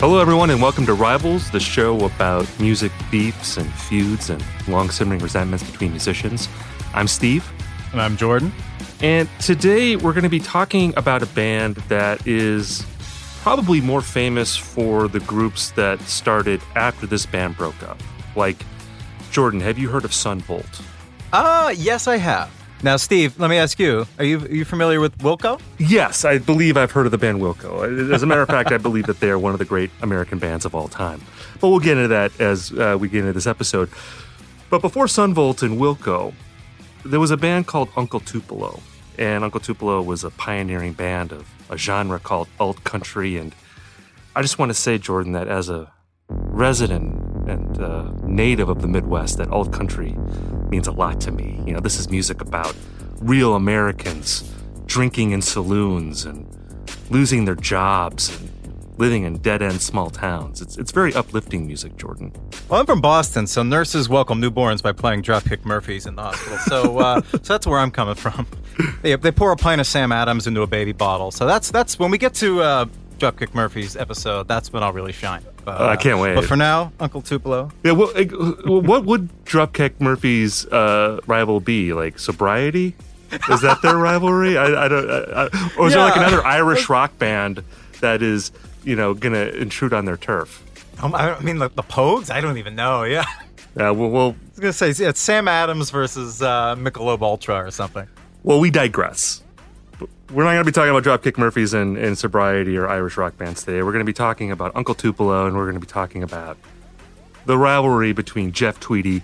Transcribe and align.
Hello, 0.00 0.18
everyone, 0.18 0.48
and 0.48 0.62
welcome 0.62 0.86
to 0.86 0.94
Rivals, 0.94 1.50
the 1.50 1.60
show 1.60 2.06
about 2.06 2.48
music 2.58 2.90
beefs 3.10 3.58
and 3.58 3.70
feuds 3.70 4.30
and 4.30 4.42
long 4.66 4.88
simmering 4.88 5.20
resentments 5.20 5.62
between 5.70 5.90
musicians. 5.90 6.48
I'm 6.94 7.06
Steve. 7.06 7.46
And 7.92 8.00
I'm 8.00 8.16
Jordan. 8.16 8.50
And 9.02 9.28
today 9.40 9.96
we're 9.96 10.14
going 10.14 10.24
to 10.24 10.30
be 10.30 10.40
talking 10.40 10.94
about 10.96 11.22
a 11.22 11.26
band 11.26 11.76
that 11.88 12.26
is 12.26 12.82
probably 13.42 13.82
more 13.82 14.00
famous 14.00 14.56
for 14.56 15.06
the 15.06 15.20
groups 15.20 15.72
that 15.72 16.00
started 16.00 16.62
after 16.76 17.06
this 17.06 17.26
band 17.26 17.58
broke 17.58 17.82
up. 17.82 18.00
Like, 18.34 18.64
Jordan, 19.30 19.60
have 19.60 19.78
you 19.78 19.90
heard 19.90 20.06
of 20.06 20.14
Son 20.14 20.40
Volt? 20.40 20.80
Uh, 21.30 21.74
yes, 21.76 22.08
I 22.08 22.16
have. 22.16 22.59
Now, 22.82 22.96
Steve, 22.96 23.38
let 23.38 23.50
me 23.50 23.58
ask 23.58 23.78
you: 23.78 24.06
Are 24.18 24.24
you 24.24 24.38
are 24.38 24.48
you 24.48 24.64
familiar 24.64 25.00
with 25.00 25.18
Wilco? 25.18 25.60
Yes, 25.78 26.24
I 26.24 26.38
believe 26.38 26.78
I've 26.78 26.90
heard 26.90 27.04
of 27.04 27.12
the 27.12 27.18
band 27.18 27.40
Wilco. 27.40 28.10
As 28.10 28.22
a 28.22 28.26
matter 28.26 28.40
of 28.40 28.48
fact, 28.48 28.72
I 28.72 28.78
believe 28.78 29.06
that 29.06 29.20
they 29.20 29.28
are 29.28 29.38
one 29.38 29.52
of 29.52 29.58
the 29.58 29.66
great 29.66 29.90
American 30.00 30.38
bands 30.38 30.64
of 30.64 30.74
all 30.74 30.88
time. 30.88 31.20
But 31.60 31.68
we'll 31.68 31.80
get 31.80 31.98
into 31.98 32.08
that 32.08 32.40
as 32.40 32.72
uh, 32.72 32.96
we 32.98 33.10
get 33.10 33.20
into 33.20 33.34
this 33.34 33.46
episode. 33.46 33.90
But 34.70 34.80
before 34.80 35.08
Son 35.08 35.34
Volt 35.34 35.62
and 35.62 35.78
Wilco, 35.78 36.32
there 37.04 37.20
was 37.20 37.30
a 37.30 37.36
band 37.36 37.66
called 37.66 37.90
Uncle 37.96 38.20
Tupelo, 38.20 38.80
and 39.18 39.44
Uncle 39.44 39.60
Tupelo 39.60 40.00
was 40.00 40.24
a 40.24 40.30
pioneering 40.30 40.94
band 40.94 41.32
of 41.32 41.46
a 41.68 41.76
genre 41.76 42.18
called 42.18 42.48
alt 42.58 42.82
country. 42.84 43.36
And 43.36 43.54
I 44.34 44.40
just 44.40 44.58
want 44.58 44.70
to 44.70 44.74
say, 44.74 44.96
Jordan, 44.96 45.32
that 45.32 45.48
as 45.48 45.68
a 45.68 45.92
resident 46.30 47.19
and 47.50 47.80
uh, 47.82 48.10
native 48.22 48.68
of 48.68 48.80
the 48.80 48.88
Midwest, 48.88 49.38
that 49.38 49.50
alt 49.50 49.72
country 49.72 50.16
means 50.70 50.86
a 50.86 50.92
lot 50.92 51.20
to 51.22 51.30
me. 51.30 51.62
You 51.66 51.74
know, 51.74 51.80
this 51.80 51.98
is 51.98 52.08
music 52.08 52.40
about 52.40 52.74
real 53.20 53.54
Americans 53.54 54.50
drinking 54.86 55.32
in 55.32 55.42
saloons 55.42 56.24
and 56.24 56.46
losing 57.10 57.44
their 57.44 57.54
jobs 57.54 58.34
and 58.40 58.50
living 59.00 59.24
in 59.24 59.38
dead 59.38 59.62
end 59.62 59.80
small 59.80 60.10
towns. 60.10 60.60
It's, 60.60 60.76
it's 60.76 60.92
very 60.92 61.14
uplifting 61.14 61.66
music, 61.66 61.96
Jordan. 61.96 62.32
Well, 62.68 62.80
I'm 62.80 62.86
from 62.86 63.00
Boston, 63.00 63.46
so 63.46 63.62
nurses 63.62 64.08
welcome 64.08 64.40
newborns 64.40 64.82
by 64.82 64.92
playing 64.92 65.22
Dropkick 65.22 65.64
Murphys 65.64 66.06
in 66.06 66.16
the 66.16 66.22
hospital. 66.22 66.58
So, 66.58 66.98
uh, 66.98 67.22
so 67.30 67.38
that's 67.38 67.66
where 67.66 67.78
I'm 67.78 67.90
coming 67.90 68.14
from. 68.14 68.46
They, 69.02 69.16
they 69.16 69.32
pour 69.32 69.52
a 69.52 69.56
pint 69.56 69.80
of 69.80 69.86
Sam 69.86 70.12
Adams 70.12 70.46
into 70.46 70.62
a 70.62 70.66
baby 70.66 70.92
bottle. 70.92 71.30
So 71.30 71.46
that's 71.46 71.70
that's 71.70 71.98
when 71.98 72.10
we 72.10 72.18
get 72.18 72.34
to 72.34 72.62
uh, 72.62 72.86
Dropkick 73.20 73.54
Murphys 73.54 73.96
episode. 73.96 74.48
That's 74.48 74.72
when 74.72 74.82
I'll 74.82 74.92
really 74.92 75.12
shine. 75.12 75.42
But, 75.64 75.80
Uh, 75.80 75.84
I 75.86 75.96
can't 75.96 76.18
wait. 76.18 76.34
But 76.34 76.46
for 76.46 76.56
now, 76.56 76.90
Uncle 76.98 77.22
Tupelo. 77.22 77.70
Yeah, 77.84 77.92
well, 77.92 78.10
uh, 78.16 78.24
what 78.80 79.04
would 79.04 79.28
Dropkick 79.44 80.00
Murphys' 80.00 80.64
uh, 80.66 81.20
rival 81.26 81.60
be? 81.60 81.92
Like 81.92 82.18
sobriety? 82.18 82.94
Is 83.50 83.60
that 83.60 83.80
their 83.82 83.96
rivalry? 83.96 84.58
I, 84.58 84.86
I 84.86 84.88
don't. 84.88 85.08
I, 85.10 85.42
I, 85.44 85.70
or 85.78 85.86
is 85.86 85.92
there 85.92 86.02
like 86.02 86.16
another 86.16 86.44
Irish 86.44 86.88
rock 86.88 87.16
band 87.18 87.62
that 88.00 88.22
is, 88.22 88.50
you 88.82 88.96
know, 88.96 89.14
going 89.14 89.34
to 89.34 89.56
intrude 89.56 89.92
on 89.92 90.04
their 90.06 90.16
turf? 90.16 90.64
Um, 91.02 91.14
I 91.14 91.38
mean, 91.40 91.58
the, 91.58 91.68
the 91.68 91.82
Pogues? 91.84 92.30
I 92.30 92.40
don't 92.40 92.58
even 92.58 92.74
know. 92.74 93.04
Yeah. 93.04 93.24
Yeah, 93.76 93.90
well, 93.90 94.10
well, 94.10 94.26
I 94.30 94.50
was 94.50 94.58
going 94.58 94.72
to 94.72 94.94
say 94.94 95.04
it's 95.06 95.20
Sam 95.20 95.46
Adams 95.46 95.90
versus 95.90 96.42
uh, 96.42 96.74
Michelob 96.76 97.22
Ultra 97.22 97.64
or 97.64 97.70
something. 97.70 98.08
well, 98.42 98.58
we 98.58 98.68
digress. 98.68 99.42
We're 100.32 100.44
not 100.44 100.50
going 100.52 100.64
to 100.64 100.64
be 100.64 100.72
talking 100.72 100.96
about 100.96 101.02
Dropkick 101.02 101.38
Murphys 101.38 101.74
and, 101.74 101.98
and 101.98 102.16
sobriety 102.16 102.76
or 102.76 102.88
Irish 102.88 103.16
rock 103.16 103.36
bands 103.36 103.64
today. 103.64 103.82
We're 103.82 103.90
going 103.90 103.98
to 103.98 104.04
be 104.04 104.12
talking 104.12 104.52
about 104.52 104.70
Uncle 104.76 104.94
Tupelo, 104.94 105.48
and 105.48 105.56
we're 105.56 105.64
going 105.64 105.74
to 105.74 105.80
be 105.80 105.88
talking 105.88 106.22
about 106.22 106.56
the 107.46 107.58
rivalry 107.58 108.12
between 108.12 108.52
Jeff 108.52 108.78
Tweedy 108.78 109.22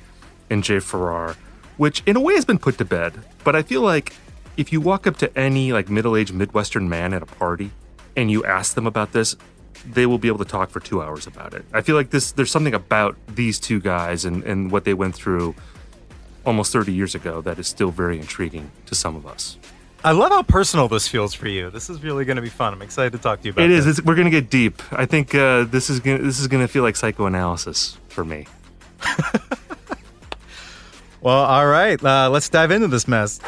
and 0.50 0.64
Jay 0.64 0.80
Farrar, 0.80 1.36
which 1.76 2.02
in 2.06 2.16
a 2.16 2.20
way 2.20 2.34
has 2.34 2.44
been 2.44 2.58
put 2.58 2.76
to 2.78 2.84
bed. 2.84 3.22
But 3.44 3.54
I 3.54 3.62
feel 3.62 3.82
like 3.82 4.14
if 4.56 4.72
you 4.72 4.80
walk 4.80 5.06
up 5.06 5.16
to 5.18 5.38
any 5.38 5.72
like 5.72 5.88
middle-aged 5.88 6.34
Midwestern 6.34 6.88
man 6.88 7.14
at 7.14 7.22
a 7.22 7.26
party 7.26 7.70
and 8.16 8.28
you 8.28 8.44
ask 8.44 8.74
them 8.74 8.88
about 8.88 9.12
this, 9.12 9.36
they 9.88 10.06
will 10.06 10.18
be 10.18 10.26
able 10.26 10.38
to 10.38 10.44
talk 10.44 10.70
for 10.70 10.80
two 10.80 11.00
hours 11.00 11.28
about 11.28 11.54
it. 11.54 11.64
I 11.72 11.82
feel 11.82 11.94
like 11.94 12.10
this 12.10 12.32
there's 12.32 12.50
something 12.50 12.74
about 12.74 13.16
these 13.28 13.60
two 13.60 13.78
guys 13.78 14.24
and, 14.24 14.42
and 14.42 14.72
what 14.72 14.82
they 14.82 14.94
went 14.94 15.14
through 15.14 15.54
almost 16.44 16.72
30 16.72 16.92
years 16.92 17.14
ago 17.14 17.40
that 17.42 17.60
is 17.60 17.68
still 17.68 17.92
very 17.92 18.18
intriguing 18.18 18.72
to 18.86 18.96
some 18.96 19.14
of 19.14 19.24
us. 19.24 19.56
I 20.06 20.12
love 20.12 20.30
how 20.30 20.44
personal 20.44 20.86
this 20.86 21.08
feels 21.08 21.34
for 21.34 21.48
you. 21.48 21.68
This 21.68 21.90
is 21.90 22.00
really 22.00 22.24
going 22.24 22.36
to 22.36 22.42
be 22.42 22.48
fun. 22.48 22.72
I'm 22.72 22.80
excited 22.80 23.10
to 23.14 23.18
talk 23.18 23.40
to 23.40 23.46
you 23.46 23.50
about 23.50 23.64
It 23.64 23.72
is. 23.72 23.88
It's, 23.88 24.00
we're 24.02 24.14
gonna 24.14 24.30
get 24.30 24.48
deep. 24.48 24.80
I 24.92 25.04
think 25.04 25.34
uh, 25.34 25.64
this 25.64 25.90
is 25.90 25.98
gonna 25.98 26.18
this 26.18 26.38
is 26.38 26.46
gonna 26.46 26.68
feel 26.68 26.84
like 26.84 26.94
psychoanalysis 26.94 27.98
for 28.08 28.24
me. 28.24 28.46
Well, 31.22 31.44
all 31.44 31.66
right. 31.66 32.00
Uh, 32.04 32.30
let's 32.30 32.48
dive 32.48 32.70
into 32.70 32.86
this 32.86 33.08
mess. 33.08 33.40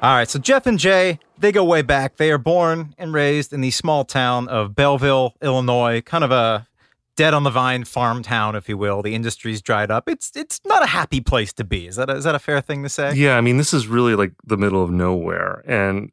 All 0.00 0.14
right. 0.14 0.26
So 0.26 0.38
Jeff 0.38 0.66
and 0.66 0.78
Jay, 0.78 1.18
they 1.36 1.52
go 1.52 1.62
way 1.62 1.82
back. 1.82 2.16
They 2.16 2.30
are 2.30 2.38
born 2.38 2.94
and 2.96 3.12
raised 3.12 3.52
in 3.52 3.60
the 3.60 3.70
small 3.70 4.06
town 4.06 4.48
of 4.48 4.74
Belleville, 4.74 5.34
Illinois, 5.42 6.00
kind 6.00 6.24
of 6.24 6.30
a 6.30 6.66
dead 7.16 7.34
on 7.34 7.42
the 7.42 7.50
vine 7.50 7.84
farm 7.84 8.22
town, 8.22 8.54
if 8.54 8.68
you 8.68 8.78
will. 8.78 9.02
The 9.02 9.14
industry's 9.14 9.60
dried 9.60 9.90
up. 9.90 10.08
It's 10.08 10.30
it's 10.36 10.60
not 10.64 10.82
a 10.82 10.86
happy 10.86 11.20
place 11.20 11.52
to 11.54 11.64
be. 11.64 11.86
Is 11.86 11.96
that 11.96 12.10
a, 12.10 12.14
is 12.14 12.24
that 12.24 12.34
a 12.34 12.38
fair 12.38 12.60
thing 12.60 12.82
to 12.82 12.88
say? 12.88 13.14
Yeah, 13.14 13.36
I 13.36 13.40
mean, 13.40 13.56
this 13.56 13.74
is 13.74 13.88
really 13.88 14.14
like 14.14 14.32
the 14.44 14.56
middle 14.56 14.82
of 14.82 14.90
nowhere, 14.90 15.64
and 15.66 16.12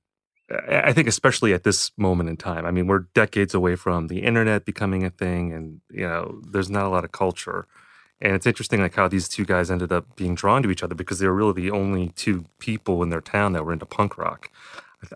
I 0.67 0.93
think 0.93 1.07
especially 1.07 1.53
at 1.53 1.63
this 1.63 1.91
moment 1.97 2.29
in 2.29 2.37
time. 2.37 2.65
I 2.65 2.71
mean, 2.71 2.87
we're 2.87 3.05
decades 3.13 3.53
away 3.53 3.75
from 3.75 4.07
the 4.07 4.23
internet 4.23 4.65
becoming 4.65 5.03
a 5.03 5.09
thing, 5.09 5.53
and 5.53 5.81
you 5.91 6.07
know, 6.07 6.41
there's 6.49 6.69
not 6.69 6.85
a 6.85 6.89
lot 6.89 7.03
of 7.03 7.11
culture. 7.11 7.67
And 8.21 8.35
it's 8.35 8.45
interesting, 8.45 8.81
like 8.81 8.95
how 8.95 9.09
these 9.09 9.27
two 9.27 9.43
guys 9.43 9.69
ended 9.69 9.91
up 9.91 10.15
being 10.15 10.33
drawn 10.33 10.63
to 10.63 10.71
each 10.71 10.83
other 10.83 10.95
because 10.95 11.19
they 11.19 11.27
were 11.27 11.33
really 11.33 11.53
the 11.53 11.71
only 11.71 12.09
two 12.15 12.45
people 12.57 13.03
in 13.03 13.09
their 13.09 13.21
town 13.21 13.51
that 13.51 13.65
were 13.65 13.73
into 13.73 13.85
punk 13.85 14.17
rock. 14.17 14.49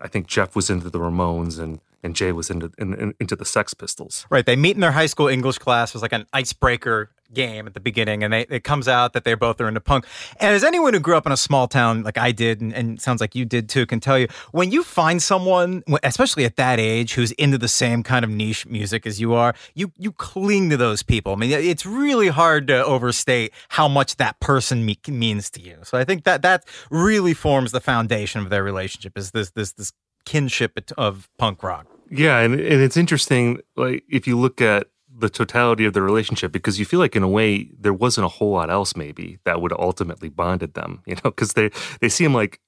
I 0.02 0.08
think 0.08 0.26
Jeff 0.26 0.54
was 0.54 0.68
into 0.68 0.90
the 0.90 0.98
Ramones, 0.98 1.58
and 1.58 1.80
and 2.02 2.14
Jay 2.14 2.32
was 2.32 2.50
into 2.50 2.70
in, 2.78 2.94
in- 2.94 3.14
into 3.20 3.36
the 3.36 3.44
Sex 3.44 3.74
Pistols. 3.74 4.26
Right. 4.30 4.46
They 4.46 4.56
meet 4.56 4.76
in 4.76 4.80
their 4.80 4.92
high 4.92 5.06
school 5.06 5.28
English 5.28 5.58
class. 5.58 5.90
It 5.90 5.94
was 5.94 6.02
like 6.02 6.12
an 6.12 6.26
icebreaker 6.32 7.10
game 7.32 7.66
at 7.66 7.74
the 7.74 7.80
beginning, 7.80 8.24
and 8.24 8.32
they, 8.32 8.46
it 8.48 8.64
comes 8.64 8.88
out 8.88 9.12
that 9.12 9.24
they 9.24 9.34
both 9.34 9.60
are 9.60 9.68
into 9.68 9.80
punk. 9.80 10.06
And 10.40 10.54
as 10.54 10.64
anyone 10.64 10.94
who 10.94 11.00
grew 11.00 11.16
up 11.16 11.26
in 11.26 11.32
a 11.32 11.36
small 11.36 11.68
town 11.68 12.02
like 12.02 12.16
I 12.16 12.32
did, 12.32 12.60
and, 12.60 12.72
and 12.72 13.00
sounds 13.00 13.20
like 13.20 13.34
you 13.34 13.44
did 13.44 13.68
too, 13.68 13.84
can 13.84 14.00
tell 14.00 14.18
you, 14.18 14.28
when 14.52 14.70
you 14.70 14.82
find 14.82 15.22
someone, 15.22 15.82
especially 16.02 16.44
at 16.44 16.56
that 16.56 16.80
age, 16.80 17.14
who's 17.14 17.32
into 17.32 17.58
the 17.58 17.68
same 17.68 18.02
kind 18.02 18.24
of 18.24 18.30
niche 18.30 18.66
music 18.66 19.06
as 19.06 19.20
you 19.20 19.34
are, 19.34 19.54
you 19.74 19.92
you 19.98 20.12
cling 20.12 20.70
to 20.70 20.76
those 20.76 21.02
people. 21.02 21.32
I 21.32 21.36
mean, 21.36 21.50
it's 21.50 21.84
really 21.84 22.28
hard 22.28 22.66
to 22.68 22.84
overstate 22.84 23.52
how 23.68 23.88
much 23.88 24.16
that 24.16 24.40
person 24.40 24.86
me- 24.86 24.98
means 25.06 25.50
to 25.50 25.60
you. 25.60 25.78
So 25.82 25.98
I 25.98 26.04
think 26.04 26.24
that 26.24 26.42
that 26.42 26.64
really 26.90 27.34
forms 27.34 27.72
the 27.72 27.80
foundation 27.80 28.40
of 28.40 28.50
their 28.50 28.62
relationship. 28.62 29.18
Is 29.18 29.32
this 29.32 29.50
this 29.50 29.72
this 29.72 29.92
kinship 30.28 30.78
of 30.98 31.28
punk 31.38 31.62
rock? 31.62 31.86
Yeah, 32.10 32.40
and, 32.40 32.54
and 32.54 32.82
it's 32.82 32.96
interesting. 32.96 33.60
Like 33.76 34.04
if 34.08 34.26
you 34.26 34.38
look 34.38 34.60
at 34.60 34.88
the 35.18 35.28
totality 35.28 35.84
of 35.84 35.94
the 35.94 36.02
relationship 36.02 36.52
because 36.52 36.78
you 36.78 36.84
feel 36.84 37.00
like 37.00 37.16
in 37.16 37.22
a 37.22 37.28
way 37.28 37.70
there 37.76 37.92
wasn't 37.92 38.24
a 38.24 38.28
whole 38.28 38.52
lot 38.52 38.70
else 38.70 38.94
maybe 38.94 39.38
that 39.44 39.60
would 39.60 39.72
ultimately 39.72 40.28
bonded 40.28 40.74
them 40.74 41.02
you 41.06 41.14
know 41.16 41.30
because 41.30 41.54
they 41.54 41.70
they 42.00 42.08
seem 42.08 42.32
like 42.32 42.60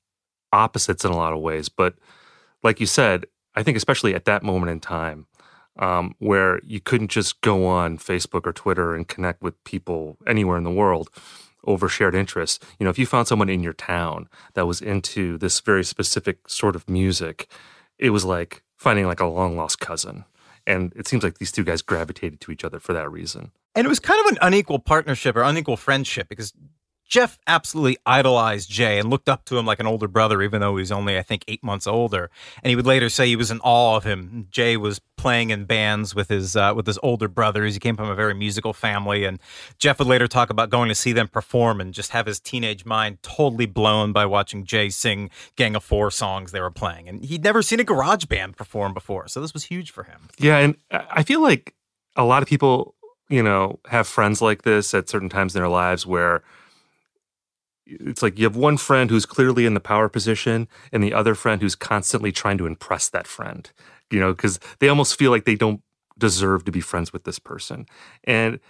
opposites 0.53 1.05
in 1.05 1.13
a 1.13 1.17
lot 1.17 1.33
of 1.33 1.39
ways 1.39 1.69
but 1.69 1.95
like 2.65 2.81
you 2.81 2.87
said 2.87 3.25
i 3.55 3.63
think 3.63 3.77
especially 3.77 4.17
at 4.17 4.25
that 4.25 4.43
moment 4.43 4.71
in 4.71 4.81
time 4.81 5.27
um, 5.79 6.15
where 6.19 6.61
you 6.65 6.81
couldn't 6.81 7.09
just 7.09 7.41
go 7.41 7.67
on 7.67 7.99
facebook 7.99 8.45
or 8.47 8.53
twitter 8.53 8.97
and 8.97 9.07
connect 9.07 9.43
with 9.43 9.63
people 9.63 10.19
anywhere 10.27 10.57
in 10.57 10.65
the 10.65 10.71
world 10.73 11.09
over 11.65 11.89
shared 11.89 12.15
interests 12.15 12.59
you 12.79 12.85
know 12.85 12.91
if 12.91 12.99
you 12.99 13.07
found 13.07 13.27
someone 13.29 13.49
in 13.49 13.63
your 13.63 13.73
town 13.73 14.29
that 14.55 14.67
was 14.67 14.81
into 14.81 15.39
this 15.39 15.61
very 15.61 15.85
specific 15.85 16.49
sort 16.49 16.77
of 16.77 16.89
music 16.89 17.51
it 17.99 18.11
was 18.11 18.25
like 18.25 18.63
finding 18.77 19.07
like 19.07 19.21
a 19.21 19.27
long 19.27 19.57
lost 19.57 19.79
cousin 19.81 20.25
and 20.67 20.93
it 20.95 21.09
seems 21.09 21.23
like 21.23 21.39
these 21.39 21.53
two 21.53 21.65
guys 21.65 21.83
gravitated 21.83 22.41
to 22.43 22.53
each 22.53 22.65
other 22.65 22.79
for 22.79 22.93
that 22.93 23.11
reason. 23.11 23.51
And 23.75 23.85
it 23.85 23.89
was 23.89 24.01
kind 24.01 24.21
of 24.25 24.33
an 24.33 24.39
unequal 24.43 24.79
partnership 24.79 25.37
or 25.37 25.43
unequal 25.43 25.77
friendship 25.77 26.29
because 26.29 26.53
Jeff 27.11 27.41
absolutely 27.49 27.99
idolized 28.07 28.71
Jay 28.71 29.01
and 29.01 29.11
looked 29.11 29.29
up 29.29 29.45
to 29.47 29.59
him 29.59 29.67
like 29.67 29.81
an 29.81 29.87
older 29.87 30.07
brother, 30.07 30.41
even 30.43 30.61
though 30.61 30.77
he 30.77 30.81
was 30.81 30.93
only, 30.93 31.19
I 31.19 31.23
think, 31.23 31.45
eight 31.49 31.63
months 31.63 31.89
older. 31.89 32.31
And 32.63 32.71
he 32.71 32.77
would 32.77 32.87
later 32.87 33.09
say 33.09 33.27
he 33.27 33.35
was 33.35 33.51
in 33.51 33.59
awe 33.61 33.97
of 33.97 34.05
him. 34.05 34.47
Jay 34.53 34.77
was 34.77 35.01
playing 35.17 35.51
in 35.51 35.65
bands 35.65 36.15
with 36.15 36.29
his 36.29 36.55
uh, 36.55 36.73
with 36.75 36.87
his 36.87 37.01
older 37.03 37.27
brothers. 37.27 37.75
He 37.75 37.81
came 37.81 37.97
from 37.97 38.09
a 38.09 38.15
very 38.15 38.33
musical 38.33 38.73
family, 38.73 39.25
and 39.25 39.41
Jeff 39.77 39.99
would 39.99 40.07
later 40.07 40.29
talk 40.29 40.51
about 40.51 40.71
going 40.71 40.89
to 40.89 40.95
see 40.95 41.13
them 41.13 41.27
perform 41.27 41.81
and 41.81 41.93
just 41.93 42.13
have 42.13 42.27
his 42.27 42.39
teenage 42.39 42.85
mind 42.85 43.19
totally 43.23 43.67
blown 43.67 44.13
by 44.13 44.25
watching 44.25 44.65
Jay 44.65 44.89
sing 44.89 45.31
Gang 45.57 45.75
of 45.75 45.83
Four 45.83 46.13
songs 46.13 46.53
they 46.53 46.61
were 46.61 46.71
playing. 46.71 47.09
And 47.09 47.25
he'd 47.25 47.43
never 47.43 47.61
seen 47.61 47.81
a 47.81 47.85
garage 47.85 48.27
band 48.27 48.57
perform 48.57 48.95
before, 48.95 49.27
so 49.27 49.41
this 49.41 49.53
was 49.53 49.65
huge 49.65 49.91
for 49.91 50.05
him. 50.05 50.29
Yeah, 50.39 50.59
and 50.59 50.77
I 50.93 51.25
feel 51.25 51.43
like 51.43 51.75
a 52.15 52.25
lot 52.25 52.41
of 52.41 52.49
people, 52.49 52.95
you 53.29 53.43
know, 53.43 53.81
have 53.89 54.07
friends 54.07 54.41
like 54.41 54.63
this 54.63 54.95
at 54.95 55.09
certain 55.09 55.29
times 55.29 55.57
in 55.57 55.61
their 55.61 55.69
lives 55.69 56.07
where 56.07 56.45
it's 58.01 58.23
like 58.23 58.39
you 58.39 58.45
have 58.45 58.57
one 58.57 58.77
friend 58.77 59.11
who's 59.11 59.27
clearly 59.27 59.67
in 59.67 59.75
the 59.75 59.81
power 59.81 60.09
position 60.09 60.69
and 60.93 61.03
the 61.03 61.13
other 61.13 61.35
friend 61.35 61.61
who's 61.61 61.75
constantly 61.75 62.33
trying 62.33 62.59
to 62.59 62.67
impress 62.67 63.09
that 63.09 63.27
friend 63.27 63.71
you 64.11 64.21
know 64.21 64.33
because 64.33 64.59
they 64.79 64.89
almost 64.89 65.19
feel 65.19 65.31
like 65.31 65.45
they 65.45 65.57
don't 65.57 65.83
deserve 66.19 66.65
to 66.65 66.73
be 66.73 66.81
friends 66.81 67.13
with 67.13 67.25
this 67.25 67.39
person 67.39 67.87
and 68.25 68.61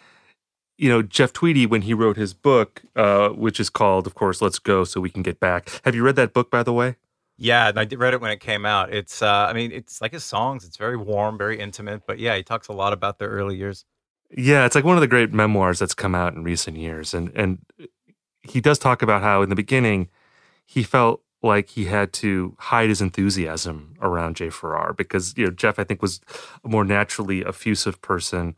you 0.78 0.88
know 0.88 1.02
jeff 1.02 1.32
tweedy 1.32 1.66
when 1.66 1.82
he 1.82 1.92
wrote 1.92 2.16
his 2.16 2.32
book 2.32 2.82
uh, 2.96 3.28
which 3.30 3.60
is 3.60 3.68
called 3.68 4.06
of 4.06 4.14
course 4.14 4.40
let's 4.40 4.58
go 4.58 4.84
so 4.84 5.00
we 5.00 5.10
can 5.10 5.22
get 5.22 5.40
back 5.40 5.68
have 5.84 5.94
you 5.94 6.02
read 6.02 6.16
that 6.16 6.32
book 6.32 6.50
by 6.50 6.62
the 6.62 6.72
way 6.72 6.96
yeah, 7.42 7.72
I 7.74 7.84
read 7.84 8.12
it 8.12 8.20
when 8.20 8.30
it 8.30 8.40
came 8.40 8.66
out. 8.66 8.92
It's, 8.92 9.22
uh, 9.22 9.46
I 9.48 9.54
mean, 9.54 9.72
it's 9.72 10.02
like 10.02 10.12
his 10.12 10.24
songs. 10.24 10.62
It's 10.62 10.76
very 10.76 10.98
warm, 10.98 11.38
very 11.38 11.58
intimate. 11.58 12.02
But 12.06 12.18
yeah, 12.18 12.36
he 12.36 12.42
talks 12.42 12.68
a 12.68 12.74
lot 12.74 12.92
about 12.92 13.18
their 13.18 13.30
early 13.30 13.56
years. 13.56 13.86
Yeah, 14.36 14.66
it's 14.66 14.74
like 14.74 14.84
one 14.84 14.98
of 14.98 15.00
the 15.00 15.08
great 15.08 15.32
memoirs 15.32 15.78
that's 15.78 15.94
come 15.94 16.14
out 16.14 16.34
in 16.34 16.44
recent 16.44 16.76
years, 16.76 17.14
and 17.14 17.32
and 17.34 17.58
he 18.42 18.60
does 18.60 18.78
talk 18.78 19.02
about 19.02 19.22
how 19.22 19.42
in 19.42 19.48
the 19.48 19.56
beginning 19.56 20.08
he 20.64 20.82
felt 20.82 21.22
like 21.42 21.70
he 21.70 21.86
had 21.86 22.12
to 22.12 22.54
hide 22.58 22.88
his 22.88 23.00
enthusiasm 23.00 23.94
around 24.00 24.36
Jay 24.36 24.50
Farrar 24.50 24.92
because 24.92 25.36
you 25.36 25.44
know 25.44 25.50
Jeff 25.50 25.78
I 25.78 25.84
think 25.84 26.02
was 26.02 26.20
a 26.64 26.68
more 26.68 26.84
naturally 26.84 27.44
effusive 27.44 28.00
person, 28.02 28.56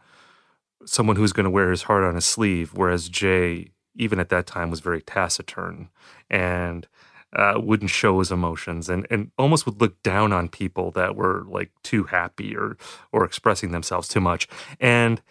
someone 0.84 1.16
who's 1.16 1.32
going 1.32 1.44
to 1.44 1.50
wear 1.50 1.70
his 1.70 1.82
heart 1.84 2.04
on 2.04 2.14
his 2.14 2.24
sleeve, 2.24 2.72
whereas 2.74 3.08
Jay 3.08 3.70
even 3.94 4.18
at 4.18 4.30
that 4.30 4.46
time 4.46 4.70
was 4.70 4.80
very 4.80 5.02
taciturn 5.02 5.88
and 6.30 6.88
uh, 7.34 7.54
wouldn't 7.56 7.90
show 7.90 8.18
his 8.18 8.30
emotions 8.30 8.88
and, 8.88 9.06
and 9.10 9.30
almost 9.38 9.64
would 9.64 9.80
look 9.80 10.02
down 10.02 10.32
on 10.32 10.48
people 10.48 10.90
that 10.90 11.16
were 11.16 11.44
like 11.48 11.70
too 11.82 12.04
happy 12.04 12.56
or 12.56 12.76
or 13.12 13.24
expressing 13.24 13.70
themselves 13.72 14.08
too 14.08 14.20
much. 14.20 14.48
And 14.80 15.22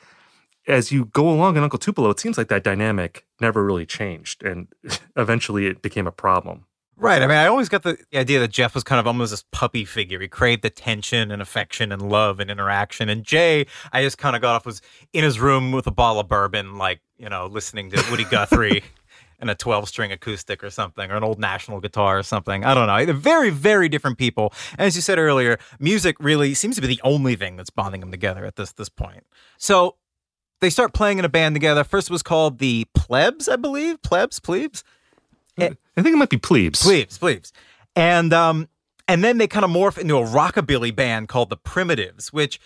as 0.72 0.92
you 0.92 1.06
go 1.06 1.30
along 1.30 1.58
in 1.58 1.64
Uncle 1.64 1.78
Tupelo, 1.78 2.10
it 2.10 2.20
seems 2.20 2.38
like 2.38 2.48
that 2.48 2.64
dynamic 2.64 3.26
never 3.42 3.64
really 3.64 3.86
changed, 3.86 4.42
and 4.42 4.68
eventually 5.18 5.68
it 5.68 5.82
became 5.82 6.08
a 6.08 6.12
problem. 6.12 6.66
Right. 6.96 7.22
I 7.24 7.28
mean, 7.28 7.38
I 7.38 7.48
always 7.48 7.68
got 7.68 7.82
the 7.82 7.98
idea 8.14 8.40
that 8.40 8.52
Jeff 8.52 8.76
was 8.76 8.84
kind 8.84 9.00
of 9.00 9.08
almost 9.08 9.32
this 9.32 9.44
puppy 9.52 9.86
figure. 9.86 10.20
He 10.20 10.28
craved 10.28 10.64
attention 10.66 11.32
and 11.32 11.42
affection 11.42 11.92
and 11.92 12.12
love 12.12 12.40
and 12.40 12.52
interaction. 12.52 13.10
And 13.10 13.24
Jay, 13.24 13.66
I 13.92 14.04
just 14.04 14.20
kind 14.20 14.36
of 14.36 14.42
got 14.44 14.54
off 14.54 14.68
was 14.68 14.84
in 15.12 15.24
his 15.24 15.40
room 15.40 15.72
with 15.72 15.88
a 15.88 15.92
bottle 15.92 16.20
of 16.20 16.28
bourbon, 16.28 16.78
like 16.78 17.02
you 17.18 17.28
know, 17.28 17.48
listening 17.48 17.90
to 17.92 18.06
Woody 18.10 18.26
Guthrie. 18.26 18.84
and 19.40 19.50
a 19.50 19.56
12 19.56 19.90
string 19.90 20.12
acoustic 20.12 20.64
or 20.64 20.70
something, 20.70 21.10
or 21.10 21.16
an 21.16 21.24
old 21.24 21.40
national 21.40 21.80
guitar 21.80 22.20
or 22.20 22.22
something. 22.24 22.64
I 22.64 22.76
don't 22.76 22.86
know. 22.86 23.04
They're 23.04 23.16
very, 23.16 23.50
very 23.50 23.90
different 23.90 24.20
people. 24.20 24.54
And 24.74 24.82
as 24.82 24.96
you 24.96 25.02
said 25.02 25.18
earlier, 25.18 25.58
music 25.80 26.16
really 26.20 26.54
seems 26.54 26.76
to 26.76 26.82
be 26.82 26.88
the 26.88 27.02
only 27.04 27.36
thing 27.36 27.56
that's 27.56 27.72
bonding 27.72 28.02
them 28.02 28.12
together 28.12 28.46
at 28.46 28.56
this 28.56 28.72
this 28.74 28.88
point. 28.88 29.26
So 29.58 29.96
they 30.62 30.70
start 30.70 30.94
playing 30.94 31.20
in 31.20 31.26
a 31.26 31.30
band 31.30 31.56
together. 31.56 31.84
First 31.84 32.10
it 32.10 32.14
was 32.14 32.24
called 32.24 32.60
the 32.60 32.86
Plebs, 32.96 33.50
I 33.50 33.56
believe. 33.56 34.02
Plebs, 34.02 34.40
Plebes. 34.40 34.84
I 35.60 36.02
think 36.02 36.16
it 36.16 36.18
might 36.18 36.30
be 36.30 36.38
Plebes. 36.38 36.82
Plebes, 36.82 37.18
Plebes. 37.18 37.52
And 37.96 38.34
um, 38.34 38.70
and 39.08 39.24
then 39.24 39.38
they 39.38 39.48
kind 39.48 39.66
of 39.66 39.72
morph 39.72 39.98
into 39.98 40.18
a 40.18 40.26
rockabilly 40.26 40.96
band 40.96 41.28
called 41.28 41.50
the 41.50 41.58
Primitives, 41.58 42.32
which 42.32 42.60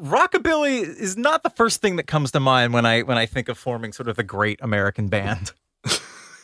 rockabilly 0.00 0.82
is 0.82 1.16
not 1.16 1.42
the 1.42 1.50
first 1.50 1.80
thing 1.80 1.96
that 1.96 2.06
comes 2.06 2.32
to 2.32 2.40
mind 2.40 2.72
when 2.72 2.84
I 2.84 3.02
when 3.02 3.16
I 3.16 3.26
think 3.26 3.48
of 3.48 3.56
forming 3.56 3.92
sort 3.92 4.08
of 4.08 4.16
the 4.16 4.24
great 4.24 4.58
American 4.60 5.08
band. 5.08 5.52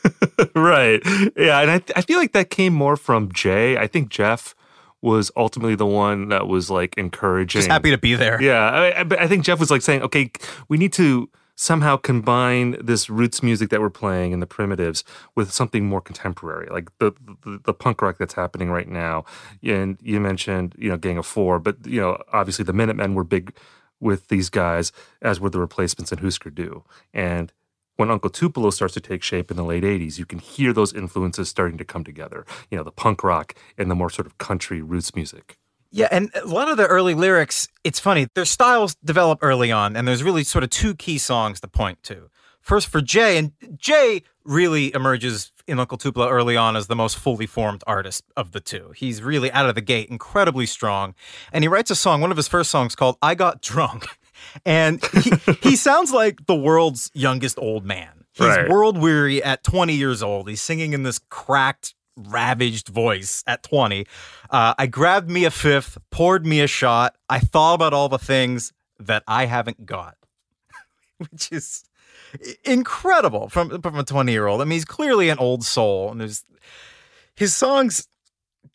right. 0.55 1.03
Yeah, 1.37 1.61
and 1.61 1.71
I 1.71 1.83
I 1.97 2.03
feel 2.03 2.19
like 2.19 2.33
that 2.33 2.51
came 2.51 2.73
more 2.73 2.97
from 2.97 3.33
Jay. 3.33 3.77
I 3.77 3.87
think 3.87 4.11
Jeff 4.11 4.55
was 5.01 5.31
ultimately 5.37 5.75
the 5.75 5.87
one 5.87 6.29
that 6.29 6.49
was 6.49 6.71
like 6.71 6.95
encouraging. 6.97 7.61
Just 7.61 7.71
happy 7.71 7.91
to 7.91 7.99
be 7.99 8.15
there. 8.15 8.41
Yeah, 8.43 8.71
I, 8.71 9.01
I, 9.01 9.07
I 9.21 9.27
think 9.29 9.45
Jeff 9.45 9.61
was 9.61 9.71
like 9.71 9.83
saying, 9.83 10.03
okay, 10.03 10.31
we 10.69 10.77
need 10.77 10.93
to 10.95 11.31
somehow 11.61 11.97
combine 11.97 12.77
this 12.81 13.11
roots 13.11 13.43
music 13.43 13.69
that 13.69 13.81
we're 13.81 13.91
playing 13.91 14.31
in 14.31 14.39
the 14.39 14.47
primitives 14.47 15.03
with 15.35 15.53
something 15.53 15.87
more 15.87 16.01
contemporary, 16.01 16.69
like 16.71 16.89
the, 16.99 17.13
the, 17.45 17.61
the 17.65 17.75
punk 17.75 18.01
rock 18.01 18.17
that's 18.17 18.35
happening 18.35 18.71
right 18.71 18.89
now. 18.89 19.25
And 19.65 19.99
you 20.01 20.21
mentioned, 20.21 20.77
you 20.79 20.89
know, 20.89 20.97
Gang 20.97 21.19
of 21.19 21.27
Four, 21.27 21.59
but 21.59 21.85
you 21.85 22.01
know, 22.01 22.23
obviously 22.33 22.65
the 22.65 22.73
Minutemen 22.73 23.15
were 23.15 23.25
big 23.25 23.57
with 23.99 24.29
these 24.29 24.49
guys, 24.49 24.93
as 25.21 25.41
were 25.41 25.51
the 25.51 25.59
replacements 25.59 26.13
in 26.13 26.19
Husker 26.19 26.51
Du. 26.51 26.85
And 27.13 27.53
when 27.99 28.13
Uncle 28.13 28.31
Tupelo 28.31 28.71
starts 28.71 28.95
to 28.95 29.01
take 29.01 29.25
shape 29.25 29.51
in 29.51 29.57
the 29.57 29.65
late 29.65 29.83
80s, 29.83 30.19
you 30.19 30.25
can 30.25 30.39
hear 30.39 30.73
those 30.73 30.95
influences 30.95 31.49
starting 31.49 31.77
to 31.79 31.85
come 31.85 32.05
together. 32.05 32.47
You 32.71 32.79
know, 32.79 32.85
the 32.85 32.93
punk 32.93 33.25
rock 33.25 33.55
and 33.77 33.91
the 33.91 33.97
more 33.97 34.09
sort 34.09 34.27
of 34.27 34.39
country 34.39 34.81
roots 34.81 35.17
music. 35.17 35.59
Yeah, 35.91 36.07
and 36.13 36.31
a 36.35 36.47
lot 36.47 36.71
of 36.71 36.77
the 36.77 36.87
early 36.87 37.15
lyrics, 37.15 37.67
it's 37.83 37.99
funny, 37.99 38.29
their 38.35 38.45
styles 38.45 38.95
develop 39.05 39.41
early 39.43 39.73
on, 39.73 39.97
and 39.97 40.07
there's 40.07 40.23
really 40.23 40.45
sort 40.45 40.63
of 40.63 40.71
two 40.71 40.95
key 40.95 41.19
songs 41.19 41.61
to 41.61 41.69
point 41.69 42.03
to. 42.05 42.31
First 42.61 42.87
for 42.87 43.01
Jay, 43.01 43.37
and 43.37 43.53
Jay 43.77 44.23
really 44.45 44.95
emerges 44.95 45.51
in 45.67 45.81
Uncle 45.81 45.99
Tupelo 45.99 46.29
early 46.29 46.57
on 46.57 46.77
as 46.77 46.87
the 46.87 46.95
most 46.95 47.19
fully 47.19 47.47
formed 47.47 47.83
artist 47.87 48.25
of 48.37 48.53
the 48.53 48.61
two. 48.61 48.93
He's 48.95 49.23
really 49.23 49.51
out 49.51 49.69
of 49.69 49.75
the 49.75 49.81
gate 49.81 50.09
incredibly 50.09 50.67
strong, 50.67 51.15
and 51.53 51.65
he 51.65 51.69
writes 51.69 51.91
a 51.91 51.97
song, 51.97 52.21
one 52.21 52.31
of 52.31 52.37
his 52.37 52.49
first 52.49 52.71
songs 52.71 52.95
called 52.95 53.17
I 53.21 53.35
Got 53.35 53.61
Drunk. 53.61 54.07
And 54.65 55.05
he, 55.23 55.33
he 55.63 55.77
sounds 55.77 56.13
like 56.13 56.47
the 56.47 56.55
world's 56.55 57.11
youngest 57.15 57.59
old 57.59 57.85
man. 57.85 58.25
He's 58.33 58.47
right. 58.47 58.69
world 58.69 58.97
weary 58.97 59.43
at 59.43 59.65
20 59.65 59.95
years 59.95 60.23
old. 60.23 60.49
He's 60.49 60.63
singing 60.63 60.93
in 60.93 61.03
this 61.03 61.19
cracked, 61.29 61.95
ravaged 62.17 62.89
voice 62.89 63.43
at 63.47 63.65
20. 63.65 64.07
Uh, 64.51 64.75
I 64.79 64.87
grabbed 64.87 65.29
me 65.29 65.45
a 65.45 65.51
fifth, 65.51 65.99
poured 66.11 66.47
me 66.47 66.61
a 66.61 66.69
shot. 66.69 67.17
I 67.29 67.41
thought 67.41 67.75
about 67.75 67.93
all 67.93 68.09
the 68.09 68.19
things 68.19 68.73
that 69.01 69.25
I 69.27 69.47
haven't 69.47 69.87
got, 69.87 70.17
which 71.19 71.51
is 71.51 71.85
incredible 72.65 73.49
from 73.49 73.81
from 73.83 73.99
a 73.99 74.05
20 74.05 74.31
year 74.31 74.47
old. 74.47 74.61
I 74.61 74.65
mean, 74.65 74.73
he's 74.73 74.85
clearly 74.85 75.29
an 75.31 75.39
old 75.39 75.65
soul, 75.65 76.11
and 76.11 76.21
there's 76.21 76.45
his 77.35 77.55
songs 77.57 78.09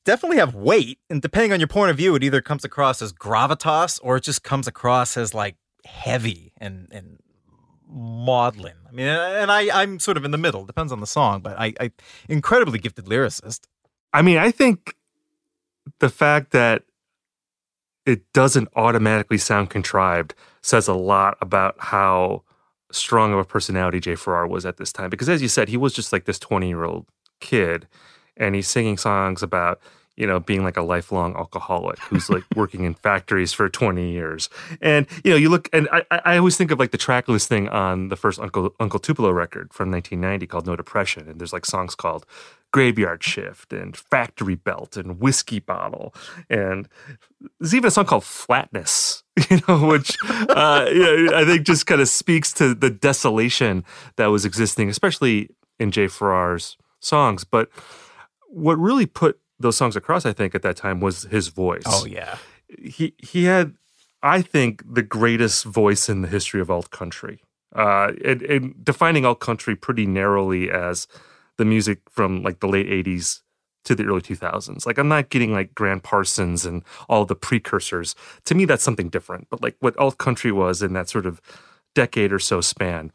definitely 0.06 0.38
have 0.38 0.56
weight. 0.56 1.00
And 1.10 1.22
depending 1.22 1.54
on 1.54 1.60
your 1.60 1.68
point 1.68 1.92
of 1.92 1.98
view, 1.98 2.16
it 2.16 2.24
either 2.24 2.42
comes 2.42 2.64
across 2.64 3.02
as 3.02 3.14
gravitas 3.14 4.00
or 4.04 4.18
it 4.18 4.24
just 4.24 4.44
comes 4.44 4.68
across 4.68 5.18
as 5.18 5.34
like 5.34 5.56
heavy 5.86 6.54
and 6.58 6.88
and 6.92 7.20
maudlin. 7.88 8.76
I 8.88 8.92
mean, 8.92 9.08
and 9.08 9.52
I 9.52 9.82
I'm 9.82 10.00
sort 10.00 10.18
of 10.18 10.26
in 10.26 10.32
the 10.32 10.38
middle. 10.38 10.66
Depends 10.66 10.92
on 10.92 11.00
the 11.00 11.08
song, 11.08 11.42
but 11.42 11.58
I, 11.60 11.74
I 11.80 11.92
incredibly 12.28 12.80
gifted 12.80 13.06
lyricist. 13.06 13.62
I 14.14 14.22
mean, 14.22 14.38
I 14.38 14.52
think 14.52 14.96
the 16.00 16.10
fact 16.10 16.52
that 16.52 16.84
it 18.06 18.32
doesn't 18.34 18.68
automatically 18.76 19.38
sound 19.38 19.70
contrived 19.70 20.34
says 20.62 20.88
a 20.88 20.94
lot 20.94 21.38
about 21.42 21.76
how 21.80 22.44
strong 22.92 23.34
of 23.34 23.40
a 23.40 23.46
personality 23.46 24.00
Jay 24.00 24.16
Farrar 24.16 24.48
was 24.48 24.66
at 24.66 24.78
this 24.78 24.92
time. 24.92 25.10
Because 25.10 25.30
as 25.30 25.42
you 25.42 25.48
said, 25.48 25.70
he 25.70 25.78
was 25.78 25.94
just 25.94 26.14
like 26.14 26.26
this 26.26 26.40
20 26.40 26.68
year 26.68 26.84
old 26.84 27.08
kid 27.40 27.88
and 28.38 28.56
he's 28.56 28.68
singing 28.68 28.98
songs 28.98 29.44
about, 29.44 29.80
you 30.16 30.28
know, 30.28 30.40
being 30.40 30.64
like 30.64 30.78
a 30.78 30.82
lifelong 30.82 31.36
alcoholic 31.36 32.00
who's 32.00 32.30
like 32.30 32.44
working 32.56 32.84
in 32.84 32.94
factories 32.94 33.54
for 33.54 33.70
20 33.70 34.12
years. 34.12 34.50
And, 34.82 35.08
you 35.24 35.32
know, 35.32 35.38
you 35.38 35.50
look, 35.50 35.70
and 35.74 35.88
I, 35.92 36.04
I 36.12 36.38
always 36.38 36.58
think 36.58 36.72
of 36.72 36.80
like 36.80 36.92
the 36.92 36.98
track 36.98 37.26
thing 37.26 37.70
on 37.70 38.10
the 38.10 38.16
first 38.16 38.40
Uncle, 38.40 38.76
Uncle 38.80 39.00
Tupelo 39.00 39.32
record 39.32 39.74
from 39.74 39.90
1990 39.92 40.48
called 40.48 40.68
No 40.68 40.76
Depression. 40.76 41.28
And 41.30 41.40
there's 41.40 41.54
like 41.54 41.66
songs 41.66 41.96
called 41.96 42.26
Graveyard 42.74 43.24
Shift 43.24 43.72
and 43.72 43.96
Factory 43.96 44.56
Belt 44.56 44.98
and 44.98 45.20
Whiskey 45.20 45.60
Bottle. 45.60 46.14
And 46.50 46.90
there's 47.60 47.74
even 47.74 47.88
a 47.88 47.92
song 47.92 48.06
called 48.06 48.26
Flatness, 48.26 49.24
you 49.50 49.62
know, 49.68 49.88
which 49.88 50.18
uh, 50.50 50.88
you 50.92 51.28
know, 51.28 51.38
I 51.38 51.46
think 51.46 51.66
just 51.66 51.86
kind 51.86 52.02
of 52.02 52.10
speaks 52.10 52.52
to 52.54 52.74
the 52.74 52.90
desolation 52.90 53.86
that 54.18 54.28
was 54.28 54.44
existing, 54.44 54.90
especially 54.90 55.50
in 55.80 55.92
Jay 55.92 56.08
Farrar's 56.08 56.76
songs. 57.00 57.44
But 57.44 57.70
what 58.54 58.78
really 58.78 59.06
put 59.06 59.40
those 59.60 59.78
songs 59.78 59.96
across, 59.96 60.26
I 60.26 60.34
think, 60.34 60.56
at 60.56 60.62
that 60.62 60.76
time 60.76 61.00
was 61.00 61.24
his 61.24 61.48
voice. 61.48 61.84
Oh 61.86 62.06
yeah, 62.06 62.38
he 62.80 63.14
he 63.18 63.46
had, 63.46 63.76
I 64.22 64.42
think, 64.42 64.84
the 64.94 65.02
greatest 65.02 65.66
voice 65.66 66.10
in 66.10 66.22
the 66.22 66.28
history 66.28 66.62
of 66.62 66.70
alt 66.70 66.92
country. 66.92 67.42
Uh, 67.76 68.12
and, 68.24 68.44
and 68.44 68.86
defining 68.86 69.26
alt 69.26 69.40
country 69.40 69.76
pretty 69.76 70.06
narrowly 70.06 70.70
as 70.70 71.08
the 71.58 71.66
music 71.66 72.00
from 72.10 72.44
like 72.44 72.60
the 72.60 72.68
late 72.68 72.88
'80s 72.88 73.42
to 73.86 73.96
the 73.96 74.06
early 74.06 74.22
2000s. 74.22 74.86
Like 74.86 74.98
I'm 74.98 75.08
not 75.08 75.30
getting 75.30 75.52
like 75.52 75.76
Gram 75.76 76.00
Parsons 76.00 76.66
and 76.66 76.84
all 77.10 77.26
the 77.26 77.36
precursors. 77.36 78.16
To 78.46 78.56
me, 78.56 78.66
that's 78.66 78.84
something 78.84 79.10
different. 79.10 79.48
But 79.50 79.62
like 79.62 79.76
what 79.80 79.98
alt 79.98 80.18
country 80.18 80.52
was 80.52 80.82
in 80.82 80.94
that 80.94 81.10
sort 81.10 81.26
of 81.26 81.42
decade 81.94 82.32
or 82.32 82.40
so 82.40 82.62
span. 82.62 83.12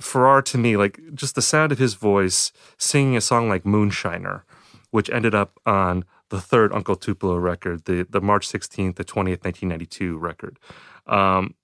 Farrar 0.00 0.40
to 0.42 0.58
me, 0.58 0.76
like 0.76 0.98
just 1.14 1.34
the 1.34 1.42
sound 1.42 1.72
of 1.72 1.78
his 1.78 1.94
voice 1.94 2.52
singing 2.78 3.16
a 3.16 3.20
song 3.20 3.48
like 3.48 3.64
Moonshiner, 3.64 4.42
which 4.92 5.10
ended 5.10 5.34
up 5.34 5.58
on 5.66 6.04
the 6.28 6.40
third 6.40 6.72
Uncle 6.72 6.94
Tupelo 6.94 7.36
record, 7.36 7.86
the 7.86 8.06
the 8.08 8.20
March 8.20 8.48
16th, 8.48 8.94
the 8.94 9.04
20th, 9.04 9.44
1992 9.44 10.16
record. 10.16 10.58
Um, 11.06 11.54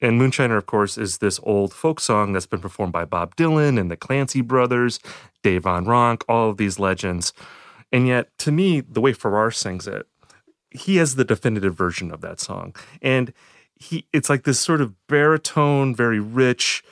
and 0.00 0.20
Moonshiner, 0.20 0.58
of 0.58 0.66
course, 0.66 0.98
is 0.98 1.18
this 1.18 1.40
old 1.42 1.72
folk 1.72 2.00
song 2.00 2.32
that's 2.32 2.46
been 2.46 2.60
performed 2.60 2.92
by 2.92 3.04
Bob 3.04 3.34
Dylan 3.36 3.80
and 3.80 3.90
the 3.90 3.96
Clancy 3.96 4.42
brothers, 4.42 4.98
Dave 5.42 5.62
Van 5.62 5.86
Ronk, 5.86 6.22
all 6.28 6.50
of 6.50 6.58
these 6.58 6.78
legends. 6.78 7.32
And 7.92 8.06
yet, 8.06 8.36
to 8.40 8.52
me, 8.52 8.80
the 8.80 9.00
way 9.00 9.12
Farrar 9.12 9.50
sings 9.50 9.86
it, 9.86 10.06
he 10.70 10.96
has 10.96 11.14
the 11.14 11.24
definitive 11.24 11.74
version 11.74 12.10
of 12.10 12.20
that 12.20 12.40
song. 12.40 12.74
And 13.00 13.32
he 13.74 14.06
it's 14.12 14.28
like 14.28 14.44
this 14.44 14.60
sort 14.60 14.80
of 14.80 14.94
baritone, 15.06 15.94
very 15.94 16.20
rich. 16.20 16.82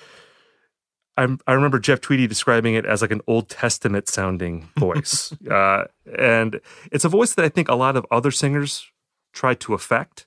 I'm, 1.17 1.39
I 1.47 1.53
remember 1.53 1.79
Jeff 1.79 2.01
Tweedy 2.01 2.27
describing 2.27 2.75
it 2.75 2.85
as 2.85 3.03
like 3.03 3.13
an 3.13 3.21
Old 3.27 3.49
Testament 3.49 4.09
sounding 4.09 4.69
voice. 4.79 5.33
uh, 5.51 5.85
and 6.19 6.61
it's 6.91 7.05
a 7.05 7.09
voice 7.09 7.35
that 7.35 7.45
I 7.45 7.49
think 7.49 7.69
a 7.69 7.75
lot 7.75 7.97
of 7.97 8.07
other 8.11 8.31
singers 8.31 8.91
tried 9.33 9.61
to 9.61 9.75
affect 9.75 10.27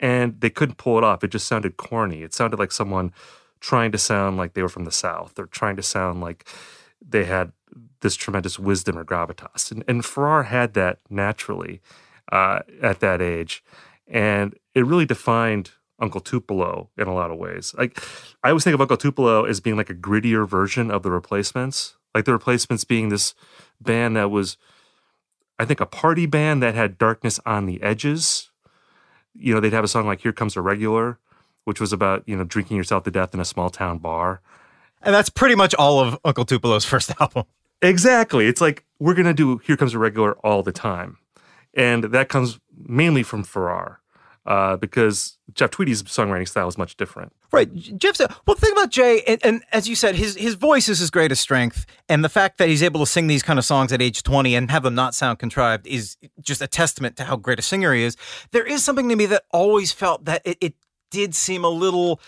and 0.00 0.40
they 0.40 0.50
couldn't 0.50 0.76
pull 0.76 0.98
it 0.98 1.04
off. 1.04 1.24
It 1.24 1.28
just 1.28 1.46
sounded 1.46 1.76
corny. 1.76 2.22
It 2.22 2.34
sounded 2.34 2.58
like 2.58 2.72
someone 2.72 3.12
trying 3.60 3.92
to 3.92 3.98
sound 3.98 4.36
like 4.36 4.54
they 4.54 4.62
were 4.62 4.68
from 4.68 4.84
the 4.84 4.92
South 4.92 5.38
or 5.38 5.46
trying 5.46 5.76
to 5.76 5.82
sound 5.82 6.20
like 6.20 6.46
they 7.06 7.24
had 7.24 7.52
this 8.00 8.14
tremendous 8.14 8.58
wisdom 8.58 8.96
or 8.96 9.04
gravitas. 9.04 9.72
And, 9.72 9.84
and 9.88 10.04
Farrar 10.04 10.44
had 10.44 10.74
that 10.74 11.00
naturally 11.10 11.80
uh, 12.30 12.60
at 12.80 13.00
that 13.00 13.20
age. 13.20 13.62
And 14.06 14.56
it 14.74 14.86
really 14.86 15.06
defined 15.06 15.72
Uncle 15.98 16.20
Tupelo 16.20 16.90
in 16.96 17.08
a 17.08 17.14
lot 17.14 17.30
of 17.30 17.38
ways. 17.38 17.74
Like 17.76 18.02
I 18.42 18.48
always 18.48 18.64
think 18.64 18.74
of 18.74 18.80
Uncle 18.80 18.96
Tupelo 18.96 19.44
as 19.44 19.60
being 19.60 19.76
like 19.76 19.90
a 19.90 19.94
grittier 19.94 20.48
version 20.48 20.90
of 20.90 21.02
the 21.02 21.10
replacements. 21.10 21.96
Like 22.14 22.24
the 22.24 22.32
replacements 22.32 22.84
being 22.84 23.08
this 23.10 23.34
band 23.80 24.16
that 24.16 24.30
was, 24.30 24.56
I 25.58 25.64
think, 25.64 25.80
a 25.80 25.86
party 25.86 26.26
band 26.26 26.62
that 26.62 26.74
had 26.74 26.98
darkness 26.98 27.38
on 27.44 27.66
the 27.66 27.82
edges 27.82 28.50
you 29.38 29.54
know, 29.54 29.60
they'd 29.60 29.72
have 29.72 29.84
a 29.84 29.88
song 29.88 30.06
like 30.06 30.20
Here 30.20 30.32
Comes 30.32 30.56
a 30.56 30.60
Regular, 30.60 31.18
which 31.64 31.80
was 31.80 31.92
about, 31.92 32.24
you 32.26 32.36
know, 32.36 32.44
drinking 32.44 32.76
yourself 32.76 33.04
to 33.04 33.10
death 33.10 33.34
in 33.34 33.40
a 33.40 33.44
small 33.44 33.70
town 33.70 33.98
bar. 33.98 34.40
And 35.00 35.14
that's 35.14 35.30
pretty 35.30 35.54
much 35.54 35.74
all 35.76 36.00
of 36.00 36.18
Uncle 36.24 36.44
Tupelo's 36.44 36.84
first 36.84 37.12
album. 37.20 37.44
Exactly. 37.80 38.46
It's 38.46 38.60
like 38.60 38.84
we're 38.98 39.14
going 39.14 39.26
to 39.26 39.34
do 39.34 39.58
Here 39.58 39.76
Comes 39.76 39.94
a 39.94 39.98
Regular 39.98 40.34
all 40.38 40.62
the 40.62 40.72
time. 40.72 41.18
And 41.74 42.04
that 42.04 42.28
comes 42.28 42.58
mainly 42.76 43.22
from 43.22 43.44
Farrar. 43.44 44.00
Uh, 44.48 44.78
because 44.78 45.36
Jeff 45.52 45.68
Tweedy's 45.70 46.02
songwriting 46.04 46.48
style 46.48 46.68
is 46.68 46.78
much 46.78 46.96
different. 46.96 47.34
Right. 47.52 47.70
Jeff 47.98 48.18
well, 48.46 48.56
think 48.56 48.72
about 48.72 48.88
Jay, 48.88 49.20
and, 49.26 49.44
and, 49.44 49.62
as 49.72 49.86
you 49.86 49.94
said, 49.94 50.14
his 50.14 50.36
his 50.36 50.54
voice 50.54 50.88
is 50.88 51.00
his 51.00 51.10
greatest 51.10 51.42
strength, 51.42 51.84
and 52.08 52.24
the 52.24 52.30
fact 52.30 52.56
that 52.56 52.66
he's 52.66 52.82
able 52.82 53.00
to 53.00 53.06
sing 53.06 53.26
these 53.26 53.42
kind 53.42 53.58
of 53.58 53.66
songs 53.66 53.92
at 53.92 54.00
age 54.00 54.22
twenty 54.22 54.54
and 54.54 54.70
have 54.70 54.84
them 54.84 54.94
not 54.94 55.14
sound 55.14 55.38
contrived 55.38 55.86
is 55.86 56.16
just 56.40 56.62
a 56.62 56.66
testament 56.66 57.14
to 57.18 57.24
how 57.24 57.36
great 57.36 57.58
a 57.58 57.62
singer 57.62 57.92
he 57.92 58.04
is. 58.04 58.16
There 58.52 58.64
is 58.64 58.82
something 58.82 59.10
to 59.10 59.16
me 59.16 59.26
that 59.26 59.44
always 59.50 59.92
felt 59.92 60.24
that 60.24 60.40
it, 60.46 60.56
it 60.62 60.74
did 61.10 61.34
seem 61.34 61.62
a 61.62 61.68
little 61.68 62.18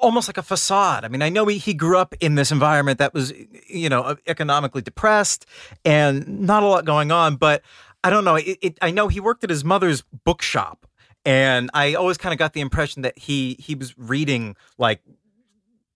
almost 0.00 0.28
like 0.28 0.38
a 0.38 0.42
facade. 0.42 1.04
I 1.04 1.08
mean, 1.08 1.22
I 1.22 1.28
know 1.28 1.44
he, 1.46 1.58
he 1.58 1.74
grew 1.74 1.98
up 1.98 2.14
in 2.20 2.36
this 2.36 2.52
environment 2.52 3.00
that 3.00 3.14
was, 3.14 3.32
you 3.66 3.88
know, 3.88 4.16
economically 4.28 4.82
depressed 4.82 5.44
and 5.84 6.40
not 6.42 6.62
a 6.62 6.66
lot 6.66 6.84
going 6.84 7.10
on, 7.10 7.34
but 7.34 7.62
I 8.04 8.10
don't 8.10 8.24
know. 8.24 8.36
It, 8.36 8.58
it, 8.62 8.78
I 8.80 8.92
know 8.92 9.08
he 9.08 9.18
worked 9.18 9.42
at 9.42 9.50
his 9.50 9.64
mother's 9.64 10.02
bookshop 10.24 10.86
and 11.24 11.70
I 11.74 11.94
always 11.94 12.18
kind 12.18 12.32
of 12.32 12.38
got 12.38 12.52
the 12.52 12.60
impression 12.60 13.02
that 13.02 13.18
he 13.18 13.56
he 13.58 13.74
was 13.74 13.96
reading 13.98 14.56
like 14.78 15.00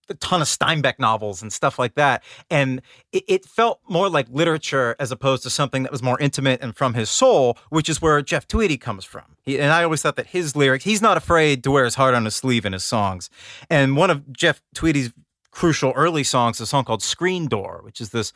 a 0.09 0.15
ton 0.15 0.41
of 0.41 0.47
Steinbeck 0.47 0.99
novels 0.99 1.41
and 1.41 1.53
stuff 1.53 1.77
like 1.77 1.95
that. 1.95 2.23
And 2.49 2.81
it, 3.11 3.23
it, 3.27 3.45
felt 3.45 3.79
more 3.87 4.09
like 4.09 4.27
literature 4.29 4.95
as 4.99 5.11
opposed 5.11 5.43
to 5.43 5.49
something 5.49 5.83
that 5.83 5.91
was 5.91 6.01
more 6.01 6.19
intimate 6.19 6.61
and 6.61 6.75
from 6.75 6.95
his 6.95 7.09
soul, 7.09 7.57
which 7.69 7.89
is 7.89 8.01
where 8.01 8.21
Jeff 8.21 8.47
Tweedy 8.47 8.77
comes 8.77 9.05
from. 9.05 9.35
He, 9.43 9.59
and 9.59 9.71
I 9.71 9.83
always 9.83 10.01
thought 10.01 10.15
that 10.15 10.27
his 10.27 10.55
lyrics, 10.55 10.83
he's 10.83 11.01
not 11.01 11.17
afraid 11.17 11.63
to 11.63 11.71
wear 11.71 11.85
his 11.85 11.95
heart 11.95 12.15
on 12.15 12.25
his 12.25 12.35
sleeve 12.35 12.65
in 12.65 12.73
his 12.73 12.83
songs. 12.83 13.29
And 13.69 13.95
one 13.95 14.09
of 14.09 14.33
Jeff 14.33 14.61
Tweedy's 14.73 15.11
crucial 15.51 15.91
early 15.95 16.23
songs 16.23 16.61
a 16.61 16.65
song 16.65 16.85
called 16.85 17.03
Screen 17.03 17.47
Door, 17.47 17.81
which 17.83 17.99
is 17.99 18.11
this 18.11 18.31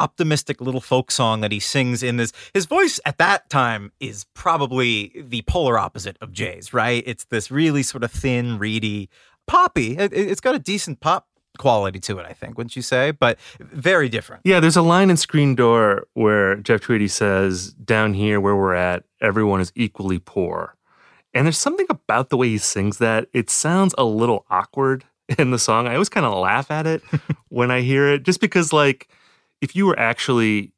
optimistic 0.00 0.60
little 0.60 0.80
folk 0.80 1.10
song 1.10 1.40
that 1.40 1.52
he 1.52 1.60
sings 1.60 2.02
in 2.02 2.16
this 2.16 2.32
his 2.52 2.66
voice 2.66 2.98
at 3.04 3.18
that 3.18 3.48
time 3.48 3.92
is 4.00 4.24
probably 4.34 5.12
the 5.16 5.42
polar 5.42 5.78
opposite 5.78 6.16
of 6.20 6.32
Jay's 6.32 6.72
right? 6.72 7.02
It's 7.06 7.24
this 7.26 7.50
really 7.50 7.82
sort 7.82 8.04
of 8.04 8.10
thin 8.10 8.58
reedy 8.58 9.08
poppy. 9.46 9.96
It, 9.96 10.12
has 10.12 10.40
got 10.40 10.54
a 10.54 10.58
decent 10.58 11.00
pop 11.00 11.28
quality 11.58 12.00
to 12.00 12.18
it 12.18 12.26
I 12.28 12.32
think 12.32 12.58
wouldn't 12.58 12.74
you 12.74 12.82
say? 12.82 13.12
But 13.12 13.38
very 13.58 14.08
different. 14.08 14.42
Yeah 14.44 14.60
there's 14.60 14.76
a 14.76 14.82
line 14.82 15.10
in 15.10 15.16
Screen 15.16 15.54
Door 15.54 16.06
where 16.14 16.56
Jeff 16.56 16.80
Tweedy 16.80 17.08
says 17.08 17.72
down 17.74 18.14
here 18.14 18.40
where 18.40 18.56
we're 18.56 18.74
at 18.74 19.04
everyone 19.20 19.60
is 19.60 19.72
equally 19.74 20.18
poor. 20.18 20.76
And 21.32 21.46
there's 21.46 21.58
something 21.58 21.86
about 21.90 22.30
the 22.30 22.36
way 22.36 22.48
he 22.48 22.58
sings 22.58 22.98
that 22.98 23.26
it 23.32 23.50
sounds 23.50 23.94
a 23.98 24.04
little 24.04 24.46
awkward 24.50 25.04
in 25.38 25.50
the 25.50 25.58
song. 25.58 25.86
I 25.86 25.94
always 25.94 26.08
kind 26.08 26.26
of 26.26 26.38
laugh 26.38 26.70
at 26.70 26.86
it 26.86 27.02
when 27.48 27.70
I 27.70 27.80
hear 27.80 28.08
it 28.08 28.22
just 28.22 28.40
because 28.40 28.72
like 28.72 29.08
if 29.64 29.74
you 29.74 29.86
were 29.86 29.98
actually 29.98 30.72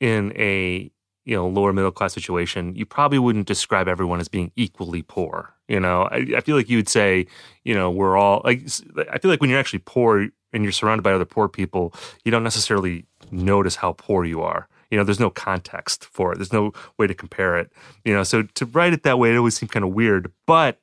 in 0.00 0.32
a 0.36 0.90
you 1.24 1.36
know 1.36 1.46
lower 1.46 1.72
middle 1.72 1.92
class 1.92 2.12
situation, 2.12 2.74
you 2.74 2.84
probably 2.84 3.18
wouldn't 3.18 3.46
describe 3.46 3.86
everyone 3.86 4.20
as 4.20 4.28
being 4.28 4.50
equally 4.56 5.02
poor. 5.02 5.54
You 5.68 5.78
know, 5.78 6.02
I, 6.10 6.26
I, 6.36 6.40
feel 6.40 6.56
like 6.56 6.68
you 6.68 6.76
would 6.76 6.88
say, 6.88 7.26
you 7.64 7.72
know, 7.72 7.88
we're 7.90 8.16
all 8.16 8.42
like. 8.44 8.66
I 9.10 9.18
feel 9.18 9.30
like 9.30 9.40
when 9.40 9.48
you're 9.48 9.60
actually 9.60 9.82
poor 9.86 10.28
and 10.52 10.64
you're 10.64 10.72
surrounded 10.72 11.02
by 11.02 11.12
other 11.12 11.24
poor 11.24 11.48
people, 11.48 11.94
you 12.24 12.32
don't 12.32 12.42
necessarily 12.42 13.06
notice 13.30 13.76
how 13.76 13.92
poor 13.92 14.24
you 14.24 14.42
are. 14.42 14.68
You 14.90 14.98
know, 14.98 15.04
there's 15.04 15.20
no 15.20 15.30
context 15.30 16.04
for 16.04 16.32
it. 16.32 16.36
There's 16.36 16.52
no 16.52 16.72
way 16.98 17.06
to 17.06 17.14
compare 17.14 17.56
it. 17.56 17.72
You 18.04 18.12
know, 18.12 18.24
so 18.24 18.42
to 18.42 18.66
write 18.66 18.92
it 18.92 19.04
that 19.04 19.18
way, 19.18 19.32
it 19.32 19.36
always 19.36 19.56
seemed 19.56 19.70
kind 19.70 19.84
of 19.84 19.92
weird. 19.92 20.32
But 20.46 20.80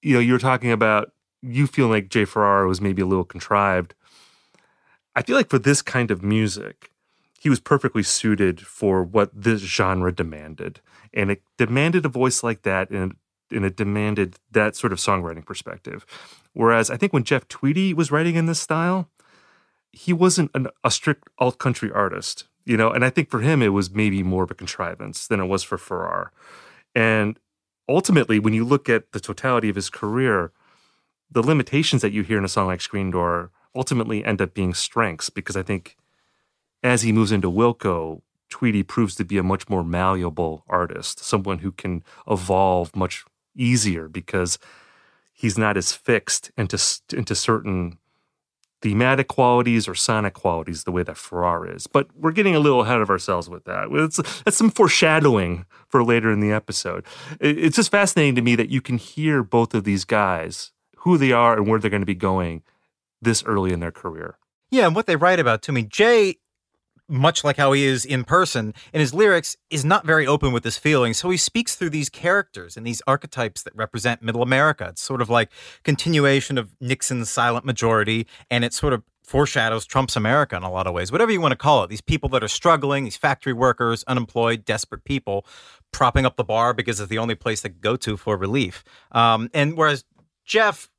you 0.00 0.14
know, 0.14 0.20
you 0.20 0.32
were 0.32 0.38
talking 0.38 0.70
about 0.70 1.10
you 1.42 1.66
feeling 1.66 1.90
like 1.90 2.08
Jay 2.08 2.24
Farrar 2.24 2.68
was 2.68 2.80
maybe 2.80 3.02
a 3.02 3.06
little 3.06 3.24
contrived. 3.24 3.94
I 5.16 5.22
feel 5.22 5.36
like 5.36 5.50
for 5.50 5.58
this 5.58 5.82
kind 5.82 6.10
of 6.10 6.22
music, 6.22 6.90
he 7.38 7.50
was 7.50 7.60
perfectly 7.60 8.02
suited 8.02 8.60
for 8.60 9.02
what 9.02 9.30
this 9.34 9.60
genre 9.60 10.12
demanded. 10.12 10.80
And 11.12 11.30
it 11.30 11.42
demanded 11.58 12.04
a 12.04 12.08
voice 12.08 12.42
like 12.42 12.62
that 12.62 12.90
and, 12.90 13.16
and 13.50 13.64
it 13.64 13.76
demanded 13.76 14.36
that 14.50 14.76
sort 14.76 14.92
of 14.92 14.98
songwriting 14.98 15.44
perspective. 15.44 16.06
Whereas 16.54 16.90
I 16.90 16.96
think 16.96 17.12
when 17.12 17.24
Jeff 17.24 17.46
Tweedy 17.48 17.92
was 17.92 18.10
writing 18.10 18.36
in 18.36 18.46
this 18.46 18.60
style, 18.60 19.10
he 19.92 20.12
wasn't 20.12 20.50
an, 20.54 20.68
a 20.82 20.90
strict 20.90 21.28
alt 21.38 21.58
country 21.58 21.90
artist, 21.92 22.46
you 22.64 22.76
know, 22.76 22.90
and 22.90 23.04
I 23.04 23.10
think 23.10 23.30
for 23.30 23.40
him 23.40 23.62
it 23.62 23.68
was 23.68 23.90
maybe 23.90 24.22
more 24.22 24.44
of 24.44 24.50
a 24.50 24.54
contrivance 24.54 25.26
than 25.26 25.38
it 25.38 25.46
was 25.46 25.62
for 25.62 25.78
Farrar. 25.78 26.32
And 26.94 27.38
ultimately, 27.88 28.38
when 28.38 28.54
you 28.54 28.64
look 28.64 28.88
at 28.88 29.12
the 29.12 29.20
totality 29.20 29.68
of 29.68 29.76
his 29.76 29.90
career, 29.90 30.52
the 31.30 31.42
limitations 31.42 32.02
that 32.02 32.12
you 32.12 32.22
hear 32.22 32.38
in 32.38 32.44
a 32.44 32.48
song 32.48 32.66
like 32.66 32.80
Screen 32.80 33.10
Door 33.10 33.50
ultimately 33.74 34.24
end 34.24 34.40
up 34.40 34.54
being 34.54 34.74
strengths 34.74 35.30
because 35.30 35.56
I 35.56 35.62
think 35.62 35.96
as 36.82 37.02
he 37.02 37.12
moves 37.12 37.32
into 37.32 37.50
Wilco, 37.50 38.22
Tweedy 38.50 38.82
proves 38.82 39.16
to 39.16 39.24
be 39.24 39.38
a 39.38 39.42
much 39.42 39.68
more 39.68 39.82
malleable 39.82 40.64
artist, 40.68 41.24
someone 41.24 41.58
who 41.58 41.72
can 41.72 42.04
evolve 42.28 42.94
much 42.94 43.24
easier 43.56 44.08
because 44.08 44.58
he's 45.32 45.58
not 45.58 45.76
as 45.76 45.92
fixed 45.92 46.50
into 46.56 46.78
into 47.12 47.34
certain 47.34 47.98
thematic 48.84 49.28
qualities 49.28 49.88
or 49.88 49.94
sonic 49.94 50.34
qualities 50.34 50.84
the 50.84 50.92
way 50.92 51.02
that 51.02 51.16
Farrar 51.16 51.66
is. 51.66 51.86
But 51.86 52.06
we're 52.14 52.32
getting 52.32 52.54
a 52.54 52.60
little 52.60 52.82
ahead 52.82 53.00
of 53.00 53.08
ourselves 53.08 53.48
with 53.48 53.64
that. 53.64 53.88
It's, 53.90 54.18
that's 54.42 54.58
some 54.58 54.68
foreshadowing 54.68 55.64
for 55.88 56.04
later 56.04 56.30
in 56.30 56.40
the 56.40 56.52
episode. 56.52 57.06
It's 57.40 57.76
just 57.76 57.90
fascinating 57.90 58.34
to 58.34 58.42
me 58.42 58.56
that 58.56 58.68
you 58.68 58.82
can 58.82 58.98
hear 58.98 59.42
both 59.42 59.72
of 59.72 59.84
these 59.84 60.04
guys, 60.04 60.72
who 60.98 61.16
they 61.16 61.32
are 61.32 61.56
and 61.56 61.66
where 61.66 61.80
they're 61.80 61.90
going 61.90 62.02
to 62.02 62.06
be 62.06 62.14
going 62.14 62.62
this 63.24 63.42
early 63.44 63.72
in 63.72 63.80
their 63.80 63.92
career. 63.92 64.38
Yeah, 64.70 64.86
and 64.86 64.94
what 64.94 65.06
they 65.06 65.16
write 65.16 65.40
about 65.40 65.62
to 65.62 65.72
me, 65.72 65.82
Jay 65.82 66.36
much 67.08 67.44
like 67.44 67.56
how 67.56 67.72
he 67.72 67.84
is 67.84 68.04
in 68.04 68.24
person, 68.24 68.74
in 68.92 69.00
his 69.00 69.12
lyrics, 69.12 69.56
is 69.70 69.84
not 69.84 70.06
very 70.06 70.26
open 70.26 70.52
with 70.52 70.64
his 70.64 70.78
feelings. 70.78 71.18
So 71.18 71.30
he 71.30 71.36
speaks 71.36 71.74
through 71.74 71.90
these 71.90 72.08
characters 72.08 72.76
and 72.76 72.86
these 72.86 73.02
archetypes 73.06 73.62
that 73.62 73.76
represent 73.76 74.22
middle 74.22 74.42
America. 74.42 74.86
It's 74.90 75.02
sort 75.02 75.20
of 75.20 75.28
like 75.28 75.50
continuation 75.82 76.56
of 76.58 76.74
Nixon's 76.80 77.30
silent 77.30 77.64
majority, 77.64 78.26
and 78.50 78.64
it 78.64 78.72
sort 78.72 78.92
of 78.92 79.02
foreshadows 79.22 79.86
Trump's 79.86 80.16
America 80.16 80.56
in 80.56 80.62
a 80.62 80.70
lot 80.70 80.86
of 80.86 80.92
ways. 80.92 81.10
Whatever 81.10 81.32
you 81.32 81.40
want 81.40 81.52
to 81.52 81.56
call 81.56 81.82
it, 81.82 81.88
these 81.88 82.02
people 82.02 82.28
that 82.30 82.44
are 82.44 82.48
struggling, 82.48 83.04
these 83.04 83.16
factory 83.16 83.54
workers, 83.54 84.04
unemployed, 84.06 84.64
desperate 84.64 85.04
people, 85.04 85.46
propping 85.92 86.26
up 86.26 86.36
the 86.36 86.44
bar 86.44 86.74
because 86.74 87.00
it's 87.00 87.08
the 87.08 87.18
only 87.18 87.34
place 87.34 87.62
they 87.62 87.70
go 87.70 87.96
to 87.96 88.16
for 88.16 88.36
relief. 88.36 88.84
Um, 89.12 89.50
and 89.54 89.76
whereas 89.76 90.04
Jeff 90.44 90.90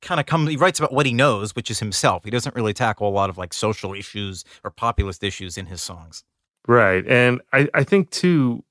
kind 0.00 0.20
of 0.20 0.26
comes 0.26 0.48
he 0.48 0.56
writes 0.56 0.78
about 0.78 0.92
what 0.92 1.06
he 1.06 1.12
knows 1.12 1.54
which 1.54 1.70
is 1.70 1.80
himself. 1.80 2.24
He 2.24 2.30
doesn't 2.30 2.54
really 2.54 2.74
tackle 2.74 3.08
a 3.08 3.10
lot 3.10 3.30
of 3.30 3.38
like 3.38 3.52
social 3.52 3.94
issues 3.94 4.44
or 4.64 4.70
populist 4.70 5.24
issues 5.24 5.58
in 5.58 5.66
his 5.66 5.82
songs. 5.82 6.24
Right 6.66 7.06
and 7.06 7.40
i 7.52 7.68
i 7.74 7.82
think 7.82 8.10
too 8.10 8.62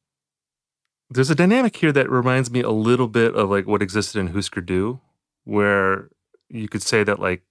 there's 1.09 1.29
a 1.29 1.35
dynamic 1.35 1.75
here 1.75 1.91
that 1.91 2.09
reminds 2.09 2.51
me 2.51 2.61
a 2.61 2.69
little 2.69 3.07
bit 3.07 3.33
of 3.35 3.49
like 3.49 3.65
what 3.65 3.81
existed 3.81 4.19
in 4.19 4.27
Husker 4.27 4.61
Du, 4.61 4.99
where 5.45 6.09
you 6.49 6.67
could 6.67 6.83
say 6.83 7.03
that 7.03 7.19
like 7.19 7.43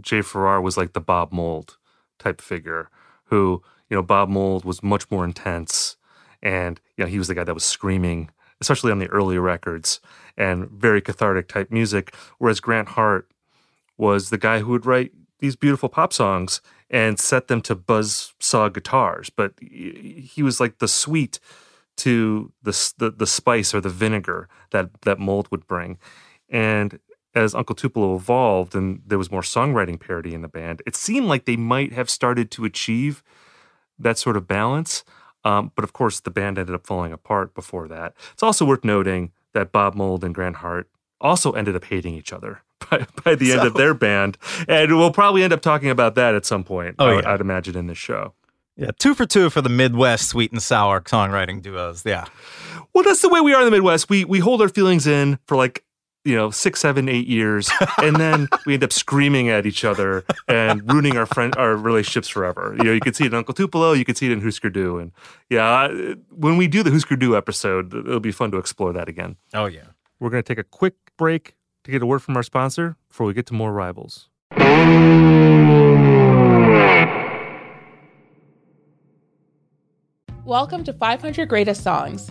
Jay 0.00 0.22
Farrar 0.22 0.60
was 0.60 0.76
like 0.76 0.92
the 0.92 1.00
Bob 1.00 1.32
Mould 1.32 1.76
type 2.18 2.40
figure, 2.40 2.88
who 3.24 3.62
you 3.90 3.96
know 3.96 4.02
Bob 4.02 4.28
Mould 4.28 4.64
was 4.64 4.82
much 4.82 5.10
more 5.10 5.24
intense, 5.24 5.96
and 6.42 6.80
you 6.96 7.04
know 7.04 7.10
he 7.10 7.18
was 7.18 7.28
the 7.28 7.34
guy 7.34 7.44
that 7.44 7.54
was 7.54 7.64
screaming, 7.64 8.30
especially 8.62 8.92
on 8.92 9.00
the 9.00 9.08
early 9.08 9.36
records, 9.36 10.00
and 10.36 10.70
very 10.70 11.02
cathartic 11.02 11.48
type 11.48 11.70
music. 11.70 12.14
Whereas 12.38 12.60
Grant 12.60 12.90
Hart 12.90 13.30
was 13.98 14.30
the 14.30 14.38
guy 14.38 14.60
who 14.60 14.70
would 14.70 14.86
write 14.86 15.12
these 15.40 15.56
beautiful 15.56 15.88
pop 15.88 16.12
songs 16.12 16.62
and 16.88 17.18
set 17.18 17.48
them 17.48 17.60
to 17.62 17.74
buzz 17.74 18.32
saw 18.38 18.68
guitars. 18.68 19.28
But 19.28 19.54
he 19.60 20.42
was 20.42 20.60
like 20.60 20.78
the 20.78 20.88
sweet 20.88 21.40
to 21.98 22.52
the, 22.62 22.92
the, 22.98 23.10
the 23.10 23.26
spice 23.26 23.74
or 23.74 23.80
the 23.80 23.90
vinegar 23.90 24.48
that 24.70 25.02
that 25.02 25.18
Mould 25.18 25.50
would 25.50 25.66
bring. 25.66 25.98
And 26.48 26.98
as 27.34 27.54
Uncle 27.54 27.74
Tupelo 27.74 28.14
evolved 28.14 28.74
and 28.74 29.02
there 29.06 29.18
was 29.18 29.30
more 29.30 29.42
songwriting 29.42 29.98
parity 29.98 30.34
in 30.34 30.42
the 30.42 30.48
band, 30.48 30.82
it 30.86 30.94
seemed 30.94 31.26
like 31.26 31.44
they 31.44 31.56
might 31.56 31.92
have 31.92 32.08
started 32.08 32.50
to 32.52 32.64
achieve 32.64 33.22
that 33.98 34.18
sort 34.18 34.36
of 34.36 34.46
balance. 34.46 35.04
Um, 35.44 35.72
but 35.74 35.84
of 35.84 35.92
course, 35.92 36.20
the 36.20 36.30
band 36.30 36.58
ended 36.58 36.74
up 36.74 36.86
falling 36.86 37.12
apart 37.12 37.54
before 37.54 37.88
that. 37.88 38.14
It's 38.32 38.42
also 38.42 38.64
worth 38.64 38.84
noting 38.84 39.32
that 39.54 39.72
Bob 39.72 39.94
Mould 39.94 40.24
and 40.24 40.34
Grant 40.34 40.56
Hart 40.56 40.88
also 41.20 41.52
ended 41.52 41.76
up 41.76 41.84
hating 41.84 42.14
each 42.14 42.32
other 42.32 42.62
by, 42.90 43.06
by 43.24 43.34
the 43.34 43.50
so, 43.50 43.58
end 43.58 43.66
of 43.66 43.74
their 43.74 43.94
band. 43.94 44.38
And 44.68 44.96
we'll 44.96 45.12
probably 45.12 45.42
end 45.42 45.52
up 45.52 45.60
talking 45.60 45.90
about 45.90 46.14
that 46.16 46.34
at 46.34 46.44
some 46.44 46.64
point, 46.64 46.96
oh, 46.98 47.06
I, 47.06 47.20
yeah. 47.20 47.32
I'd 47.32 47.40
imagine, 47.40 47.76
in 47.76 47.86
this 47.86 47.98
show. 47.98 48.34
Yeah, 48.76 48.90
two 48.98 49.14
for 49.14 49.26
two 49.26 49.50
for 49.50 49.60
the 49.60 49.68
Midwest 49.68 50.28
sweet 50.28 50.50
and 50.50 50.62
sour 50.62 51.00
songwriting 51.02 51.60
duos. 51.60 52.04
Yeah. 52.06 52.24
Well, 52.94 53.04
that's 53.04 53.20
the 53.20 53.28
way 53.28 53.40
we 53.40 53.52
are 53.54 53.60
in 53.60 53.66
the 53.66 53.70
Midwest. 53.70 54.08
We 54.08 54.24
we 54.24 54.38
hold 54.38 54.62
our 54.62 54.68
feelings 54.68 55.06
in 55.06 55.38
for 55.46 55.56
like 55.56 55.84
you 56.24 56.36
know 56.36 56.50
six, 56.50 56.80
seven, 56.80 57.08
eight 57.08 57.26
years, 57.26 57.70
and 57.98 58.16
then 58.16 58.48
we 58.66 58.74
end 58.74 58.84
up 58.84 58.92
screaming 58.92 59.48
at 59.48 59.66
each 59.66 59.84
other 59.84 60.24
and 60.48 60.90
ruining 60.90 61.16
our 61.16 61.26
friend 61.26 61.54
our 61.56 61.76
relationships 61.76 62.28
forever. 62.28 62.74
You 62.78 62.84
know, 62.84 62.92
you 62.92 63.00
can 63.00 63.14
see 63.14 63.24
it 63.24 63.32
in 63.32 63.34
Uncle 63.34 63.54
Tupelo, 63.54 63.92
you 63.92 64.04
can 64.04 64.14
see 64.14 64.26
it 64.26 64.32
in 64.32 64.40
Husker 64.40 64.70
Du, 64.70 64.98
and 64.98 65.12
yeah, 65.50 65.88
when 66.30 66.56
we 66.56 66.68
do 66.68 66.82
the 66.82 66.90
Husker 66.90 67.16
Du 67.16 67.36
episode, 67.36 67.94
it'll 67.94 68.20
be 68.20 68.32
fun 68.32 68.50
to 68.52 68.58
explore 68.58 68.92
that 68.92 69.08
again. 69.08 69.36
Oh 69.54 69.66
yeah, 69.66 69.86
we're 70.20 70.30
gonna 70.30 70.42
take 70.42 70.58
a 70.58 70.64
quick 70.64 70.94
break 71.16 71.54
to 71.84 71.90
get 71.90 72.02
a 72.02 72.06
word 72.06 72.20
from 72.20 72.36
our 72.36 72.42
sponsor 72.42 72.96
before 73.08 73.26
we 73.26 73.34
get 73.34 73.46
to 73.46 73.54
more 73.54 73.72
rivals. 73.72 74.28
Welcome 80.44 80.82
to 80.84 80.92
500 80.92 81.48
Greatest 81.48 81.82
Songs, 81.82 82.30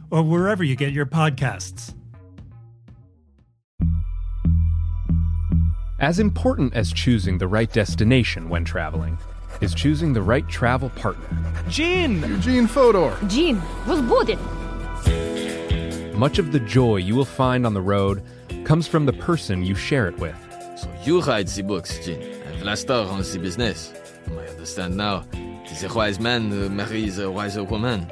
or 0.11 0.21
wherever 0.21 0.63
you 0.63 0.75
get 0.75 0.91
your 0.91 1.05
podcasts. 1.05 1.95
As 5.99 6.19
important 6.19 6.73
as 6.73 6.91
choosing 6.91 7.37
the 7.37 7.47
right 7.47 7.71
destination 7.71 8.49
when 8.49 8.65
traveling 8.65 9.17
is 9.61 9.75
choosing 9.75 10.13
the 10.13 10.21
right 10.21 10.47
travel 10.49 10.89
partner. 10.89 11.27
Gene! 11.69 12.21
Eugene 12.21 12.67
Fodor! 12.67 13.15
Gene, 13.27 13.61
was 13.85 14.01
booted! 14.01 14.39
Much 16.15 16.39
of 16.39 16.51
the 16.51 16.59
joy 16.59 16.97
you 16.97 17.15
will 17.15 17.25
find 17.25 17.65
on 17.65 17.73
the 17.73 17.81
road 17.81 18.23
comes 18.63 18.87
from 18.87 19.05
the 19.05 19.13
person 19.13 19.63
you 19.63 19.75
share 19.75 20.07
it 20.07 20.17
with. 20.17 20.35
So 20.75 20.91
you 21.03 21.21
write 21.21 21.47
the 21.47 21.63
books, 21.63 22.03
Gene, 22.03 22.21
and 22.21 22.61
Vlastar 22.61 23.07
runs 23.07 23.31
the 23.31 23.39
business. 23.39 23.93
I 24.29 24.47
understand 24.47 24.97
now. 24.97 25.25
It 25.33 25.71
is 25.71 25.83
a 25.83 25.93
wise 25.93 26.19
man 26.19 26.51
uh, 26.51 26.55
who 26.55 26.69
marries 26.69 27.19
a 27.19 27.29
wiser 27.29 27.63
woman. 27.63 28.11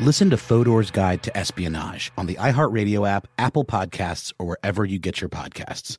Listen 0.00 0.28
to 0.30 0.36
Fodor's 0.36 0.90
Guide 0.90 1.22
to 1.22 1.36
Espionage 1.36 2.10
on 2.18 2.26
the 2.26 2.34
iHeartRadio 2.34 3.08
app, 3.08 3.28
Apple 3.38 3.64
Podcasts, 3.64 4.32
or 4.40 4.46
wherever 4.46 4.84
you 4.84 4.98
get 4.98 5.20
your 5.20 5.30
podcasts. 5.30 5.98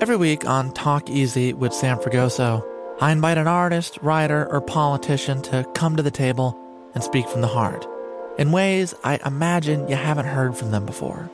Every 0.00 0.16
week 0.16 0.46
on 0.46 0.72
Talk 0.72 1.10
Easy 1.10 1.52
with 1.52 1.74
Sam 1.74 1.98
Fragoso, 1.98 2.66
I 3.02 3.12
invite 3.12 3.36
an 3.36 3.46
artist, 3.46 3.98
writer, 4.00 4.50
or 4.50 4.62
politician 4.62 5.42
to 5.42 5.66
come 5.74 5.96
to 5.96 6.02
the 6.02 6.10
table 6.10 6.58
and 6.94 7.04
speak 7.04 7.28
from 7.28 7.42
the 7.42 7.48
heart 7.48 7.86
in 8.38 8.50
ways 8.50 8.94
I 9.04 9.20
imagine 9.26 9.86
you 9.86 9.96
haven't 9.96 10.26
heard 10.26 10.56
from 10.56 10.70
them 10.70 10.86
before. 10.86 11.28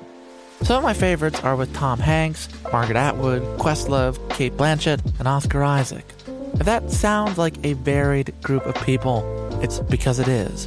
Some 0.63 0.79
of 0.79 0.83
my 0.83 0.95
favorites 0.95 1.41
are 1.45 1.55
with 1.55 1.73
Tom 1.75 2.01
Hanks, 2.01 2.49
Margaret 2.73 2.97
Atwood, 2.97 3.43
Questlove, 3.61 4.19
Cate 4.31 4.57
Blanchett, 4.57 5.01
and 5.21 5.29
Oscar 5.29 5.63
Isaac. 5.63 6.05
If 6.55 6.67
that 6.67 6.91
sounds 6.91 7.39
like 7.39 7.55
a 7.65 7.75
varied 7.75 8.35
group 8.43 8.67
of 8.67 8.75
people, 8.85 9.23
it's 9.63 9.79
because 9.79 10.19
it 10.19 10.27
is. 10.27 10.67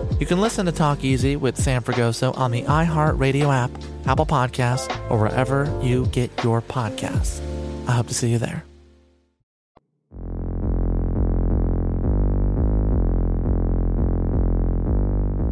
You 0.21 0.27
can 0.27 0.39
listen 0.39 0.67
to 0.67 0.71
Talk 0.71 1.03
Easy 1.03 1.35
with 1.35 1.57
Sam 1.57 1.81
Fragoso 1.81 2.37
on 2.37 2.51
the 2.51 2.61
iHeartRadio 2.61 3.51
app, 3.51 3.71
Apple 4.05 4.27
Podcasts, 4.27 4.87
or 5.09 5.17
wherever 5.17 5.65
you 5.81 6.05
get 6.11 6.29
your 6.43 6.61
podcasts. 6.61 7.41
I 7.87 7.93
hope 7.93 8.05
to 8.05 8.13
see 8.13 8.29
you 8.29 8.37
there. 8.37 8.63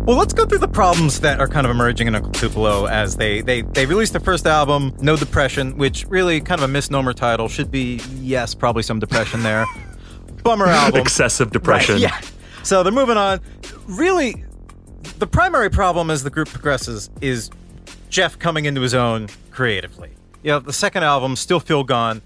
Well, 0.05 0.17
let's 0.17 0.33
go 0.33 0.45
through 0.45 0.59
the 0.59 0.69
problems 0.71 1.21
that 1.21 1.39
are 1.39 1.47
kind 1.47 1.65
of 1.65 1.71
emerging 1.71 2.05
in 2.05 2.13
Uncle 2.13 2.31
Tupelo 2.31 2.85
as 2.85 3.17
they 3.17 3.41
they 3.41 3.63
they 3.63 3.87
released 3.87 4.13
their 4.13 4.21
first 4.21 4.45
album, 4.45 4.95
No 5.01 5.15
Depression, 5.15 5.77
which 5.77 6.05
really 6.09 6.41
kind 6.41 6.61
of 6.61 6.69
a 6.69 6.71
misnomer 6.71 7.13
title 7.13 7.47
should 7.47 7.71
be 7.71 8.01
yes, 8.19 8.53
probably 8.53 8.83
some 8.83 8.99
depression 8.99 9.41
there. 9.41 9.65
Bummer 10.43 10.67
album, 10.67 11.01
excessive 11.01 11.49
depression. 11.49 11.95
Right, 11.95 12.03
yeah. 12.03 12.21
So 12.61 12.83
they're 12.83 12.93
moving 12.93 13.17
on. 13.17 13.41
Really, 13.87 14.45
the 15.19 15.27
primary 15.27 15.69
problem 15.69 16.09
as 16.09 16.23
the 16.23 16.29
group 16.29 16.49
progresses 16.49 17.09
is 17.21 17.49
Jeff 18.09 18.37
coming 18.39 18.65
into 18.65 18.81
his 18.81 18.93
own 18.93 19.27
creatively. 19.51 20.11
You 20.43 20.51
know, 20.51 20.59
the 20.59 20.73
second 20.73 21.03
album, 21.03 21.35
Still 21.35 21.59
Feel 21.59 21.83
Gone, 21.83 22.21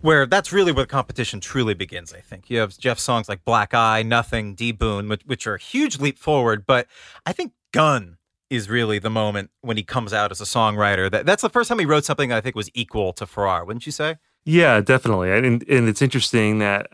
where 0.00 0.26
that's 0.26 0.52
really 0.52 0.72
where 0.72 0.84
the 0.84 0.90
competition 0.90 1.40
truly 1.40 1.74
begins, 1.74 2.12
I 2.12 2.20
think. 2.20 2.50
You 2.50 2.58
have 2.58 2.76
Jeff's 2.76 3.02
songs 3.02 3.28
like 3.28 3.44
Black 3.44 3.72
Eye, 3.72 4.02
Nothing, 4.02 4.54
D 4.54 4.72
Boon, 4.72 5.08
which, 5.08 5.22
which 5.24 5.46
are 5.46 5.54
a 5.54 5.60
huge 5.60 5.98
leap 5.98 6.18
forward, 6.18 6.66
but 6.66 6.86
I 7.24 7.32
think 7.32 7.52
Gun 7.72 8.18
is 8.50 8.68
really 8.68 8.98
the 8.98 9.10
moment 9.10 9.50
when 9.62 9.76
he 9.76 9.82
comes 9.82 10.12
out 10.12 10.30
as 10.30 10.40
a 10.40 10.44
songwriter. 10.44 11.10
That, 11.10 11.26
that's 11.26 11.42
the 11.42 11.48
first 11.48 11.68
time 11.68 11.78
he 11.78 11.86
wrote 11.86 12.04
something 12.04 12.32
I 12.32 12.40
think 12.40 12.54
was 12.54 12.70
equal 12.74 13.12
to 13.14 13.26
Farrar, 13.26 13.64
wouldn't 13.64 13.86
you 13.86 13.92
say? 13.92 14.16
Yeah, 14.44 14.80
definitely. 14.80 15.32
And, 15.32 15.66
and 15.68 15.88
it's 15.88 16.02
interesting 16.02 16.58
that 16.58 16.88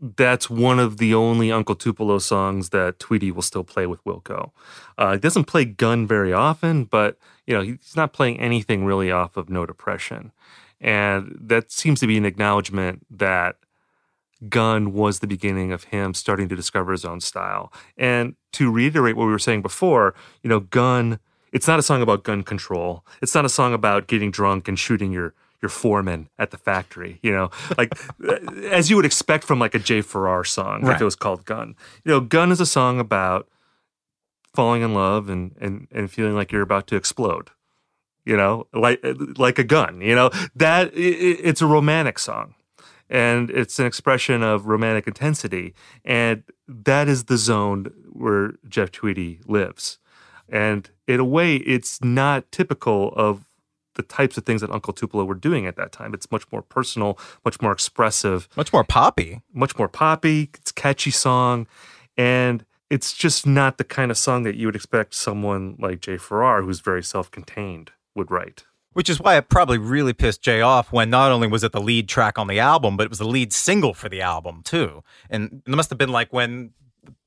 that's 0.00 0.48
one 0.48 0.78
of 0.78 0.96
the 0.96 1.14
only 1.14 1.52
Uncle 1.52 1.74
Tupelo 1.74 2.18
songs 2.18 2.70
that 2.70 2.98
Tweedy 2.98 3.30
will 3.30 3.42
still 3.42 3.64
play 3.64 3.86
with 3.86 4.02
Wilco. 4.04 4.50
Uh, 4.96 5.12
he 5.12 5.18
doesn't 5.18 5.44
play 5.44 5.64
Gun 5.64 6.06
very 6.06 6.32
often, 6.32 6.84
but 6.84 7.18
you 7.46 7.54
know 7.54 7.62
he's 7.62 7.96
not 7.96 8.12
playing 8.12 8.40
anything 8.40 8.84
really 8.84 9.10
off 9.10 9.36
of 9.36 9.50
No 9.50 9.66
Depression. 9.66 10.32
And 10.80 11.36
that 11.38 11.70
seems 11.70 12.00
to 12.00 12.06
be 12.06 12.16
an 12.16 12.24
acknowledgement 12.24 13.06
that 13.10 13.56
Gun 14.48 14.94
was 14.94 15.18
the 15.18 15.26
beginning 15.26 15.72
of 15.72 15.84
him 15.84 16.14
starting 16.14 16.48
to 16.48 16.56
discover 16.56 16.92
his 16.92 17.04
own 17.04 17.20
style. 17.20 17.70
And 17.98 18.36
to 18.52 18.70
reiterate 18.70 19.16
what 19.16 19.26
we 19.26 19.32
were 19.32 19.38
saying 19.38 19.60
before, 19.60 20.14
you 20.42 20.48
know, 20.48 20.60
Gun, 20.60 21.18
it's 21.52 21.68
not 21.68 21.78
a 21.78 21.82
song 21.82 22.00
about 22.00 22.24
gun 22.24 22.42
control. 22.42 23.04
It's 23.20 23.34
not 23.34 23.44
a 23.44 23.50
song 23.50 23.74
about 23.74 24.06
getting 24.06 24.30
drunk 24.30 24.68
and 24.68 24.78
shooting 24.78 25.12
your 25.12 25.34
your 25.62 25.68
foreman 25.68 26.28
at 26.38 26.50
the 26.50 26.58
factory, 26.58 27.18
you 27.22 27.32
know, 27.32 27.50
like 27.76 27.92
as 28.70 28.90
you 28.90 28.96
would 28.96 29.04
expect 29.04 29.44
from 29.44 29.58
like 29.58 29.74
a 29.74 29.78
Jay 29.78 30.00
Farrar 30.00 30.44
song 30.44 30.82
right. 30.82 30.94
if 30.94 31.00
it 31.00 31.04
was 31.04 31.16
called 31.16 31.44
Gun. 31.44 31.74
You 32.04 32.12
know, 32.12 32.20
Gun 32.20 32.50
is 32.52 32.60
a 32.60 32.66
song 32.66 32.98
about 32.98 33.48
falling 34.54 34.82
in 34.82 34.94
love 34.94 35.28
and 35.28 35.54
and 35.60 35.86
and 35.92 36.10
feeling 36.10 36.34
like 36.34 36.52
you're 36.52 36.62
about 36.62 36.86
to 36.88 36.96
explode 36.96 37.50
you 38.24 38.36
know, 38.36 38.66
like 38.72 39.04
like 39.36 39.58
a 39.58 39.64
gun. 39.64 40.00
You 40.00 40.14
know 40.14 40.30
that 40.54 40.94
it, 40.94 41.40
it's 41.42 41.62
a 41.62 41.66
romantic 41.66 42.18
song, 42.18 42.54
and 43.08 43.50
it's 43.50 43.78
an 43.78 43.86
expression 43.86 44.42
of 44.42 44.66
romantic 44.66 45.06
intensity, 45.06 45.74
and 46.04 46.42
that 46.68 47.08
is 47.08 47.24
the 47.24 47.36
zone 47.36 47.92
where 48.12 48.54
Jeff 48.68 48.92
Tweedy 48.92 49.40
lives. 49.46 49.98
And 50.48 50.90
in 51.06 51.20
a 51.20 51.24
way, 51.24 51.56
it's 51.56 52.02
not 52.02 52.50
typical 52.50 53.12
of 53.16 53.46
the 53.94 54.02
types 54.02 54.36
of 54.36 54.44
things 54.44 54.60
that 54.60 54.70
Uncle 54.70 54.92
Tupelo 54.92 55.24
were 55.24 55.34
doing 55.34 55.66
at 55.66 55.76
that 55.76 55.92
time. 55.92 56.14
It's 56.14 56.30
much 56.30 56.44
more 56.52 56.62
personal, 56.62 57.18
much 57.44 57.60
more 57.60 57.72
expressive, 57.72 58.48
much 58.56 58.72
more 58.72 58.84
poppy, 58.84 59.40
much 59.52 59.76
more 59.78 59.88
poppy. 59.88 60.50
It's 60.54 60.72
catchy 60.72 61.10
song, 61.10 61.66
and 62.16 62.64
it's 62.88 63.12
just 63.12 63.46
not 63.46 63.78
the 63.78 63.84
kind 63.84 64.10
of 64.10 64.18
song 64.18 64.42
that 64.44 64.56
you 64.56 64.66
would 64.66 64.76
expect 64.76 65.14
someone 65.14 65.76
like 65.78 66.00
Jay 66.00 66.16
Farrar, 66.16 66.62
who's 66.62 66.80
very 66.80 67.02
self-contained, 67.02 67.92
would 68.14 68.30
write. 68.30 68.64
Which 68.92 69.08
is 69.08 69.20
why 69.20 69.36
it 69.36 69.48
probably 69.48 69.78
really 69.78 70.12
pissed 70.12 70.42
Jay 70.42 70.60
off 70.60 70.92
when 70.92 71.10
not 71.10 71.30
only 71.30 71.46
was 71.46 71.62
it 71.62 71.70
the 71.70 71.80
lead 71.80 72.08
track 72.08 72.36
on 72.38 72.48
the 72.48 72.58
album, 72.58 72.96
but 72.96 73.04
it 73.04 73.08
was 73.10 73.20
the 73.20 73.28
lead 73.28 73.52
single 73.52 73.94
for 73.94 74.08
the 74.08 74.20
album 74.20 74.62
too. 74.64 75.04
And 75.30 75.62
it 75.64 75.74
must 75.74 75.90
have 75.90 75.98
been 75.98 76.10
like 76.10 76.32
when 76.32 76.72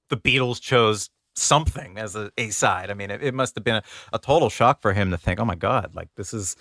the 0.10 0.18
Beatles 0.18 0.60
chose 0.60 1.10
something 1.36 1.98
as 1.98 2.16
a 2.16 2.32
A 2.38 2.50
side. 2.50 2.90
I 2.90 2.94
mean, 2.94 3.12
it, 3.12 3.24
it, 3.24 3.34
must 3.34 3.56
have 3.56 3.64
been 3.64 3.76
a, 3.76 3.84
a 4.12 4.20
total 4.20 4.50
shock 4.50 4.82
for 4.82 4.94
him 4.94 5.12
to 5.12 5.18
think, 5.18 5.40
oh 5.40 5.46
my 5.46 5.56
God, 5.56 5.96
like 5.96 6.10
this 6.16 6.34
is 6.34 6.56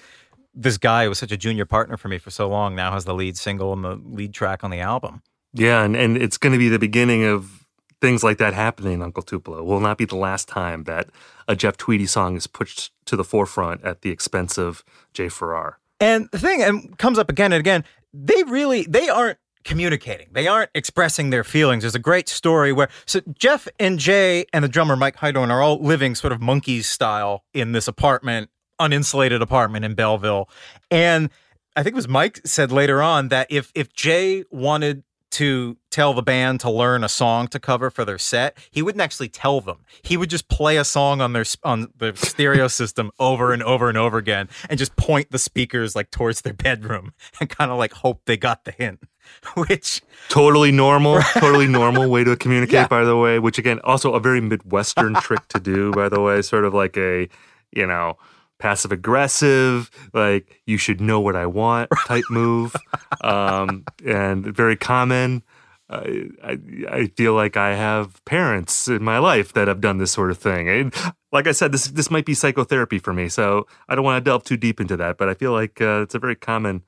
this 0.55 0.79
guy 0.79 1.05
who 1.05 1.09
was 1.09 1.19
such 1.19 1.33
a 1.33 1.37
junior 1.37 1.65
partner 1.65 1.97
for 1.97 2.09
me 2.09 2.19
for 2.19 2.31
so 2.31 2.49
long 2.49 2.75
now 2.75 2.93
has 2.93 3.05
the 3.05 3.15
lead 3.15 3.37
single 3.37 3.73
and 3.73 3.85
the 3.85 3.95
lead 3.95 4.35
track 4.35 4.63
on 4.63 4.71
the 4.71 4.81
album. 4.81 5.23
Yeah, 5.55 5.83
and, 5.83 5.97
and 5.97 6.17
it's 6.17 6.39
going 6.39 6.53
to 6.53 6.59
be 6.59 6.69
the 6.69 6.79
beginning 6.79 7.25
of 7.25 7.67
things 8.01 8.25
like 8.25 8.39
that 8.39 8.53
happening 8.53 9.03
Uncle 9.03 9.23
Tupelo 9.23 9.63
will 9.63 9.81
not 9.81 9.97
be 9.97 10.05
the 10.05 10.17
last 10.17 10.49
time 10.49 10.85
that 10.85 11.09
a 11.47 11.55
Jeff 11.55 11.77
Tweedy 11.77 12.07
song 12.07 12.37
is 12.37 12.47
pushed 12.47 12.91
to 13.07 13.17
the 13.17 13.25
forefront 13.25 13.83
at 13.85 14.03
the 14.03 14.11
expense 14.11 14.59
of 14.59 14.85
Jay 15.15 15.29
Farrar. 15.29 15.79
And 16.01 16.29
the 16.33 16.39
thing 16.39 16.63
and 16.63 16.99
comes 16.99 17.19
up 17.19 17.31
again 17.31 17.53
and 17.53 17.61
again, 17.61 17.85
they 18.13 18.43
really 18.43 18.83
they 18.83 19.09
aren't 19.09 19.39
communicating. 19.65 20.29
They 20.33 20.47
aren't 20.47 20.71
expressing 20.75 21.31
their 21.31 21.45
feelings. 21.45 21.83
There's 21.83 21.95
a 21.95 22.01
great 22.01 22.29
story 22.29 22.73
where 22.73 22.89
so 23.07 23.21
Jeff 23.39 23.69
and 23.79 23.99
Jay 23.99 24.47
and 24.53 24.65
the 24.65 24.69
drummer 24.69 24.97
Mike 24.97 25.17
Heidorn 25.17 25.51
are 25.51 25.63
all 25.63 25.79
living 25.79 26.15
sort 26.15 26.33
of 26.33 26.41
Monkees 26.41 26.85
style 26.85 27.45
in 27.55 27.73
this 27.73 27.89
apartment, 27.89 28.51
uninsulated 28.81 29.41
apartment 29.41 29.85
in 29.85 29.95
Belleville. 29.95 30.49
And 30.91 31.31
I 31.77 31.83
think 31.83 31.95
it 31.95 31.97
was 31.97 32.09
Mike 32.09 32.41
said 32.45 32.71
later 32.71 33.03
on 33.03 33.29
that 33.29 33.47
if 33.51 33.73
if 33.75 33.93
Jay 33.93 34.45
wanted 34.51 35.05
to 35.33 35.79
tell 35.91 36.13
the 36.13 36.23
band 36.23 36.61
to 36.61 36.71
learn 36.71 37.03
a 37.03 37.09
song 37.09 37.49
to 37.49 37.59
cover 37.59 37.91
for 37.91 38.05
their 38.05 38.19
set, 38.19 38.57
he 38.71 38.83
wouldn't 38.83 39.01
actually 39.01 39.31
tell 39.31 39.63
them. 39.63 39.79
He 40.03 40.19
would 40.19 40.29
just 40.29 40.49
play 40.49 40.77
a 40.77 40.85
song 40.85 41.21
on 41.21 41.33
their 41.33 41.45
on 41.65 41.89
the 41.97 42.13
stereo 42.15 42.69
system 42.69 43.11
over 43.19 43.53
and 43.53 43.63
over 43.63 43.89
and 43.89 43.97
over 43.97 44.19
again, 44.19 44.49
and 44.69 44.79
just 44.79 44.95
point 44.97 45.31
the 45.31 45.39
speakers 45.39 45.97
like 45.97 46.11
towards 46.11 46.43
their 46.43 46.53
bedroom 46.53 47.15
and 47.41 47.49
kind 47.49 47.71
of 47.71 47.79
like 47.79 47.93
hope 47.95 48.23
they 48.27 48.37
got 48.37 48.65
the 48.65 48.73
hint. 48.73 49.01
Which 49.55 50.03
totally 50.29 50.73
normal, 50.73 51.21
totally 51.35 51.67
normal 51.67 52.11
way 52.11 52.25
to 52.25 52.37
communicate. 52.37 52.75
Yeah. 52.75 52.89
By 52.89 53.05
the 53.05 53.17
way, 53.17 53.39
which 53.39 53.59
again 53.59 53.81
also 53.85 54.15
a 54.15 54.21
very 54.21 54.41
midwestern 54.41 55.15
trick 55.15 55.47
to 55.49 55.61
do. 55.61 55.93
By 55.93 56.09
the 56.09 56.21
way, 56.21 56.43
sort 56.43 56.65
of 56.65 56.75
like 56.75 56.97
a 56.97 57.29
you 57.73 57.87
know 57.87 58.19
passive 58.59 58.93
aggressive, 58.93 59.91
like 60.15 60.63
you 60.67 60.79
should 60.79 61.01
know 61.01 61.21
what 61.21 61.37
I 61.37 61.47
want 61.47 61.91
type 62.07 62.25
move, 62.31 62.75
um, 63.23 63.85
and 64.07 64.45
very 64.45 64.77
common. 64.77 65.43
I, 65.91 66.29
I, 66.43 66.59
I 66.89 67.07
feel 67.09 67.35
like 67.35 67.59
I 67.59 67.75
have 67.75 68.25
parents 68.25 68.89
in 68.89 69.03
my 69.03 69.19
life 69.19 69.53
that 69.53 69.69
have 69.69 69.83
done 69.83 69.99
this 69.99 70.11
sort 70.11 70.31
of 70.31 70.39
thing. 70.39 70.67
And 70.67 70.95
like 71.33 71.47
I 71.47 71.53
said, 71.53 71.73
this 71.73 71.89
this 71.89 72.11
might 72.11 72.25
be 72.25 72.35
psychotherapy 72.35 72.99
for 72.99 73.13
me, 73.13 73.29
so 73.29 73.67
I 73.89 73.95
don't 73.95 74.05
want 74.05 74.25
to 74.25 74.31
delve 74.31 74.45
too 74.45 74.57
deep 74.57 74.81
into 74.81 74.97
that. 74.97 75.19
But 75.19 75.29
I 75.29 75.35
feel 75.35 75.53
like 75.53 75.81
uh, 75.81 76.03
it's 76.03 76.15
a 76.15 76.19
very 76.19 76.37
common 76.37 76.83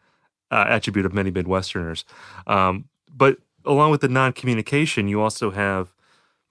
uh, 0.50 0.64
attribute 0.68 1.06
of 1.06 1.14
many 1.14 1.30
Midwesterners. 1.30 2.04
Um, 2.46 2.88
but 3.12 3.38
along 3.64 3.90
with 3.90 4.00
the 4.00 4.08
non-communication, 4.08 5.08
you 5.08 5.20
also 5.20 5.50
have 5.50 5.94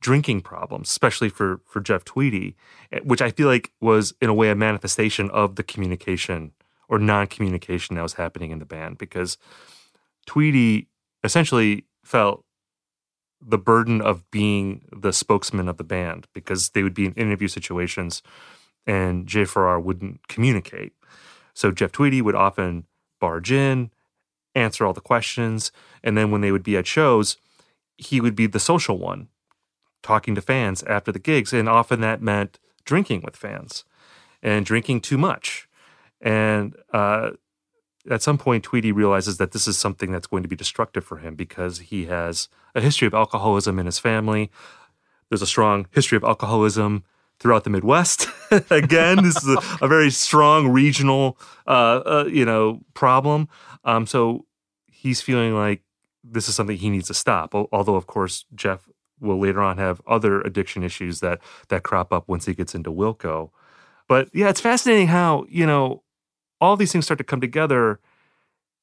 drinking 0.01 0.41
problems, 0.41 0.89
especially 0.89 1.29
for 1.29 1.61
for 1.65 1.79
Jeff 1.79 2.03
Tweedy, 2.03 2.55
eh, 2.91 2.99
which 3.03 3.21
I 3.21 3.31
feel 3.31 3.47
like 3.47 3.71
was 3.79 4.13
in 4.21 4.29
a 4.29 4.33
way 4.33 4.49
a 4.49 4.55
manifestation 4.55 5.29
of 5.31 5.55
the 5.55 5.63
communication 5.63 6.51
or 6.89 6.99
non-communication 6.99 7.95
that 7.95 8.01
was 8.01 8.13
happening 8.13 8.51
in 8.51 8.59
the 8.59 8.65
band 8.65 8.97
because 8.97 9.37
Tweedy 10.25 10.87
essentially 11.23 11.85
felt 12.03 12.43
the 13.41 13.57
burden 13.57 14.01
of 14.01 14.29
being 14.31 14.85
the 14.91 15.11
spokesman 15.11 15.67
of 15.67 15.77
the 15.77 15.83
band 15.83 16.27
because 16.33 16.69
they 16.69 16.83
would 16.83 16.93
be 16.93 17.05
in 17.05 17.13
interview 17.13 17.47
situations 17.47 18.21
and 18.85 19.27
Jay 19.27 19.45
Farrar 19.45 19.79
wouldn't 19.79 20.27
communicate. 20.27 20.93
So 21.53 21.71
Jeff 21.71 21.91
Tweedy 21.91 22.21
would 22.21 22.35
often 22.35 22.85
barge 23.23 23.53
in, 23.53 23.89
answer 24.53 24.85
all 24.85 24.91
the 24.91 24.99
questions, 24.99 25.71
and 26.03 26.17
then 26.17 26.29
when 26.29 26.41
they 26.41 26.51
would 26.51 26.61
be 26.61 26.75
at 26.75 26.85
shows, 26.85 27.37
he 27.97 28.19
would 28.19 28.35
be 28.35 28.47
the 28.47 28.59
social 28.59 28.97
one 28.97 29.29
talking 30.01 30.35
to 30.35 30.41
fans 30.41 30.83
after 30.83 31.09
the 31.09 31.19
gigs. 31.19 31.53
And 31.53 31.69
often 31.69 32.01
that 32.01 32.21
meant 32.21 32.59
drinking 32.83 33.21
with 33.23 33.37
fans 33.37 33.85
and 34.41 34.65
drinking 34.65 34.99
too 34.99 35.17
much. 35.17 35.69
And 36.19 36.75
uh, 36.91 37.31
at 38.11 38.21
some 38.21 38.37
point, 38.37 38.65
Tweedy 38.65 38.91
realizes 38.91 39.37
that 39.37 39.53
this 39.53 39.69
is 39.69 39.77
something 39.77 40.11
that's 40.11 40.27
going 40.27 40.43
to 40.43 40.49
be 40.49 40.57
destructive 40.57 41.05
for 41.05 41.19
him 41.19 41.35
because 41.35 41.79
he 41.79 42.07
has 42.07 42.49
a 42.75 42.81
history 42.81 43.07
of 43.07 43.13
alcoholism 43.13 43.79
in 43.79 43.85
his 43.85 43.99
family. 43.99 44.51
There's 45.29 45.41
a 45.41 45.47
strong 45.55 45.87
history 45.91 46.17
of 46.17 46.25
alcoholism 46.25 47.05
throughout 47.43 47.65
the 47.65 47.69
Midwest. 47.69 48.27
Again, 48.69 49.21
this 49.21 49.35
is 49.35 49.49
a, 49.49 49.85
a, 49.85 49.87
very 49.89 50.09
strong 50.09 50.69
regional, 50.69 51.37
uh, 51.67 52.01
uh, 52.05 52.25
you 52.31 52.45
know, 52.45 52.79
problem. 52.93 53.49
Um, 53.83 54.07
so 54.07 54.45
he's 54.87 55.19
feeling 55.19 55.53
like 55.53 55.81
this 56.23 56.47
is 56.47 56.55
something 56.55 56.77
he 56.77 56.89
needs 56.89 57.07
to 57.07 57.13
stop. 57.13 57.53
Although, 57.53 57.95
of 57.95 58.07
course, 58.07 58.45
Jeff 58.55 58.87
will 59.19 59.37
later 59.37 59.61
on 59.61 59.77
have 59.77 60.01
other 60.07 60.39
addiction 60.41 60.83
issues 60.83 61.19
that 61.19 61.41
that 61.67 61.83
crop 61.83 62.13
up 62.13 62.29
once 62.29 62.45
he 62.45 62.53
gets 62.53 62.73
into 62.73 62.91
Wilco. 62.91 63.49
But 64.07 64.29
yeah, 64.33 64.47
it's 64.47 64.61
fascinating 64.61 65.07
how, 65.07 65.45
you 65.49 65.65
know, 65.65 66.03
all 66.61 66.77
these 66.77 66.93
things 66.93 67.03
start 67.03 67.17
to 67.17 67.25
come 67.25 67.41
together 67.41 67.99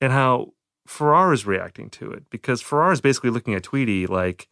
and 0.03 0.13
how 0.13 0.53
Farrar 0.87 1.33
is 1.33 1.47
reacting 1.47 1.89
to 1.91 2.11
it 2.13 2.25
because 2.29 2.61
Farrar 2.61 2.93
is 2.93 3.01
basically 3.01 3.31
looking 3.31 3.55
at 3.55 3.63
Tweedy 3.63 4.07
like, 4.07 4.49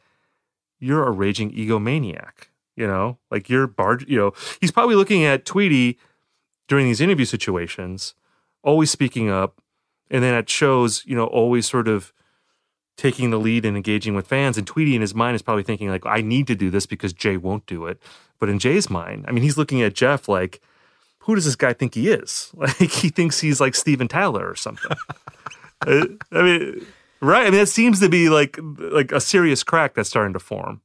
you're 0.81 1.07
a 1.07 1.11
raging 1.11 1.53
egomaniac, 1.53 2.49
you 2.79 2.87
know, 2.87 3.19
like 3.31 3.49
you're 3.49 3.67
barge, 3.67 4.09
you 4.09 4.17
know, 4.17 4.33
he's 4.61 4.71
probably 4.71 4.95
looking 4.95 5.25
at 5.25 5.45
Tweedy 5.45 5.99
during 6.69 6.87
these 6.87 7.01
interview 7.01 7.25
situations, 7.25 8.15
always 8.63 8.91
speaking 8.91 9.29
up, 9.29 9.61
and 10.11 10.23
then 10.23 10.33
at 10.33 10.49
shows, 10.49 11.03
you 11.05 11.17
know, 11.17 11.27
always 11.27 11.69
sort 11.69 11.89
of 11.89 12.13
taking 12.97 13.31
the 13.31 13.39
lead 13.39 13.65
and 13.65 13.77
engaging 13.77 14.15
with 14.15 14.29
fans. 14.29 14.57
And 14.57 14.67
Tweedy 14.67 14.95
in 14.95 15.01
his 15.01 15.15
mind 15.15 15.35
is 15.35 15.43
probably 15.43 15.65
thinking 15.65 15.89
like, 15.89 16.07
I 16.07 16.21
need 16.21 16.47
to 16.47 16.55
do 16.55 16.71
this 16.71 16.87
because 16.87 17.13
Jay 17.13 17.37
won't 17.37 17.67
do 17.67 17.87
it. 17.87 18.01
But 18.39 18.49
in 18.49 18.61
Jay's 18.61 18.89
mind, 18.89 19.25
I 19.27 19.33
mean, 19.33 19.43
he's 19.43 19.57
looking 19.57 19.83
at 19.83 19.95
Jeff 19.95 20.29
like, 20.29 20.61
who 21.21 21.35
does 21.35 21.45
this 21.45 21.57
guy 21.57 21.73
think 21.73 21.95
he 21.95 22.09
is? 22.09 22.53
Like 22.57 22.91
he 22.91 23.09
thinks 23.09 23.41
he's 23.41 23.61
like 23.61 23.75
Steven 23.75 24.07
Tyler 24.07 24.49
or 24.49 24.55
something. 24.55 24.97
I 25.83 26.17
mean, 26.33 26.87
right? 27.21 27.47
I 27.47 27.51
mean, 27.51 27.61
that 27.61 27.69
seems 27.69 27.99
to 28.01 28.09
be 28.09 28.29
like 28.29 28.59
like 28.61 29.11
a 29.11 29.21
serious 29.21 29.65
crack 29.65 29.95
that's 29.95 30.09
starting 30.09 30.33
to 30.33 30.39
form, 30.39 30.81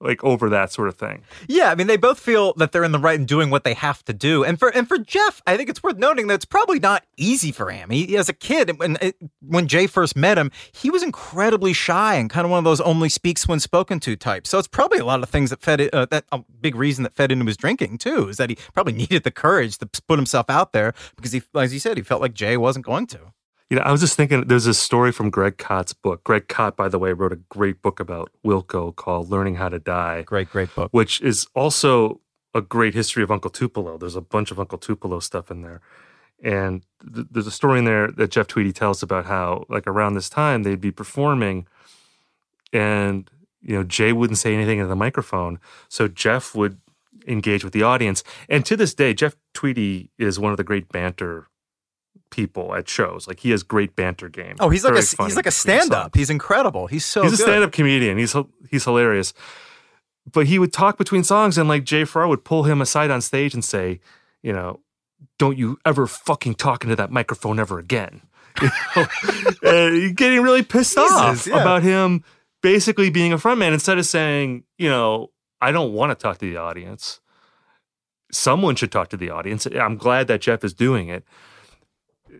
like 0.00 0.22
over 0.22 0.50
that 0.50 0.72
sort 0.72 0.88
of 0.88 0.96
thing. 0.96 1.22
Yeah, 1.48 1.70
I 1.70 1.74
mean, 1.74 1.86
they 1.86 1.96
both 1.96 2.20
feel 2.20 2.52
that 2.54 2.72
they're 2.72 2.84
in 2.84 2.92
the 2.92 2.98
right 2.98 3.18
in 3.18 3.24
doing 3.24 3.50
what 3.50 3.64
they 3.64 3.74
have 3.74 4.04
to 4.04 4.12
do. 4.12 4.44
And 4.44 4.58
for 4.58 4.68
and 4.68 4.86
for 4.86 4.98
Jeff, 4.98 5.42
I 5.46 5.56
think 5.56 5.70
it's 5.70 5.82
worth 5.82 5.96
noting 5.96 6.26
that 6.26 6.34
it's 6.34 6.44
probably 6.44 6.78
not 6.78 7.04
easy 7.16 7.52
for 7.52 7.70
him. 7.70 7.90
He, 7.90 8.16
as 8.16 8.28
a 8.28 8.32
kid, 8.32 8.78
when 8.78 8.98
when 9.40 9.68
Jay 9.68 9.86
first 9.86 10.16
met 10.16 10.38
him, 10.38 10.50
he 10.72 10.90
was 10.90 11.02
incredibly 11.02 11.72
shy 11.72 12.14
and 12.16 12.28
kind 12.28 12.44
of 12.44 12.50
one 12.50 12.58
of 12.58 12.64
those 12.64 12.80
only 12.80 13.08
speaks 13.08 13.48
when 13.48 13.60
spoken 13.60 13.98
to 14.00 14.16
types. 14.16 14.50
So 14.50 14.58
it's 14.58 14.68
probably 14.68 14.98
a 14.98 15.04
lot 15.04 15.22
of 15.22 15.30
things 15.30 15.50
that 15.50 15.62
fed 15.62 15.80
it, 15.80 15.94
uh, 15.94 16.06
that 16.06 16.24
a 16.30 16.40
big 16.60 16.74
reason 16.74 17.02
that 17.04 17.14
fed 17.14 17.32
into 17.32 17.46
his 17.46 17.56
drinking 17.56 17.98
too 17.98 18.28
is 18.28 18.36
that 18.36 18.50
he 18.50 18.58
probably 18.74 18.92
needed 19.06 19.24
the 19.24 19.30
courage 19.30 19.78
to 19.78 19.86
put 19.86 20.18
himself 20.18 20.50
out 20.50 20.72
there 20.72 20.92
because 21.16 21.32
he, 21.32 21.42
as 21.54 21.72
you 21.72 21.80
said, 21.80 21.96
he 21.96 22.02
felt 22.02 22.20
like 22.20 22.34
Jay 22.34 22.56
wasn't 22.56 22.84
going 22.84 23.06
to. 23.08 23.32
You 23.68 23.76
know, 23.76 23.82
I 23.82 23.90
was 23.90 24.00
just 24.00 24.16
thinking 24.16 24.46
there's 24.46 24.64
this 24.64 24.78
story 24.78 25.10
from 25.10 25.28
Greg 25.28 25.58
Kot's 25.58 25.92
book. 25.92 26.22
Greg 26.22 26.46
Kott, 26.46 26.76
by 26.76 26.88
the 26.88 27.00
way, 27.00 27.12
wrote 27.12 27.32
a 27.32 27.40
great 27.48 27.82
book 27.82 27.98
about 27.98 28.30
Wilco 28.44 28.94
called 28.94 29.28
Learning 29.28 29.56
How 29.56 29.68
to 29.68 29.80
Die. 29.80 30.22
Great, 30.22 30.50
great 30.50 30.72
book. 30.74 30.88
Which 30.92 31.20
is 31.20 31.48
also 31.54 32.20
a 32.54 32.60
great 32.60 32.94
history 32.94 33.24
of 33.24 33.30
Uncle 33.32 33.50
Tupelo. 33.50 33.98
There's 33.98 34.14
a 34.14 34.20
bunch 34.20 34.52
of 34.52 34.60
Uncle 34.60 34.78
Tupelo 34.78 35.18
stuff 35.18 35.50
in 35.50 35.62
there. 35.62 35.80
And 36.42 36.84
th- 37.12 37.26
there's 37.30 37.48
a 37.48 37.50
story 37.52 37.80
in 37.80 37.84
there 37.86 38.10
that 38.12 38.30
Jeff 38.30 38.46
Tweedy 38.46 38.72
tells 38.72 39.02
about 39.02 39.26
how, 39.26 39.64
like, 39.68 39.86
around 39.86 40.14
this 40.14 40.28
time, 40.28 40.62
they'd 40.62 40.80
be 40.80 40.92
performing 40.92 41.66
and, 42.72 43.28
you 43.62 43.74
know, 43.74 43.82
Jay 43.82 44.12
wouldn't 44.12 44.38
say 44.38 44.54
anything 44.54 44.78
into 44.78 44.88
the 44.88 44.96
microphone. 44.96 45.58
So 45.88 46.08
Jeff 46.08 46.54
would 46.54 46.78
engage 47.26 47.64
with 47.64 47.72
the 47.72 47.82
audience. 47.82 48.22
And 48.48 48.64
to 48.66 48.76
this 48.76 48.94
day, 48.94 49.12
Jeff 49.12 49.34
Tweedy 49.54 50.10
is 50.18 50.38
one 50.38 50.52
of 50.52 50.56
the 50.56 50.64
great 50.64 50.88
banter 50.88 51.48
people 52.36 52.74
at 52.74 52.86
shows. 52.88 53.26
Like 53.26 53.40
he 53.40 53.50
has 53.50 53.62
great 53.62 53.96
banter 53.96 54.28
game. 54.28 54.56
Oh, 54.60 54.68
he's 54.68 54.84
like 54.84 54.92
a 54.92 55.24
he's 55.24 55.36
like 55.36 55.46
a 55.46 55.50
stand 55.50 55.92
up. 55.92 56.14
He's 56.14 56.28
incredible. 56.28 56.86
He's 56.86 57.04
so 57.04 57.22
he's 57.22 57.32
a 57.32 57.36
stand 57.38 57.64
up 57.64 57.72
comedian. 57.72 58.18
He's 58.18 58.36
he's 58.70 58.84
hilarious. 58.84 59.32
But 60.30 60.46
he 60.46 60.58
would 60.58 60.72
talk 60.72 60.98
between 60.98 61.24
songs, 61.24 61.56
and 61.56 61.68
like 61.68 61.84
Jay 61.84 62.04
Farrar 62.04 62.28
would 62.28 62.44
pull 62.44 62.64
him 62.64 62.82
aside 62.82 63.10
on 63.10 63.20
stage 63.22 63.54
and 63.54 63.64
say, 63.64 64.00
you 64.42 64.52
know, 64.52 64.80
don't 65.38 65.56
you 65.56 65.78
ever 65.86 66.06
fucking 66.06 66.56
talk 66.56 66.84
into 66.84 66.96
that 66.96 67.10
microphone 67.10 67.58
ever 67.58 67.78
again. 67.78 68.22
You 68.62 68.70
know? 69.62 70.10
getting 70.14 70.40
really 70.40 70.62
pissed 70.62 70.96
Jesus, 70.96 71.12
off 71.12 71.46
yeah. 71.46 71.60
about 71.60 71.82
him 71.82 72.24
basically 72.62 73.10
being 73.10 73.34
a 73.34 73.36
frontman 73.36 73.74
instead 73.74 73.98
of 73.98 74.06
saying, 74.06 74.64
you 74.78 74.88
know, 74.88 75.30
I 75.60 75.72
don't 75.72 75.92
want 75.92 76.10
to 76.10 76.14
talk 76.14 76.38
to 76.38 76.50
the 76.50 76.56
audience. 76.56 77.20
Someone 78.32 78.76
should 78.76 78.90
talk 78.90 79.08
to 79.10 79.16
the 79.16 79.28
audience. 79.28 79.66
I'm 79.66 79.98
glad 79.98 80.26
that 80.28 80.40
Jeff 80.40 80.64
is 80.64 80.72
doing 80.72 81.08
it 81.08 81.24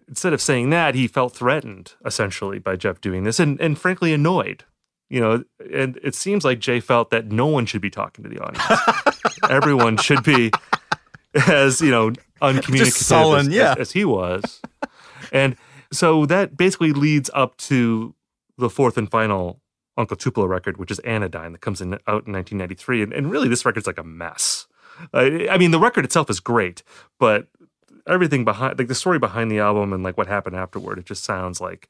instead 0.08 0.32
of 0.32 0.40
saying 0.40 0.70
that, 0.70 0.94
he 0.94 1.06
felt 1.06 1.34
threatened 1.34 1.94
essentially 2.04 2.58
by 2.58 2.76
Jeff 2.76 3.00
doing 3.00 3.24
this 3.24 3.40
and, 3.40 3.60
and 3.60 3.78
frankly 3.78 4.12
annoyed. 4.12 4.64
You 5.08 5.20
know, 5.20 5.44
and 5.72 5.98
it 6.02 6.16
seems 6.16 6.44
like 6.44 6.58
Jay 6.58 6.80
felt 6.80 7.10
that 7.10 7.30
no 7.30 7.46
one 7.46 7.64
should 7.64 7.80
be 7.80 7.90
talking 7.90 8.24
to 8.24 8.28
the 8.28 8.40
audience. 8.40 9.38
Everyone 9.50 9.96
should 9.96 10.24
be 10.24 10.50
as, 11.46 11.80
you 11.80 11.92
know, 11.92 12.12
uncommunicative 12.42 12.92
sullen, 12.92 13.46
as, 13.46 13.48
yeah. 13.48 13.72
as, 13.72 13.78
as 13.78 13.92
he 13.92 14.04
was. 14.04 14.60
And 15.30 15.56
so 15.92 16.26
that 16.26 16.56
basically 16.56 16.92
leads 16.92 17.30
up 17.34 17.56
to 17.58 18.14
the 18.58 18.68
fourth 18.68 18.98
and 18.98 19.08
final 19.08 19.60
Uncle 19.96 20.16
Tupelo 20.16 20.46
record, 20.46 20.76
which 20.76 20.90
is 20.90 20.98
Anodyne, 21.00 21.52
that 21.52 21.60
comes 21.60 21.80
in 21.80 21.94
out 21.94 22.26
in 22.26 22.32
1993. 22.32 23.02
And, 23.02 23.12
and 23.12 23.30
really, 23.30 23.48
this 23.48 23.64
record's 23.64 23.86
like 23.86 23.98
a 23.98 24.04
mess. 24.04 24.66
Uh, 25.12 25.48
I 25.50 25.58
mean, 25.58 25.70
the 25.70 25.78
record 25.78 26.04
itself 26.04 26.30
is 26.30 26.40
great, 26.40 26.82
but 27.18 27.48
everything 28.06 28.44
behind, 28.44 28.78
like 28.78 28.88
the 28.88 28.94
story 28.94 29.18
behind 29.18 29.50
the 29.50 29.58
album 29.58 29.92
and 29.92 30.02
like 30.02 30.16
what 30.16 30.26
happened 30.26 30.56
afterward, 30.56 30.98
it 30.98 31.06
just 31.06 31.24
sounds 31.24 31.60
like 31.60 31.88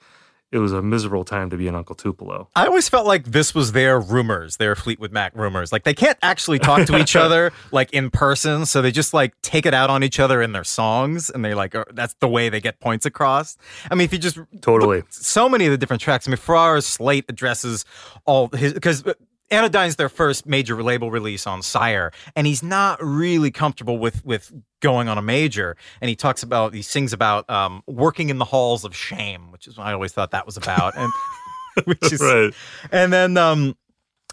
it 0.52 0.58
was 0.58 0.72
a 0.72 0.80
miserable 0.80 1.24
time 1.24 1.50
to 1.50 1.56
be 1.56 1.66
an 1.66 1.74
Uncle 1.74 1.96
Tupelo. 1.96 2.48
I 2.54 2.66
always 2.66 2.88
felt 2.88 3.04
like 3.04 3.24
this 3.24 3.52
was 3.54 3.72
their 3.72 3.98
rumors, 3.98 4.58
their 4.58 4.76
Fleetwood 4.76 5.10
Mac 5.12 5.34
rumors. 5.34 5.72
Like 5.72 5.82
they 5.82 5.94
can't 5.94 6.18
actually 6.22 6.60
talk 6.60 6.86
to 6.86 6.96
each 6.96 7.16
other 7.16 7.52
like 7.72 7.92
in 7.92 8.10
person, 8.10 8.64
so 8.64 8.80
they 8.80 8.92
just 8.92 9.12
like 9.12 9.34
take 9.42 9.66
it 9.66 9.74
out 9.74 9.90
on 9.90 10.04
each 10.04 10.20
other 10.20 10.40
in 10.40 10.52
their 10.52 10.64
songs, 10.64 11.30
and 11.30 11.44
they 11.44 11.54
like 11.54 11.74
are, 11.74 11.86
that's 11.92 12.14
the 12.20 12.28
way 12.28 12.48
they 12.48 12.60
get 12.60 12.78
points 12.78 13.04
across. 13.06 13.56
I 13.90 13.96
mean, 13.96 14.04
if 14.04 14.12
you 14.12 14.18
just 14.18 14.38
Totally. 14.60 15.02
so 15.10 15.48
many 15.48 15.66
of 15.66 15.72
the 15.72 15.78
different 15.78 16.00
tracks. 16.00 16.28
I 16.28 16.30
mean, 16.30 16.38
Farrar's 16.38 16.86
slate 16.86 17.24
addresses 17.28 17.84
all 18.24 18.48
his 18.48 18.72
because. 18.72 19.04
Uh, 19.04 19.14
Anodyne's 19.50 19.96
their 19.96 20.08
first 20.08 20.46
major 20.46 20.82
label 20.82 21.10
release 21.10 21.46
on 21.46 21.62
Sire, 21.62 22.12
and 22.34 22.46
he's 22.46 22.62
not 22.62 22.98
really 23.02 23.50
comfortable 23.50 23.98
with 23.98 24.24
with 24.24 24.52
going 24.80 25.08
on 25.08 25.18
a 25.18 25.22
major. 25.22 25.76
And 26.00 26.08
he 26.08 26.16
talks 26.16 26.42
about 26.42 26.74
he 26.74 26.82
sings 26.82 27.12
about 27.12 27.48
um, 27.48 27.82
working 27.86 28.28
in 28.28 28.38
the 28.38 28.44
halls 28.44 28.84
of 28.84 28.94
shame, 28.96 29.52
which 29.52 29.66
is 29.66 29.78
what 29.78 29.86
I 29.86 29.92
always 29.92 30.12
thought 30.12 30.32
that 30.32 30.46
was 30.46 30.56
about, 30.56 30.96
and 30.96 31.12
which 31.84 32.12
is 32.12 32.20
Right. 32.20 32.52
And 32.90 33.12
then 33.12 33.36
um, 33.36 33.76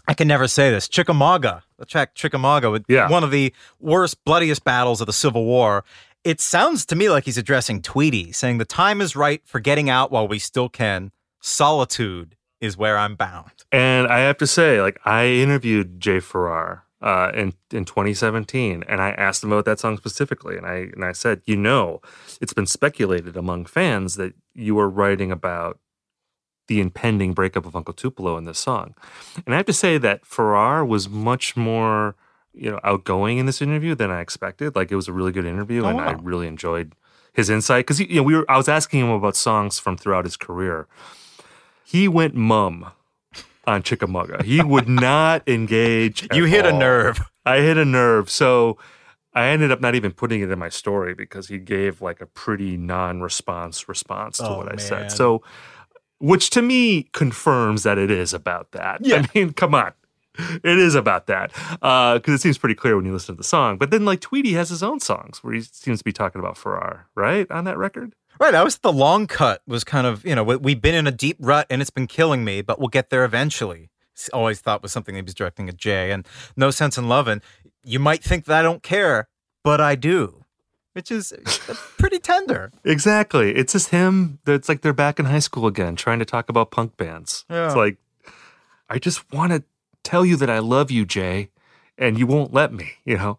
I 0.08 0.14
can 0.14 0.26
never 0.28 0.48
say 0.48 0.70
this 0.70 0.88
Chickamauga, 0.88 1.62
the 1.78 1.86
track 1.86 2.14
Chickamauga, 2.14 2.70
with 2.70 2.84
Yeah. 2.88 3.08
one 3.08 3.22
of 3.24 3.30
the 3.30 3.54
worst, 3.80 4.24
bloodiest 4.24 4.64
battles 4.64 5.00
of 5.00 5.06
the 5.06 5.12
Civil 5.12 5.44
War. 5.44 5.84
It 6.24 6.40
sounds 6.40 6.86
to 6.86 6.96
me 6.96 7.10
like 7.10 7.24
he's 7.24 7.36
addressing 7.38 7.82
Tweedy, 7.82 8.32
saying 8.32 8.56
the 8.58 8.64
time 8.64 9.00
is 9.02 9.14
right 9.14 9.42
for 9.44 9.60
getting 9.60 9.90
out 9.90 10.10
while 10.10 10.26
we 10.26 10.38
still 10.38 10.68
can. 10.70 11.12
Solitude 11.40 12.34
is 12.60 12.76
where 12.76 12.96
I'm 12.96 13.14
bound. 13.16 13.50
And 13.72 14.06
I 14.06 14.20
have 14.20 14.38
to 14.38 14.46
say, 14.46 14.80
like, 14.80 15.00
I 15.04 15.26
interviewed 15.26 16.00
Jay 16.00 16.20
Farrar 16.20 16.84
uh, 17.02 17.30
in 17.34 17.52
in 17.70 17.84
2017, 17.84 18.84
and 18.88 19.00
I 19.00 19.10
asked 19.10 19.44
him 19.44 19.52
about 19.52 19.66
that 19.66 19.78
song 19.80 19.96
specifically, 19.96 20.56
and 20.56 20.66
I 20.66 20.88
and 20.94 21.04
I 21.04 21.12
said, 21.12 21.42
you 21.44 21.56
know, 21.56 22.00
it's 22.40 22.54
been 22.54 22.66
speculated 22.66 23.36
among 23.36 23.66
fans 23.66 24.14
that 24.16 24.34
you 24.54 24.74
were 24.74 24.88
writing 24.88 25.30
about 25.30 25.78
the 26.66 26.80
impending 26.80 27.34
breakup 27.34 27.66
of 27.66 27.76
Uncle 27.76 27.92
Tupelo 27.92 28.38
in 28.38 28.44
this 28.44 28.58
song, 28.58 28.94
and 29.44 29.54
I 29.54 29.58
have 29.58 29.66
to 29.66 29.72
say 29.74 29.98
that 29.98 30.24
Farrar 30.24 30.84
was 30.84 31.08
much 31.08 31.56
more 31.56 32.16
you 32.54 32.70
know 32.70 32.80
outgoing 32.84 33.36
in 33.38 33.46
this 33.46 33.60
interview 33.60 33.94
than 33.94 34.10
I 34.10 34.20
expected. 34.20 34.74
Like, 34.74 34.90
it 34.90 34.96
was 34.96 35.08
a 35.08 35.12
really 35.12 35.32
good 35.32 35.44
interview, 35.44 35.84
Oh, 35.84 35.88
and 35.88 36.00
I 36.00 36.12
really 36.12 36.46
enjoyed 36.46 36.94
his 37.34 37.50
insight 37.50 37.84
because 37.84 38.00
you 38.00 38.16
know 38.16 38.22
we 38.22 38.34
were 38.34 38.50
I 38.50 38.56
was 38.56 38.68
asking 38.68 39.00
him 39.00 39.10
about 39.10 39.36
songs 39.36 39.78
from 39.78 39.98
throughout 39.98 40.24
his 40.24 40.38
career. 40.38 40.86
He 41.84 42.08
went 42.08 42.34
mum 42.34 42.90
on 43.66 43.82
Chickamauga. 43.82 44.42
He 44.44 44.62
would 44.62 44.88
not 45.08 45.48
engage. 45.48 46.26
You 46.34 46.44
hit 46.44 46.66
a 46.66 46.72
nerve. 46.72 47.20
I 47.46 47.58
hit 47.58 47.76
a 47.78 47.84
nerve. 47.84 48.30
So 48.30 48.78
I 49.34 49.48
ended 49.48 49.70
up 49.72 49.80
not 49.80 49.94
even 49.94 50.12
putting 50.12 50.40
it 50.40 50.50
in 50.50 50.58
my 50.58 50.68
story 50.68 51.14
because 51.14 51.48
he 51.48 51.58
gave 51.58 52.00
like 52.00 52.20
a 52.20 52.26
pretty 52.26 52.76
non-response 52.76 53.88
response 53.88 54.38
to 54.38 54.48
Oh, 54.48 54.56
what 54.58 54.66
I 54.66 54.70
man. 54.70 54.78
said. 54.78 55.12
So, 55.12 55.42
which 56.18 56.50
to 56.50 56.62
me 56.62 57.04
confirms 57.12 57.82
that 57.82 57.98
it 57.98 58.10
is 58.10 58.32
about 58.32 58.72
that. 58.72 59.04
Yeah. 59.04 59.16
I 59.24 59.38
mean, 59.38 59.52
come 59.52 59.74
on. 59.74 59.92
It 60.36 60.78
is 60.78 60.96
about 60.96 61.28
that 61.28 61.52
uh, 61.80 62.14
because 62.14 62.34
it 62.34 62.40
seems 62.40 62.58
pretty 62.58 62.74
clear 62.74 62.96
when 62.96 63.04
you 63.04 63.12
listen 63.12 63.34
to 63.34 63.38
the 63.38 63.44
song. 63.44 63.78
But 63.78 63.90
then, 63.92 64.04
like 64.04 64.20
Tweedy 64.20 64.52
has 64.54 64.68
his 64.68 64.82
own 64.82 64.98
songs 64.98 65.38
where 65.44 65.54
he 65.54 65.60
seems 65.60 65.98
to 65.98 66.04
be 66.04 66.12
talking 66.12 66.40
about 66.40 66.56
Farrar, 66.56 67.06
right, 67.14 67.48
on 67.52 67.64
that 67.64 67.78
record. 67.78 68.14
Right. 68.40 68.54
I 68.54 68.62
was 68.64 68.78
the 68.78 68.92
long 68.92 69.26
cut 69.26 69.62
was 69.66 69.84
kind 69.84 70.06
of, 70.06 70.24
you 70.24 70.34
know, 70.34 70.42
we- 70.44 70.56
we've 70.56 70.80
been 70.82 70.94
in 70.94 71.06
a 71.06 71.12
deep 71.12 71.36
rut 71.40 71.66
and 71.70 71.80
it's 71.80 71.90
been 71.90 72.06
killing 72.06 72.44
me, 72.44 72.62
but 72.62 72.78
we'll 72.78 72.88
get 72.88 73.10
there 73.10 73.24
eventually. 73.24 73.90
Always 74.32 74.60
thought 74.60 74.82
was 74.82 74.92
something 74.92 75.14
he 75.14 75.22
was 75.22 75.34
directing 75.34 75.68
at 75.68 75.76
Jay 75.76 76.10
and 76.10 76.26
No 76.56 76.70
Sense 76.70 76.96
in 76.98 77.08
Lovin'. 77.08 77.42
You 77.84 77.98
might 77.98 78.22
think 78.22 78.44
that 78.46 78.58
I 78.58 78.62
don't 78.62 78.82
care, 78.82 79.28
but 79.62 79.80
I 79.80 79.94
do, 79.96 80.44
which 80.92 81.10
is 81.10 81.32
uh, 81.32 81.74
pretty 81.98 82.18
tender. 82.18 82.70
Exactly. 82.84 83.54
It's 83.54 83.72
just 83.72 83.88
him. 83.90 84.38
It's 84.46 84.68
like 84.68 84.82
they're 84.82 84.92
back 84.92 85.18
in 85.18 85.26
high 85.26 85.38
school 85.40 85.66
again, 85.66 85.96
trying 85.96 86.18
to 86.20 86.24
talk 86.24 86.48
about 86.48 86.70
punk 86.70 86.96
bands. 86.96 87.44
Yeah. 87.50 87.66
It's 87.66 87.76
like, 87.76 87.96
I 88.88 88.98
just 88.98 89.32
want 89.32 89.52
to 89.52 89.64
tell 90.02 90.24
you 90.24 90.36
that 90.36 90.50
I 90.50 90.58
love 90.60 90.90
you, 90.90 91.04
Jay, 91.04 91.50
and 91.98 92.18
you 92.18 92.26
won't 92.26 92.52
let 92.52 92.72
me, 92.72 92.92
you 93.04 93.16
know? 93.16 93.38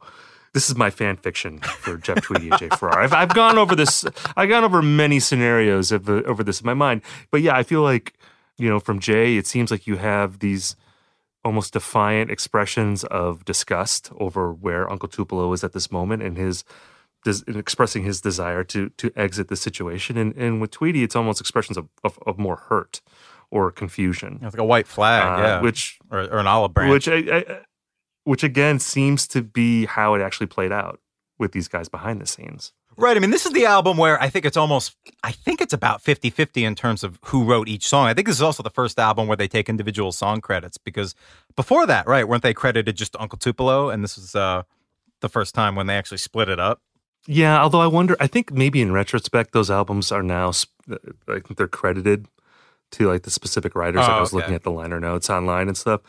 This 0.56 0.70
is 0.70 0.78
my 0.78 0.90
fan 0.90 1.18
fiction 1.18 1.60
for 1.60 1.98
Jeff 1.98 2.22
Tweedy 2.22 2.50
and 2.50 2.58
Jay 2.58 2.70
Farrar. 2.70 3.02
I've, 3.02 3.12
I've 3.14 3.34
gone 3.34 3.58
over 3.58 3.76
this, 3.76 4.06
I've 4.38 4.48
gone 4.48 4.64
over 4.64 4.82
many 4.82 5.20
scenarios 5.20 5.92
of, 5.92 6.08
uh, 6.10 6.24
over 6.26 6.44
this 6.46 6.62
in 6.62 6.66
my 6.66 6.74
mind. 6.74 7.02
But 7.30 7.42
yeah, 7.42 7.56
I 7.58 7.64
feel 7.64 7.82
like, 7.82 8.14
you 8.58 8.70
know, 8.70 8.80
from 8.80 9.00
Jay, 9.00 9.36
it 9.36 9.46
seems 9.48 9.70
like 9.70 9.86
you 9.86 9.98
have 9.98 10.40
these 10.40 10.78
almost 11.44 11.74
defiant 11.74 12.32
expressions 12.32 13.04
of 13.04 13.44
disgust 13.44 14.12
over 14.18 14.54
where 14.54 14.90
Uncle 14.90 15.10
Tupelo 15.10 15.52
is 15.52 15.62
at 15.62 15.74
this 15.74 15.92
moment 15.92 16.24
and 16.24 16.38
his 16.38 16.64
des- 17.26 17.44
in 17.48 17.58
expressing 17.60 18.04
his 18.04 18.22
desire 18.22 18.64
to 18.64 18.90
to 18.92 19.12
exit 19.18 19.50
the 19.50 19.58
situation. 19.58 20.18
And 20.18 20.34
and 20.38 20.62
with 20.62 20.72
Tweedy, 20.72 21.04
it's 21.04 21.18
almost 21.18 21.42
expressions 21.42 21.78
of 21.78 21.90
of, 22.04 22.18
of 22.26 22.40
more 22.40 22.56
hurt 22.56 23.02
or 23.52 23.72
confusion. 23.72 24.40
It's 24.42 24.56
like 24.56 24.60
a 24.60 24.66
white 24.66 24.88
flag, 24.88 25.24
Uh, 25.40 25.44
yeah, 25.44 25.62
which 25.62 26.00
or, 26.10 26.22
or 26.22 26.40
an 26.40 26.48
olive 26.48 26.74
branch. 26.74 26.92
which 26.92 27.08
I, 27.10 27.18
I, 27.40 27.60
which 28.26 28.44
again 28.44 28.80
seems 28.80 29.28
to 29.30 29.42
be 29.42 29.86
how 29.86 30.14
it 30.14 30.22
actually 30.22 30.48
played 30.48 30.72
out 30.74 31.00
with 31.40 31.54
these 31.54 31.68
guys 31.70 31.88
behind 31.90 32.20
the 32.22 32.26
scenes. 32.28 32.74
Right. 32.98 33.18
I 33.18 33.20
mean, 33.20 33.32
this 33.32 33.46
is 33.46 33.52
the 33.52 33.66
album 33.66 33.98
where 33.98 34.22
I 34.22 34.30
think 34.30 34.46
it's 34.46 34.56
almost, 34.56 34.96
I 35.22 35.32
think 35.34 35.60
it's 35.60 35.74
about 35.74 36.02
50 36.02 36.30
50 36.30 36.64
in 36.64 36.76
terms 36.76 37.04
of 37.04 37.20
who 37.26 37.44
wrote 37.44 37.68
each 37.68 37.88
song. 37.88 38.08
I 38.08 38.14
think 38.14 38.26
this 38.28 38.38
is 38.38 38.42
also 38.42 38.64
the 38.64 38.70
first 38.70 38.98
album 39.00 39.28
where 39.28 39.36
they 39.36 39.50
take 39.50 39.68
individual 39.68 40.12
song 40.14 40.40
credits 40.40 40.78
because 40.78 41.14
before 41.58 41.86
that, 41.88 42.08
right, 42.08 42.26
weren't 42.28 42.42
they 42.44 42.54
credited 42.54 42.96
just 42.96 43.12
to 43.14 43.22
Uncle 43.22 43.38
Tupelo? 43.38 43.90
And 43.90 44.02
this 44.02 44.16
was 44.16 44.34
uh, 44.34 44.64
the 45.20 45.28
first 45.28 45.54
time 45.54 45.76
when 45.76 45.88
they 45.88 45.98
actually 45.98 46.20
split 46.20 46.48
it 46.48 46.60
up. 46.60 46.82
Yeah, 47.28 47.62
although 47.62 47.82
I 47.82 47.88
wonder, 47.88 48.16
I 48.20 48.28
think 48.28 48.52
maybe 48.54 48.82
in 48.82 48.94
retrospect, 48.94 49.52
those 49.52 49.70
albums 49.70 50.12
are 50.14 50.24
now, 50.24 50.52
I 50.90 51.40
think 51.42 51.58
they're 51.58 51.68
credited 51.68 52.28
to 52.92 53.08
like 53.10 53.24
the 53.24 53.32
specific 53.32 53.76
writers. 53.76 54.02
like 54.02 54.10
I 54.10 54.18
Oh, 54.18 54.22
was 54.22 54.32
looking 54.32 54.54
at 54.54 54.64
the 54.64 54.72
liner 54.72 55.00
notes 55.02 55.30
online 55.30 55.68
and 55.68 55.76
stuff. 55.76 56.02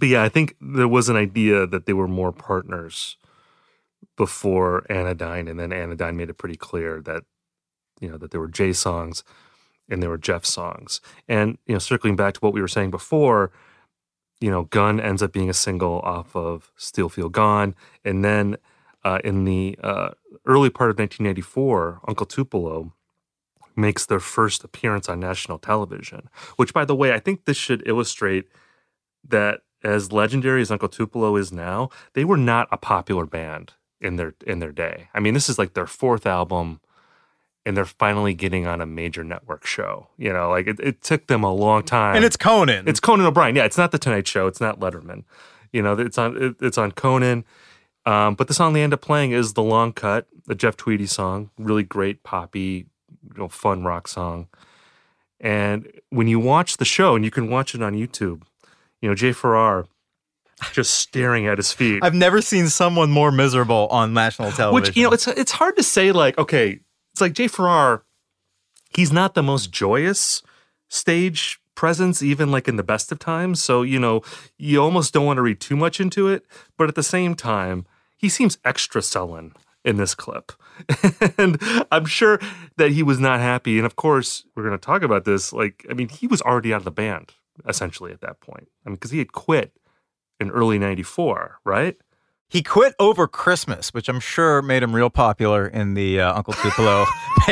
But 0.00 0.08
yeah, 0.08 0.22
I 0.22 0.30
think 0.30 0.56
there 0.62 0.88
was 0.88 1.10
an 1.10 1.16
idea 1.16 1.66
that 1.66 1.84
they 1.84 1.92
were 1.92 2.08
more 2.08 2.32
partners 2.32 3.18
before 4.16 4.90
Anodyne, 4.90 5.46
and 5.46 5.60
then 5.60 5.72
Anodyne 5.74 6.16
made 6.16 6.30
it 6.30 6.38
pretty 6.38 6.56
clear 6.56 7.02
that 7.02 7.24
you 8.00 8.08
know 8.08 8.16
that 8.16 8.30
there 8.30 8.40
were 8.40 8.48
Jay 8.48 8.72
songs 8.72 9.22
and 9.90 10.02
there 10.02 10.08
were 10.08 10.18
Jeff 10.18 10.46
songs. 10.46 11.02
And 11.28 11.58
you 11.66 11.74
know, 11.74 11.78
circling 11.78 12.16
back 12.16 12.34
to 12.34 12.40
what 12.40 12.54
we 12.54 12.62
were 12.62 12.68
saying 12.68 12.90
before, 12.90 13.52
you 14.40 14.50
know, 14.50 14.62
Gun 14.64 15.00
ends 15.00 15.22
up 15.22 15.32
being 15.32 15.50
a 15.50 15.54
single 15.54 16.00
off 16.00 16.34
of 16.34 16.72
Still 16.76 17.10
Feel 17.10 17.28
Gone, 17.28 17.74
and 18.02 18.24
then 18.24 18.56
uh, 19.04 19.18
in 19.22 19.44
the 19.44 19.78
uh, 19.82 20.10
early 20.46 20.70
part 20.70 20.90
of 20.90 20.98
1984, 20.98 22.00
Uncle 22.08 22.24
Tupelo 22.24 22.94
makes 23.76 24.06
their 24.06 24.20
first 24.20 24.64
appearance 24.64 25.10
on 25.10 25.20
national 25.20 25.58
television. 25.58 26.30
Which, 26.56 26.72
by 26.72 26.86
the 26.86 26.96
way, 26.96 27.12
I 27.12 27.18
think 27.18 27.44
this 27.44 27.58
should 27.58 27.86
illustrate 27.86 28.48
that 29.28 29.60
as 29.82 30.12
legendary 30.12 30.62
as 30.62 30.70
Uncle 30.70 30.88
Tupelo 30.88 31.36
is 31.36 31.52
now, 31.52 31.90
they 32.14 32.24
were 32.24 32.36
not 32.36 32.68
a 32.70 32.76
popular 32.76 33.26
band 33.26 33.72
in 34.00 34.16
their 34.16 34.34
in 34.46 34.58
their 34.58 34.72
day. 34.72 35.08
I 35.14 35.20
mean, 35.20 35.34
this 35.34 35.48
is 35.48 35.58
like 35.58 35.74
their 35.74 35.86
fourth 35.86 36.26
album, 36.26 36.80
and 37.64 37.76
they're 37.76 37.84
finally 37.84 38.34
getting 38.34 38.66
on 38.66 38.80
a 38.80 38.86
major 38.86 39.24
network 39.24 39.66
show. 39.66 40.08
You 40.16 40.32
know, 40.32 40.50
like 40.50 40.66
it, 40.66 40.80
it 40.80 41.02
took 41.02 41.26
them 41.26 41.44
a 41.44 41.52
long 41.52 41.82
time. 41.82 42.16
And 42.16 42.24
it's 42.24 42.36
Conan. 42.36 42.88
It's 42.88 43.00
Conan 43.00 43.26
O'Brien. 43.26 43.56
Yeah, 43.56 43.64
it's 43.64 43.78
not 43.78 43.92
the 43.92 43.98
Tonight 43.98 44.26
Show. 44.26 44.46
It's 44.46 44.60
not 44.60 44.80
Letterman. 44.80 45.24
You 45.72 45.82
know, 45.82 45.94
it's 45.94 46.18
on 46.18 46.42
it, 46.42 46.56
it's 46.60 46.78
on 46.78 46.92
Conan. 46.92 47.44
Um, 48.06 48.34
but 48.34 48.48
the 48.48 48.54
song 48.54 48.72
they 48.72 48.82
end 48.82 48.94
up 48.94 49.02
playing 49.02 49.32
is 49.32 49.52
the 49.52 49.62
Long 49.62 49.92
Cut, 49.92 50.26
the 50.46 50.54
Jeff 50.54 50.76
Tweedy 50.76 51.06
song. 51.06 51.50
Really 51.58 51.82
great 51.82 52.22
poppy, 52.22 52.86
you 53.22 53.36
know, 53.36 53.48
fun 53.48 53.84
rock 53.84 54.08
song. 54.08 54.48
And 55.38 55.90
when 56.10 56.26
you 56.26 56.38
watch 56.38 56.78
the 56.78 56.84
show, 56.84 57.14
and 57.14 57.24
you 57.24 57.30
can 57.30 57.50
watch 57.50 57.74
it 57.74 57.82
on 57.82 57.94
YouTube, 57.94 58.42
you 59.00 59.08
know, 59.08 59.14
Jay 59.14 59.32
Farrar 59.32 59.86
just 60.72 60.94
staring 60.94 61.46
at 61.46 61.58
his 61.58 61.72
feet. 61.72 62.02
I've 62.02 62.14
never 62.14 62.42
seen 62.42 62.68
someone 62.68 63.10
more 63.10 63.32
miserable 63.32 63.88
on 63.88 64.12
national 64.12 64.52
television. 64.52 64.74
Which 64.74 64.96
you 64.96 65.04
know, 65.04 65.12
it's 65.12 65.26
it's 65.26 65.52
hard 65.52 65.76
to 65.76 65.82
say. 65.82 66.12
Like, 66.12 66.38
okay, 66.38 66.80
it's 67.12 67.20
like 67.20 67.32
Jay 67.32 67.48
Farrar. 67.48 68.04
He's 68.90 69.12
not 69.12 69.34
the 69.34 69.42
most 69.42 69.70
joyous 69.70 70.42
stage 70.88 71.60
presence, 71.76 72.22
even 72.22 72.50
like 72.50 72.66
in 72.66 72.76
the 72.76 72.82
best 72.82 73.12
of 73.12 73.18
times. 73.18 73.62
So 73.62 73.82
you 73.82 73.98
know, 73.98 74.22
you 74.58 74.82
almost 74.82 75.14
don't 75.14 75.26
want 75.26 75.38
to 75.38 75.42
read 75.42 75.60
too 75.60 75.76
much 75.76 76.00
into 76.00 76.28
it. 76.28 76.44
But 76.76 76.88
at 76.88 76.94
the 76.94 77.02
same 77.02 77.34
time, 77.34 77.86
he 78.16 78.28
seems 78.28 78.58
extra 78.64 79.02
sullen 79.02 79.52
in 79.82 79.96
this 79.96 80.14
clip, 80.14 80.52
and 81.38 81.58
I'm 81.90 82.04
sure 82.04 82.38
that 82.76 82.90
he 82.90 83.02
was 83.02 83.18
not 83.18 83.40
happy. 83.40 83.78
And 83.78 83.86
of 83.86 83.96
course, 83.96 84.44
we're 84.54 84.64
going 84.64 84.78
to 84.78 84.84
talk 84.84 85.02
about 85.02 85.24
this. 85.24 85.54
Like, 85.54 85.86
I 85.88 85.94
mean, 85.94 86.10
he 86.10 86.26
was 86.26 86.42
already 86.42 86.74
out 86.74 86.78
of 86.78 86.84
the 86.84 86.90
band 86.90 87.32
essentially 87.68 88.12
at 88.12 88.20
that 88.20 88.40
point. 88.40 88.68
I 88.84 88.90
mean, 88.90 88.96
because 88.96 89.10
he 89.10 89.18
had 89.18 89.32
quit 89.32 89.72
in 90.38 90.50
early 90.50 90.78
'94, 90.78 91.58
right? 91.64 91.96
He 92.48 92.62
quit 92.62 92.94
over 92.98 93.28
Christmas, 93.28 93.94
which 93.94 94.08
I'm 94.08 94.18
sure 94.18 94.60
made 94.60 94.82
him 94.82 94.94
real 94.94 95.10
popular 95.10 95.68
in 95.68 95.94
the 95.94 96.20
uh, 96.20 96.34
Uncle 96.34 96.54
Tupelo. 96.54 97.06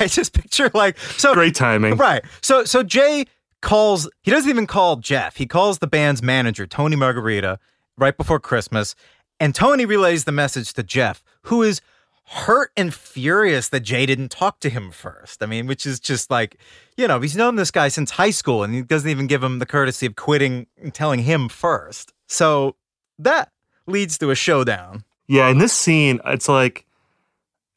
I 0.00 0.06
just 0.06 0.32
picture 0.32 0.70
like 0.74 0.98
so 0.98 1.34
great 1.34 1.54
timing, 1.54 1.96
right? 1.96 2.22
So 2.40 2.64
so 2.64 2.82
Jay 2.82 3.24
calls. 3.62 4.08
He 4.22 4.30
doesn't 4.30 4.50
even 4.50 4.66
call 4.66 4.96
Jeff. 4.96 5.36
He 5.36 5.46
calls 5.46 5.78
the 5.78 5.86
band's 5.86 6.22
manager, 6.22 6.66
Tony 6.66 6.96
Margherita, 6.96 7.58
right 7.96 8.16
before 8.16 8.38
Christmas, 8.38 8.94
and 9.40 9.54
Tony 9.54 9.84
relays 9.84 10.24
the 10.24 10.32
message 10.32 10.72
to 10.74 10.82
Jeff, 10.82 11.22
who 11.42 11.62
is 11.62 11.80
hurt 12.26 12.72
and 12.76 12.92
furious 12.92 13.68
that 13.68 13.80
Jay 13.80 14.06
didn't 14.06 14.30
talk 14.30 14.60
to 14.60 14.70
him 14.70 14.90
first. 14.90 15.42
I 15.42 15.46
mean, 15.46 15.66
which 15.66 15.86
is 15.86 16.00
just 16.00 16.30
like, 16.30 16.58
you 16.96 17.06
know, 17.06 17.20
he's 17.20 17.36
known 17.36 17.56
this 17.56 17.70
guy 17.70 17.88
since 17.88 18.12
high 18.12 18.30
school, 18.30 18.62
and 18.62 18.74
he 18.74 18.82
doesn't 18.82 19.08
even 19.08 19.26
give 19.26 19.42
him 19.42 19.58
the 19.58 19.66
courtesy 19.66 20.06
of 20.06 20.16
quitting 20.16 20.66
and 20.80 20.94
telling 20.94 21.20
him 21.20 21.48
first. 21.48 22.12
So 22.26 22.76
that 23.18 23.50
leads 23.86 24.18
to 24.18 24.30
a 24.30 24.34
showdown. 24.34 25.04
Yeah, 25.26 25.48
in 25.48 25.58
this 25.58 25.72
scene, 25.72 26.20
it's 26.26 26.48
like 26.48 26.86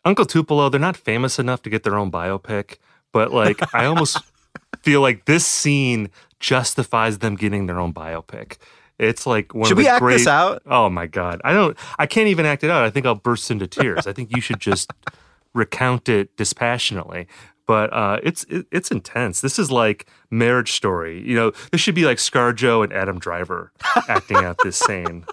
Uncle 0.03 0.25
Tupelo, 0.25 0.69
they're 0.69 0.79
not 0.79 0.97
famous 0.97 1.39
enough 1.39 1.61
to 1.63 1.69
get 1.69 1.83
their 1.83 1.97
own 1.97 2.11
biopic, 2.11 2.77
but 3.11 3.31
like 3.33 3.73
I 3.73 3.85
almost 3.85 4.17
feel 4.81 5.01
like 5.01 5.25
this 5.25 5.45
scene 5.45 6.09
justifies 6.39 7.19
them 7.19 7.35
getting 7.35 7.65
their 7.65 7.79
own 7.79 7.93
biopic. 7.93 8.57
It's 8.99 9.25
like 9.27 9.53
one 9.53 9.65
Should 9.67 9.73
of 9.73 9.77
the 9.77 9.83
we 9.83 9.89
act 9.89 9.99
great, 9.99 10.17
this 10.17 10.27
out? 10.27 10.61
Oh 10.65 10.89
my 10.89 11.07
god. 11.07 11.41
I 11.43 11.53
don't 11.53 11.77
I 11.99 12.05
can't 12.07 12.27
even 12.27 12.45
act 12.45 12.63
it 12.63 12.69
out. 12.69 12.83
I 12.83 12.89
think 12.89 13.05
I'll 13.05 13.15
burst 13.15 13.51
into 13.51 13.67
tears. 13.67 14.07
I 14.07 14.13
think 14.13 14.35
you 14.35 14.41
should 14.41 14.59
just 14.59 14.91
recount 15.53 16.09
it 16.09 16.35
dispassionately. 16.35 17.27
But 17.67 17.91
uh, 17.91 18.19
it's 18.23 18.45
it, 18.45 18.65
it's 18.71 18.91
intense. 18.91 19.41
This 19.41 19.59
is 19.59 19.69
like 19.69 20.09
Marriage 20.31 20.71
Story. 20.71 21.21
You 21.27 21.35
know, 21.35 21.51
this 21.71 21.81
should 21.81 21.95
be 21.95 22.05
like 22.05 22.17
ScarJo 22.17 22.83
and 22.83 22.93
Adam 22.93 23.19
Driver 23.19 23.73
acting 24.07 24.37
out 24.37 24.57
this 24.63 24.77
scene. 24.77 25.25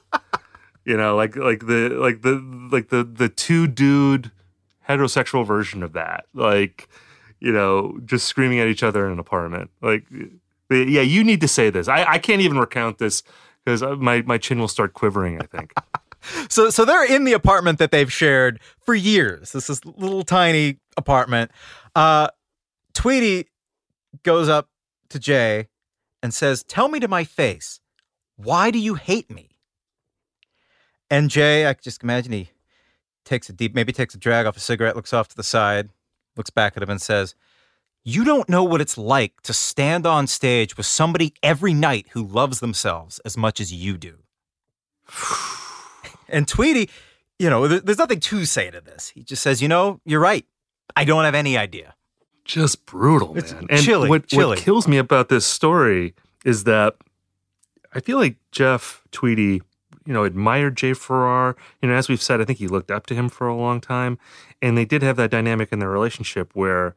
You 0.84 0.96
know, 0.96 1.14
like 1.14 1.36
like 1.36 1.66
the 1.66 1.90
like 1.90 2.22
the 2.22 2.42
like 2.72 2.88
the 2.88 3.04
the 3.04 3.28
two 3.28 3.68
dude 3.68 4.32
heterosexual 4.88 5.46
version 5.46 5.82
of 5.82 5.92
that. 5.92 6.26
Like, 6.34 6.88
you 7.40 7.52
know, 7.52 7.98
just 8.04 8.26
screaming 8.26 8.60
at 8.60 8.68
each 8.68 8.82
other 8.82 9.06
in 9.06 9.12
an 9.12 9.18
apartment. 9.18 9.70
Like, 9.80 10.04
yeah, 10.70 11.02
you 11.02 11.24
need 11.24 11.40
to 11.40 11.48
say 11.48 11.70
this. 11.70 11.88
I, 11.88 12.04
I 12.04 12.18
can't 12.18 12.40
even 12.40 12.58
recount 12.58 12.98
this 12.98 13.22
because 13.64 13.82
my 13.98 14.22
my 14.22 14.38
chin 14.38 14.58
will 14.58 14.68
start 14.68 14.92
quivering. 14.92 15.40
I 15.40 15.46
think. 15.46 15.72
So 16.48 16.70
so 16.70 16.86
they're 16.86 17.04
in 17.04 17.24
the 17.24 17.34
apartment 17.34 17.78
that 17.80 17.90
they've 17.90 18.10
shared 18.10 18.58
for 18.80 18.94
years. 18.94 19.52
This 19.52 19.68
is 19.68 19.84
little 19.84 20.22
tiny 20.22 20.78
apartment. 20.96 21.50
Uh 21.94 22.28
Tweedy 22.94 23.48
goes 24.22 24.48
up 24.48 24.70
to 25.10 25.18
Jay 25.18 25.68
and 26.22 26.32
says, 26.32 26.62
"Tell 26.62 26.88
me 26.88 26.98
to 27.00 27.08
my 27.08 27.24
face, 27.24 27.80
why 28.36 28.70
do 28.70 28.78
you 28.78 28.94
hate 28.94 29.30
me?" 29.30 29.50
And 31.10 31.28
Jay, 31.28 31.66
I 31.66 31.74
just 31.74 32.02
imagine 32.02 32.32
he 32.32 32.50
takes 33.24 33.50
a 33.50 33.52
deep, 33.52 33.74
maybe 33.74 33.92
takes 33.92 34.14
a 34.14 34.18
drag 34.18 34.46
off 34.46 34.56
a 34.56 34.60
cigarette, 34.60 34.96
looks 34.96 35.12
off 35.12 35.28
to 35.28 35.36
the 35.36 35.42
side, 35.42 35.90
looks 36.36 36.50
back 36.50 36.76
at 36.76 36.82
him 36.82 36.90
and 36.90 37.02
says, 37.02 37.34
You 38.06 38.22
don't 38.24 38.48
know 38.50 38.62
what 38.62 38.82
it's 38.82 38.98
like 38.98 39.40
to 39.42 39.54
stand 39.54 40.06
on 40.06 40.26
stage 40.26 40.76
with 40.76 40.84
somebody 40.84 41.32
every 41.42 41.72
night 41.72 42.06
who 42.10 42.22
loves 42.22 42.60
themselves 42.60 43.18
as 43.24 43.36
much 43.36 43.60
as 43.60 43.72
you 43.72 43.96
do. 43.96 44.18
and 46.28 46.46
Tweedy, 46.46 46.90
you 47.38 47.48
know, 47.50 47.66
there's 47.66 47.98
nothing 47.98 48.20
to 48.20 48.44
say 48.44 48.70
to 48.70 48.80
this. 48.80 49.08
He 49.08 49.22
just 49.22 49.42
says, 49.42 49.62
You 49.62 49.68
know, 49.68 50.00
you're 50.04 50.20
right. 50.20 50.44
I 50.96 51.04
don't 51.04 51.24
have 51.24 51.34
any 51.34 51.56
idea. 51.56 51.94
just 52.44 52.84
brutal, 52.84 53.36
It's 53.38 53.52
man. 53.52 53.66
And 53.70 53.80
chilly, 53.80 54.08
what, 54.08 54.26
chilly. 54.26 54.46
what 54.48 54.58
kills 54.58 54.86
me 54.86 54.98
about 54.98 55.28
this 55.30 55.46
story 55.46 56.14
is 56.44 56.64
that 56.64 56.96
I 57.94 58.00
feel 58.00 58.18
like 58.18 58.36
Jeff 58.52 59.02
Tweedy, 59.12 59.62
you 60.04 60.12
know, 60.12 60.24
admired 60.24 60.76
Jay 60.76 60.92
Farrar. 60.92 61.56
You 61.80 61.88
know, 61.88 61.94
as 61.94 62.08
we've 62.08 62.20
said, 62.22 62.40
I 62.42 62.44
think 62.44 62.58
he 62.58 62.68
looked 62.68 62.90
up 62.90 63.06
to 63.06 63.14
him 63.14 63.30
for 63.30 63.46
a 63.48 63.56
long 63.56 63.80
time. 63.80 64.18
And 64.60 64.76
they 64.76 64.84
did 64.84 65.02
have 65.02 65.16
that 65.16 65.30
dynamic 65.30 65.72
in 65.72 65.78
their 65.78 65.88
relationship 65.88 66.50
where, 66.52 66.94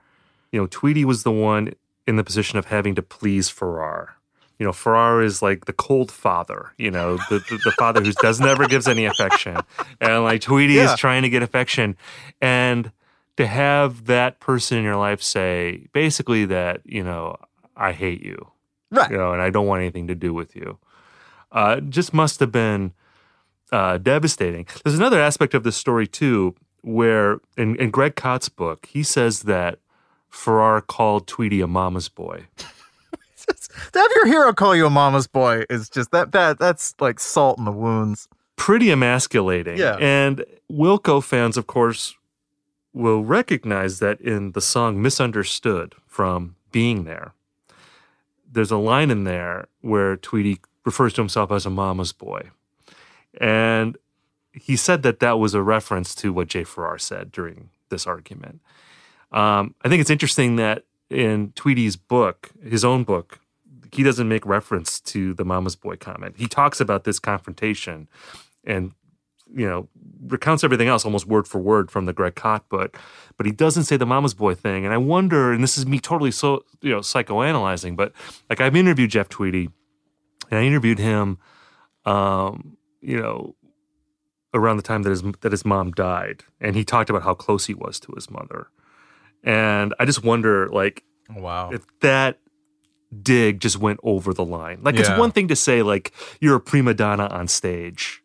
you 0.51 0.59
know, 0.59 0.67
Tweedy 0.69 1.05
was 1.05 1.23
the 1.23 1.31
one 1.31 1.73
in 2.05 2.15
the 2.15 2.23
position 2.23 2.57
of 2.57 2.65
having 2.65 2.95
to 2.95 3.01
please 3.01 3.49
Farrar. 3.49 4.15
You 4.59 4.65
know, 4.65 4.73
Farrar 4.73 5.21
is 5.21 5.41
like 5.41 5.65
the 5.65 5.73
cold 5.73 6.11
father, 6.11 6.71
you 6.77 6.89
know, 6.89 7.17
the, 7.29 7.39
the, 7.49 7.59
the 7.63 7.71
father 7.77 8.01
who 8.01 8.11
does 8.13 8.39
never 8.39 8.67
gives 8.67 8.87
any 8.87 9.05
affection. 9.05 9.57
And 10.01 10.23
like 10.23 10.41
Tweedy 10.41 10.73
Yeah. 10.75 10.93
is 10.93 10.99
trying 10.99 11.21
to 11.23 11.29
get 11.29 11.43
affection. 11.43 11.95
And 12.41 12.91
to 13.35 13.45
have 13.45 14.05
that 14.05 14.39
person 14.39 14.79
in 14.79 14.83
your 14.83 14.95
life 14.95 15.21
say 15.21 15.85
basically 15.93 16.45
that, 16.45 16.81
you 16.85 17.03
know, 17.03 17.35
I 17.75 17.91
hate 17.91 18.23
you. 18.23 18.47
Right. 18.89 19.11
You 19.11 19.17
know, 19.17 19.31
and 19.33 19.41
I 19.41 19.51
don't 19.51 19.67
want 19.67 19.81
anything 19.81 20.07
to 20.07 20.15
do 20.15 20.33
with 20.33 20.55
you. 20.55 20.79
Uh, 21.51 21.79
just 21.81 22.13
must 22.13 22.39
have 22.39 22.51
been 22.51 22.93
uh, 23.71 23.97
devastating. 23.99 24.65
There's 24.83 24.97
another 24.97 25.21
aspect 25.21 25.53
of 25.53 25.63
this 25.63 25.75
story 25.77 26.07
too, 26.07 26.55
where 26.81 27.39
in, 27.57 27.75
in 27.75 27.91
Greg 27.91 28.15
Kot's 28.15 28.49
book, 28.49 28.87
he 28.87 29.03
says 29.03 29.41
that 29.43 29.77
Farrar 30.37 30.81
called 30.81 31.27
Tweedy 31.27 31.61
a 31.61 31.67
mama's 31.67 32.09
boy. 32.09 32.45
To 33.93 33.99
have 33.99 34.11
your 34.15 34.25
hero 34.27 34.51
call 34.53 34.75
you 34.75 34.87
a 34.87 34.89
mama's 34.89 35.25
boy 35.27 35.63
is 35.69 35.89
just 35.89 36.11
that 36.11 36.33
that 36.33 36.59
that's 36.59 36.93
like 36.99 37.17
salt 37.17 37.57
in 37.57 37.63
the 37.63 37.71
wounds. 37.71 38.27
pretty 38.57 38.91
emasculating. 38.91 39.77
Yeah. 39.77 39.95
And 40.01 40.43
Wilco 40.69 41.23
fans, 41.23 41.55
of 41.55 41.65
course, 41.65 42.15
will 42.93 43.23
recognize 43.23 43.99
that 43.99 44.19
in 44.19 44.51
the 44.51 44.59
song 44.59 45.01
Misunderstood 45.01 45.95
from 46.07 46.55
Being 46.73 47.05
There. 47.05 47.31
There's 48.51 48.71
a 48.71 48.77
line 48.77 49.11
in 49.11 49.23
there 49.23 49.67
where 49.79 50.17
Tweedy 50.17 50.59
refers 50.83 51.13
to 51.13 51.21
himself 51.21 51.49
as 51.49 51.65
a 51.65 51.69
mama's 51.69 52.11
boy. 52.11 52.49
And 53.39 53.97
he 54.51 54.75
said 54.75 55.03
that 55.03 55.19
that 55.21 55.39
was 55.39 55.53
a 55.53 55.61
reference 55.61 56.13
to 56.15 56.33
what 56.33 56.49
Jay 56.49 56.65
Farrar 56.65 56.97
said 56.97 57.31
during 57.31 57.69
this 57.89 58.05
argument. 58.05 58.59
Um, 59.31 59.75
I 59.83 59.89
think 59.89 60.01
it's 60.01 60.09
interesting 60.09 60.55
that 60.57 60.83
in 61.09 61.51
Tweedy's 61.53 61.95
book, 61.95 62.51
his 62.63 62.83
own 62.83 63.03
book, 63.03 63.39
he 63.91 64.03
doesn't 64.03 64.27
make 64.27 64.45
reference 64.45 64.99
to 64.99 65.33
the 65.33 65.45
mama's 65.45 65.75
boy 65.75 65.95
comment. 65.95 66.35
He 66.37 66.47
talks 66.47 66.79
about 66.79 67.03
this 67.03 67.19
confrontation 67.19 68.07
and 68.63 68.91
you 69.53 69.67
know 69.67 69.87
recounts 70.25 70.63
everything 70.63 70.87
else 70.87 71.05
almost 71.05 71.25
word 71.25 71.47
for 71.47 71.59
word 71.59 71.89
from 71.89 72.05
the 72.05 72.13
Greg 72.13 72.35
Kot 72.35 72.67
book, 72.69 72.99
but 73.37 73.45
he 73.45 73.51
doesn't 73.51 73.85
say 73.85 73.97
the 73.97 74.05
mama's 74.05 74.33
boy 74.33 74.53
thing. 74.55 74.83
And 74.83 74.93
I 74.93 74.97
wonder, 74.97 75.51
and 75.53 75.63
this 75.63 75.77
is 75.77 75.85
me 75.85 75.99
totally 75.99 76.31
so 76.31 76.65
you 76.81 76.91
know 76.91 76.99
psychoanalyzing, 76.99 77.95
but 77.95 78.13
like 78.49 78.61
I've 78.61 78.75
interviewed 78.75 79.11
Jeff 79.11 79.29
Tweedy, 79.29 79.69
and 80.49 80.59
I 80.59 80.63
interviewed 80.63 80.99
him, 80.99 81.37
um, 82.05 82.77
you 83.01 83.19
know, 83.21 83.55
around 84.53 84.77
the 84.77 84.83
time 84.83 85.03
that 85.03 85.09
his 85.09 85.21
that 85.41 85.51
his 85.51 85.65
mom 85.65 85.91
died, 85.91 86.43
and 86.59 86.75
he 86.75 86.83
talked 86.83 87.09
about 87.09 87.23
how 87.23 87.33
close 87.33 87.65
he 87.67 87.73
was 87.73 87.99
to 88.01 88.11
his 88.13 88.29
mother, 88.29 88.67
and 89.47 89.93
I 89.99 90.05
just 90.05 90.23
wonder, 90.23 90.67
like, 90.69 91.03
wow, 91.35 91.69
if 91.71 91.85
that 92.01 92.39
dig 93.23 93.61
just 93.61 93.77
went 93.79 93.99
over 94.03 94.33
the 94.33 94.43
line. 94.45 94.79
Like, 94.83 94.95
it's 94.95 95.09
one 95.17 95.31
thing 95.31 95.47
to 95.47 95.55
say 95.55 95.81
like 95.81 96.11
you're 96.41 96.55
a 96.57 96.59
prima 96.59 96.93
donna 96.93 97.27
on 97.27 97.47
stage, 97.47 98.21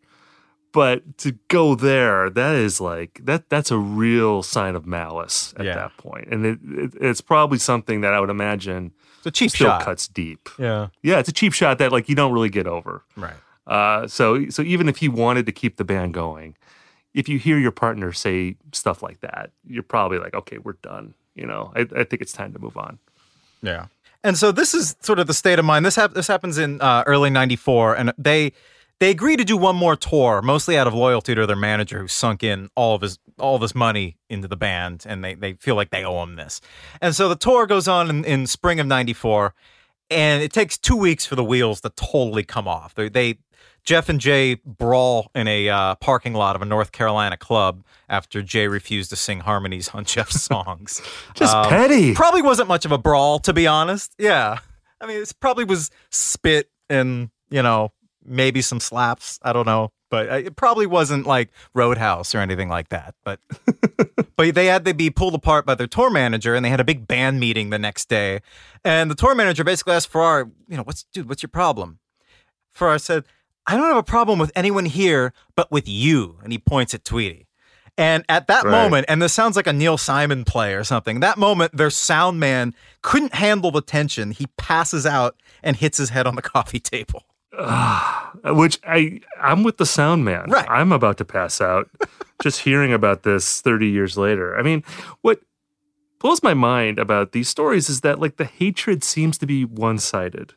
but 0.73 1.19
to 1.19 1.33
go 1.49 1.75
there, 1.77 2.29
that 2.31 2.57
is 2.57 2.81
like 2.81 3.21
that. 3.25 3.49
That's 3.49 3.71
a 3.71 3.79
real 3.79 4.43
sign 4.43 4.75
of 4.75 4.85
malice 4.87 5.55
at 5.59 5.65
Yeah. 5.67 5.75
that 5.77 5.97
point, 5.99 6.29
and 6.33 6.45
it, 6.47 6.59
it, 6.65 6.91
it's 7.01 7.21
probably 7.21 7.59
something 7.59 8.01
that 8.01 8.13
I 8.13 8.21
would 8.21 8.31
imagine 8.31 8.93
It's 9.19 9.27
a 9.27 9.31
cheap 9.31 9.51
still 9.51 9.69
shot. 9.69 9.83
cuts 9.85 10.09
deep. 10.09 10.49
Yeah. 10.59 10.89
Yeah, 11.03 11.19
it's 11.21 11.29
a 11.29 11.33
cheap 11.33 11.53
shot 11.53 11.79
that 11.79 11.93
like 11.93 12.09
you 12.09 12.15
don't 12.17 12.33
really 12.33 12.51
get 12.51 12.67
over. 12.67 13.05
Right. 13.17 13.37
Uh, 13.67 14.09
so 14.09 14.49
so 14.49 14.63
even 14.63 14.89
if 14.89 14.97
he 14.97 15.09
wanted 15.09 15.47
to 15.47 15.53
keep 15.53 15.77
the 15.77 15.85
band 15.85 16.13
going, 16.15 16.57
if 17.15 17.29
you 17.29 17.39
hear 17.39 17.59
your 17.59 17.73
partner 17.73 18.13
say 18.13 18.57
stuff 18.73 19.03
like 19.03 19.21
that, 19.21 19.51
you're 19.67 19.83
probably 19.83 20.19
like, 20.19 20.35
okay, 20.35 20.59
we're 20.59 20.75
done. 20.83 21.15
You 21.35 21.47
know, 21.47 21.73
I, 21.75 21.81
I 21.81 22.05
think 22.05 22.23
it's 22.23 22.33
time 22.33 22.53
to 22.53 22.59
move 22.59 22.77
on. 22.77 22.99
Yeah. 23.63 23.87
And 24.25 24.37
so 24.37 24.53
this 24.53 24.75
is 24.75 24.97
sort 25.01 25.19
of 25.19 25.27
the 25.27 25.35
state 25.35 25.59
of 25.59 25.65
mind. 25.65 25.85
This 25.85 25.97
hap- 25.97 26.15
this 26.15 26.29
happens 26.29 26.59
in 26.59 26.81
uh, 26.81 27.03
early 27.07 27.31
'94, 27.31 27.97
and 27.97 28.13
they 28.17 28.53
they 29.01 29.11
agree 29.11 29.37
to 29.37 29.45
do 29.45 29.57
one 29.57 29.75
more 29.75 29.97
tour, 29.97 30.43
mostly 30.43 30.79
out 30.79 30.87
of 30.87 30.95
loyalty 30.95 31.35
to 31.35 31.45
their 31.45 31.57
manager, 31.57 32.01
who 32.01 32.09
sunk 32.09 32.45
in 32.45 32.71
all 32.77 32.95
of 32.95 33.03
his 33.03 33.19
all 33.39 33.59
this 33.59 33.75
money 33.75 34.17
into 34.29 34.47
the 34.47 34.57
band, 34.57 35.05
and 35.09 35.25
they 35.25 35.35
they 35.35 35.55
feel 35.55 35.75
like 35.75 35.91
they 35.91 36.05
owe 36.05 36.23
him 36.23 36.37
this. 36.37 36.61
And 37.01 37.17
so 37.17 37.29
the 37.29 37.37
tour 37.37 37.67
goes 37.67 37.89
on 37.89 38.11
in, 38.11 38.25
in 38.25 38.47
spring 38.47 38.79
of 38.79 38.87
'94, 38.87 39.55
and 40.09 40.43
it 40.43 40.53
takes 40.53 40.79
two 40.79 40.97
weeks 40.97 41.27
for 41.27 41.35
the 41.35 41.45
wheels 41.45 41.81
to 41.81 41.91
totally 41.91 42.45
come 42.45 42.69
off. 42.69 42.95
They, 42.95 43.09
they 43.09 43.39
Jeff 43.85 44.09
and 44.09 44.21
Jay 44.21 44.55
brawl 44.65 45.31
in 45.35 45.49
a 45.49 45.69
uh, 45.69 45.95
parking 45.97 46.35
lot 46.35 46.55
of 46.55 46.63
a 46.63 46.65
North 46.65 46.93
Carolina 46.93 47.37
club 47.37 47.85
after 48.09 48.43
Jay 48.43 48.69
refused 48.69 49.11
to 49.11 49.17
sing 49.17 49.41
harmonies 49.41 49.89
on 49.91 50.05
Jeff's 50.13 50.43
songs. 50.43 51.01
Um, 51.29 51.35
Just 51.35 51.69
petty. 51.69 52.15
Probably 52.15 52.43
wasn't 52.43 52.69
much 52.69 52.85
of 52.85 52.93
a 52.93 52.99
brawl, 52.99 53.39
to 53.41 53.53
be 53.53 53.67
honest. 53.67 54.15
Yeah, 54.19 54.59
I 55.01 55.07
mean, 55.07 55.21
it 55.21 55.33
probably 55.41 55.65
was 55.65 55.91
spit 56.11 56.71
and 56.89 57.31
you 57.51 57.63
know 57.63 57.91
maybe 58.25 58.63
some 58.63 58.79
slaps. 58.81 59.41
I 59.43 59.53
don't 59.53 59.67
know, 59.67 59.93
but 60.11 60.31
uh, 60.31 60.35
it 60.35 60.57
probably 60.57 60.87
wasn't 60.87 61.27
like 61.27 61.51
Roadhouse 61.75 62.35
or 62.35 62.39
anything 62.39 62.69
like 62.69 62.91
that. 62.91 63.15
But 63.25 63.41
but 64.37 64.55
they 64.55 64.67
had 64.67 64.85
to 64.85 64.95
be 64.95 65.11
pulled 65.11 65.35
apart 65.35 65.67
by 65.67 65.75
their 65.75 65.87
tour 65.87 66.11
manager, 66.11 66.55
and 66.55 66.65
they 66.65 66.71
had 66.71 66.81
a 66.81 66.85
big 66.85 67.09
band 67.09 67.41
meeting 67.41 67.71
the 67.71 67.79
next 67.79 68.09
day. 68.09 68.41
And 68.85 69.11
the 69.11 69.15
tour 69.15 69.35
manager 69.35 69.65
basically 69.65 69.95
asked 69.95 70.09
Farrar, 70.09 70.51
you 70.69 70.77
know, 70.77 70.85
what's 70.85 71.05
dude, 71.05 71.29
what's 71.29 71.43
your 71.43 71.51
problem? 71.51 71.99
Farrar 72.71 72.99
said, 72.99 73.25
I 73.67 73.77
don't 73.77 73.87
have 73.87 73.97
a 73.97 74.03
problem 74.03 74.39
with 74.39 74.51
anyone 74.57 74.87
here, 74.87 75.33
but 75.57 75.71
with 75.71 75.89
you. 75.89 76.39
And 76.43 76.53
he 76.53 76.59
points 76.59 76.95
at 76.95 77.05
Tweedy. 77.05 77.47
And 77.99 78.25
at 78.29 78.47
that 78.49 78.65
Right. 78.65 78.71
moment, 78.71 79.07
and 79.09 79.21
this 79.21 79.33
sounds 79.35 79.55
like 79.55 79.67
a 79.67 79.73
Neil 79.73 79.99
Simon 79.99 80.45
play 80.45 80.75
or 80.75 80.83
something, 80.83 81.21
that 81.21 81.37
moment, 81.37 81.77
their 81.77 81.91
sound 81.91 82.41
man 82.41 82.75
couldn't 83.03 83.35
handle 83.35 83.71
the 83.71 83.83
tension. 83.83 84.31
He 84.31 84.47
passes 84.57 85.05
out 85.07 85.37
and 85.63 85.77
hits 85.77 85.99
his 85.99 86.09
head 86.09 86.27
on 86.27 86.35
the 86.35 86.43
coffee 86.55 86.81
table. 86.81 87.25
Which 88.45 88.79
I 88.87 89.21
I'm 89.41 89.63
with 89.63 89.77
the 89.77 89.85
sound 89.87 90.25
man. 90.25 90.49
Right. 90.49 90.67
I'm 90.71 90.91
about 90.91 91.19
to 91.19 91.25
pass 91.25 91.61
out 91.61 91.91
just 92.43 92.61
hearing 92.61 92.93
about 92.95 93.25
this 93.25 93.61
30 93.61 93.89
years 93.89 94.17
later. 94.17 94.57
I 94.59 94.63
mean, 94.63 94.83
what 95.21 95.41
blows 96.19 96.43
my 96.43 96.55
mind 96.55 96.99
about 96.99 97.33
these 97.33 97.49
stories 97.51 97.91
is 97.91 98.01
that 98.01 98.19
like 98.19 98.37
the 98.39 98.47
hatred 98.47 99.05
seems 99.05 99.37
to 99.39 99.47
be 99.47 99.65
one-sided. 99.67 100.55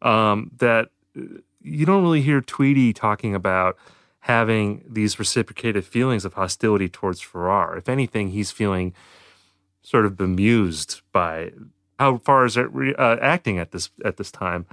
Um, 0.00 0.50
that 0.58 0.88
uh, 1.16 1.24
you 1.62 1.86
don't 1.86 2.02
really 2.02 2.22
hear 2.22 2.40
Tweedy 2.40 2.92
talking 2.92 3.34
about 3.34 3.76
having 4.20 4.84
these 4.88 5.18
reciprocated 5.18 5.84
feelings 5.84 6.24
of 6.24 6.34
hostility 6.34 6.88
towards 6.88 7.20
Farrar. 7.20 7.76
If 7.76 7.88
anything, 7.88 8.30
he's 8.30 8.50
feeling 8.50 8.94
sort 9.82 10.04
of 10.04 10.16
bemused 10.16 11.00
by 11.12 11.52
how 11.98 12.18
far 12.18 12.44
is 12.44 12.56
it 12.56 12.72
re- 12.72 12.94
uh, 12.94 13.16
acting 13.20 13.58
at 13.58 13.72
this 13.72 13.90
at 14.04 14.16
this 14.16 14.30
time. 14.30 14.66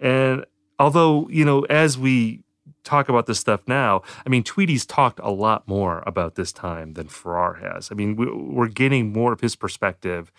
And 0.00 0.44
although 0.78 1.28
you 1.30 1.44
know, 1.44 1.62
as 1.62 1.98
we 1.98 2.42
talk 2.84 3.08
about 3.08 3.26
this 3.26 3.38
stuff 3.38 3.60
now, 3.66 4.02
I 4.26 4.28
mean, 4.28 4.42
Tweedy's 4.42 4.84
talked 4.84 5.20
a 5.22 5.30
lot 5.30 5.66
more 5.68 6.02
about 6.06 6.34
this 6.34 6.52
time 6.52 6.94
than 6.94 7.08
Farrar 7.08 7.54
has. 7.54 7.90
I 7.90 7.94
mean, 7.94 8.16
we, 8.16 8.26
we're 8.30 8.68
getting 8.68 9.12
more 9.12 9.32
of 9.32 9.40
his 9.40 9.56
perspective 9.56 10.32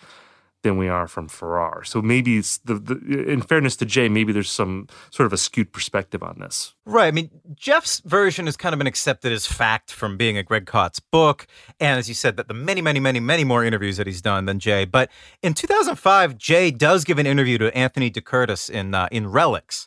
than 0.64 0.76
we 0.76 0.88
are 0.88 1.06
from 1.06 1.28
Farrar. 1.28 1.84
So 1.84 2.02
maybe 2.02 2.38
it's 2.38 2.58
the, 2.58 2.74
the 2.74 2.94
in 3.28 3.40
fairness 3.40 3.76
to 3.76 3.84
Jay, 3.84 4.08
maybe 4.08 4.32
there's 4.32 4.50
some 4.50 4.88
sort 5.10 5.26
of 5.26 5.32
a 5.32 5.36
skewed 5.36 5.72
perspective 5.72 6.22
on 6.24 6.40
this. 6.40 6.74
Right. 6.84 7.06
I 7.06 7.10
mean, 7.12 7.30
Jeff's 7.54 8.00
version 8.00 8.46
has 8.46 8.56
kind 8.56 8.72
of 8.72 8.78
been 8.78 8.88
accepted 8.88 9.30
as 9.30 9.46
fact 9.46 9.92
from 9.92 10.16
being 10.16 10.36
a 10.36 10.42
Greg 10.42 10.66
Kot's 10.66 10.98
book. 10.98 11.46
And 11.78 11.98
as 11.98 12.08
you 12.08 12.14
said, 12.14 12.36
that 12.36 12.48
the 12.48 12.54
many, 12.54 12.82
many, 12.82 12.98
many, 12.98 13.20
many 13.20 13.44
more 13.44 13.64
interviews 13.64 13.96
that 13.98 14.08
he's 14.08 14.22
done 14.22 14.46
than 14.46 14.58
Jay. 14.58 14.84
But 14.84 15.10
in 15.42 15.54
2005, 15.54 16.36
Jay 16.36 16.72
does 16.72 17.04
give 17.04 17.18
an 17.18 17.26
interview 17.26 17.58
to 17.58 17.76
Anthony 17.76 18.10
DeCurtis 18.10 18.68
in, 18.68 18.94
uh, 18.94 19.08
in 19.12 19.26
Relix. 19.26 19.86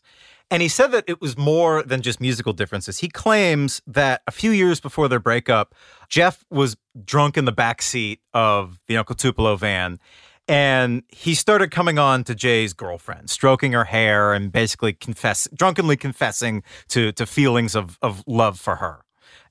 And 0.49 0.61
he 0.61 0.69
said 0.69 0.91
that 0.93 1.03
it 1.07 1.19
was 1.19 1.37
more 1.37 1.83
than 1.83 2.01
just 2.01 2.21
musical 2.21 2.53
differences. 2.53 2.99
He 2.99 3.09
claims 3.09 3.81
that 3.85 4.21
a 4.27 4.31
few 4.31 4.51
years 4.51 4.79
before 4.79 5.09
their 5.09 5.19
breakup, 5.19 5.75
Jeff 6.07 6.45
was 6.49 6.77
drunk 7.03 7.35
in 7.35 7.43
the 7.45 7.51
back 7.51 7.81
seat 7.81 8.21
of 8.33 8.79
the 8.87 8.95
Uncle 8.95 9.15
Tupelo 9.15 9.57
van. 9.57 9.99
And 10.47 11.03
he 11.09 11.35
started 11.35 11.71
coming 11.71 11.99
on 11.99 12.23
to 12.23 12.33
Jay's 12.33 12.73
girlfriend, 12.73 13.29
stroking 13.29 13.73
her 13.73 13.83
hair 13.83 14.33
and 14.33 14.51
basically 14.51 14.93
confess, 14.93 15.47
drunkenly 15.53 15.97
confessing 15.97 16.63
to 16.89 17.11
to 17.13 17.25
feelings 17.25 17.75
of 17.75 17.97
of 18.01 18.23
love 18.25 18.59
for 18.59 18.77
her. 18.77 19.03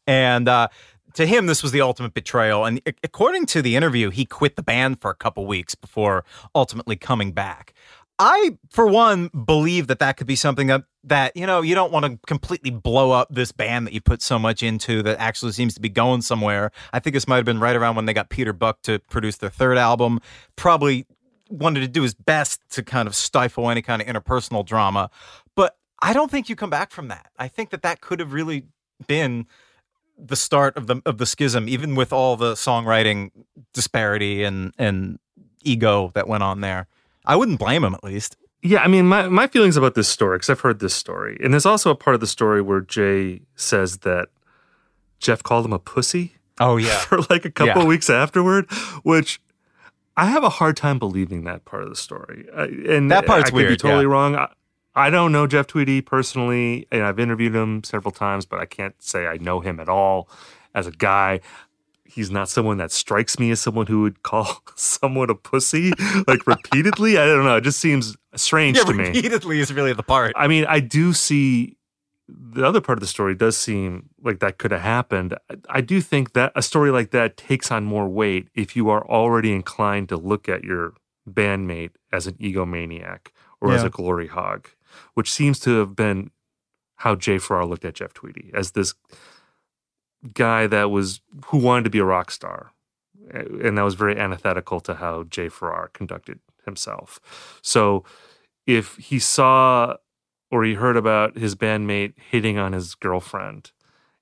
And 0.06 0.48
uh, 0.48 0.68
to 1.14 1.26
him, 1.26 1.46
this 1.46 1.62
was 1.62 1.72
the 1.72 1.80
ultimate 1.80 2.14
betrayal. 2.14 2.64
And 2.64 2.80
according 3.02 3.46
to 3.46 3.62
the 3.62 3.76
interview, 3.76 4.10
he 4.10 4.24
quit 4.24 4.56
the 4.56 4.62
band 4.62 5.00
for 5.00 5.10
a 5.10 5.14
couple 5.14 5.46
weeks 5.46 5.74
before 5.74 6.24
ultimately 6.54 6.96
coming 6.96 7.32
back. 7.32 7.74
I, 8.18 8.58
for 8.70 8.86
one, 8.86 9.28
believe 9.28 9.88
that 9.88 9.98
that 9.98 10.16
could 10.16 10.26
be 10.26 10.36
something 10.36 10.68
that, 10.68 10.84
that 11.06 11.36
you 11.36 11.46
know, 11.46 11.62
you 11.62 11.74
don't 11.74 11.92
want 11.92 12.04
to 12.04 12.18
completely 12.26 12.70
blow 12.70 13.12
up 13.12 13.28
this 13.30 13.52
band 13.52 13.86
that 13.86 13.94
you 13.94 14.00
put 14.00 14.20
so 14.22 14.38
much 14.38 14.62
into 14.62 15.02
that 15.02 15.18
actually 15.18 15.52
seems 15.52 15.74
to 15.74 15.80
be 15.80 15.88
going 15.88 16.22
somewhere. 16.22 16.70
I 16.92 17.00
think 17.00 17.14
this 17.14 17.26
might 17.26 17.36
have 17.36 17.44
been 17.44 17.60
right 17.60 17.76
around 17.76 17.96
when 17.96 18.06
they 18.06 18.12
got 18.12 18.28
Peter 18.28 18.52
Buck 18.52 18.82
to 18.82 18.98
produce 19.10 19.36
their 19.38 19.50
third 19.50 19.78
album. 19.78 20.20
Probably 20.56 21.06
wanted 21.48 21.80
to 21.80 21.88
do 21.88 22.02
his 22.02 22.14
best 22.14 22.60
to 22.70 22.82
kind 22.82 23.06
of 23.06 23.14
stifle 23.14 23.70
any 23.70 23.82
kind 23.82 24.02
of 24.02 24.08
interpersonal 24.08 24.66
drama. 24.66 25.10
But 25.54 25.76
I 26.02 26.12
don't 26.12 26.30
think 26.30 26.48
you 26.48 26.56
come 26.56 26.70
back 26.70 26.90
from 26.90 27.08
that. 27.08 27.30
I 27.38 27.48
think 27.48 27.70
that 27.70 27.82
that 27.82 28.00
could 28.00 28.20
have 28.20 28.32
really 28.32 28.66
been 29.06 29.46
the 30.18 30.36
start 30.36 30.76
of 30.76 30.86
the 30.86 31.02
of 31.06 31.18
the 31.18 31.26
schism, 31.26 31.68
even 31.68 31.94
with 31.94 32.12
all 32.12 32.36
the 32.36 32.54
songwriting 32.54 33.30
disparity 33.72 34.44
and 34.44 34.72
and 34.78 35.18
ego 35.62 36.10
that 36.14 36.26
went 36.26 36.42
on 36.42 36.60
there. 36.60 36.86
I 37.24 37.36
wouldn't 37.36 37.58
blame 37.58 37.84
him 37.84 37.94
at 37.94 38.04
least. 38.04 38.36
Yeah, 38.66 38.80
I 38.82 38.88
mean, 38.88 39.06
my, 39.06 39.28
my 39.28 39.46
feelings 39.46 39.76
about 39.76 39.94
this 39.94 40.08
story, 40.08 40.36
because 40.38 40.50
I've 40.50 40.60
heard 40.60 40.80
this 40.80 40.94
story, 40.94 41.36
and 41.42 41.52
there's 41.52 41.66
also 41.66 41.90
a 41.90 41.94
part 41.94 42.14
of 42.14 42.20
the 42.20 42.26
story 42.26 42.60
where 42.62 42.80
Jay 42.80 43.42
says 43.54 43.98
that 43.98 44.28
Jeff 45.20 45.42
called 45.42 45.64
him 45.64 45.72
a 45.72 45.78
pussy. 45.78 46.34
Oh 46.58 46.76
yeah, 46.88 46.98
for 46.98 47.18
like 47.30 47.44
a 47.44 47.50
couple 47.50 47.82
Yeah. 47.82 47.88
weeks 47.88 48.08
afterward, 48.10 48.70
which 49.02 49.40
I 50.16 50.26
have 50.26 50.42
a 50.42 50.48
hard 50.48 50.76
time 50.76 50.98
believing 50.98 51.44
that 51.44 51.64
part 51.64 51.82
of 51.82 51.90
the 51.90 51.96
story. 51.96 52.46
And 52.54 53.10
That 53.10 53.26
part's 53.26 53.48
I 53.48 53.50
could 53.50 53.56
be 53.58 53.64
weird, 53.64 53.78
totally 53.78 54.04
yeah. 54.04 54.10
wrong. 54.10 54.34
I, 54.36 54.48
I 54.94 55.10
don't 55.10 55.30
know 55.30 55.46
Jeff 55.46 55.66
Tweedy 55.66 56.00
personally, 56.00 56.86
and 56.90 57.02
I've 57.02 57.18
interviewed 57.20 57.54
him 57.54 57.84
several 57.84 58.12
times, 58.12 58.46
but 58.46 58.58
I 58.60 58.64
can't 58.64 58.94
say 59.02 59.26
I 59.26 59.36
know 59.36 59.60
him 59.60 59.78
at 59.78 59.90
all 59.90 60.28
as 60.74 60.86
a 60.86 60.90
guy. 60.90 61.40
He's 62.08 62.30
not 62.30 62.48
someone 62.48 62.78
that 62.78 62.90
strikes 62.92 63.38
me 63.38 63.50
as 63.50 63.60
someone 63.60 63.86
who 63.86 64.02
would 64.02 64.22
call 64.22 64.62
someone 64.76 65.30
a 65.30 65.34
pussy 65.34 65.92
like 66.26 66.46
repeatedly. 66.46 67.18
I 67.18 67.26
don't 67.26 67.44
know. 67.44 67.56
It 67.56 67.62
just 67.64 67.78
seems 67.80 68.16
strange 68.34 68.76
Yeah, 68.78 68.84
to 68.84 68.94
me. 68.94 69.04
repeatedly 69.04 69.60
is 69.60 69.72
really 69.72 69.92
the 69.92 70.02
part. 70.02 70.32
I 70.36 70.46
mean, 70.48 70.64
I 70.68 70.80
do 70.80 71.12
see 71.12 71.76
the 72.28 72.66
other 72.66 72.80
part 72.80 72.98
of 72.98 73.00
the 73.00 73.06
story 73.06 73.34
does 73.34 73.56
seem 73.56 74.08
like 74.22 74.40
that 74.40 74.58
could 74.58 74.72
have 74.72 74.80
happened. 74.80 75.34
I, 75.50 75.56
I 75.68 75.80
do 75.80 76.00
think 76.00 76.32
that 76.32 76.52
a 76.56 76.62
story 76.62 76.90
like 76.90 77.10
that 77.12 77.36
takes 77.36 77.70
on 77.70 77.84
more 77.84 78.08
weight 78.08 78.48
if 78.54 78.74
you 78.74 78.88
are 78.90 79.06
already 79.08 79.52
inclined 79.52 80.08
to 80.08 80.16
look 80.16 80.48
at 80.48 80.64
your 80.64 80.94
bandmate 81.28 81.90
as 82.12 82.26
an 82.26 82.34
egomaniac 82.34 83.28
or 83.60 83.72
as 83.72 83.82
a 83.82 83.90
glory 83.90 84.26
hog, 84.28 84.68
which 85.14 85.32
seems 85.32 85.58
to 85.60 85.78
have 85.78 85.96
been 85.96 86.30
how 86.96 87.14
Jay 87.14 87.38
Farrar 87.38 87.66
looked 87.66 87.84
at 87.84 87.94
Jeff 87.94 88.12
Tweedy 88.14 88.50
as 88.54 88.72
this 88.72 88.94
guy 90.34 90.66
that 90.66 90.90
was 90.90 91.20
who 91.46 91.58
wanted 91.58 91.84
to 91.84 91.90
be 91.90 91.98
a 91.98 92.04
rock 92.04 92.30
star. 92.30 92.72
And 93.30 93.76
that 93.76 93.82
was 93.82 93.94
very 93.94 94.18
antithetical 94.18 94.80
to 94.80 94.94
how 94.94 95.24
Jay 95.24 95.48
Farrar 95.48 95.88
conducted 95.88 96.38
himself. 96.64 97.58
So 97.60 98.04
if 98.66 98.96
he 98.96 99.18
saw 99.18 99.96
or 100.50 100.64
he 100.64 100.74
heard 100.74 100.96
about 100.96 101.36
his 101.36 101.56
bandmate 101.56 102.14
hitting 102.30 102.58
on 102.58 102.72
his 102.72 102.94
girlfriend 102.94 103.72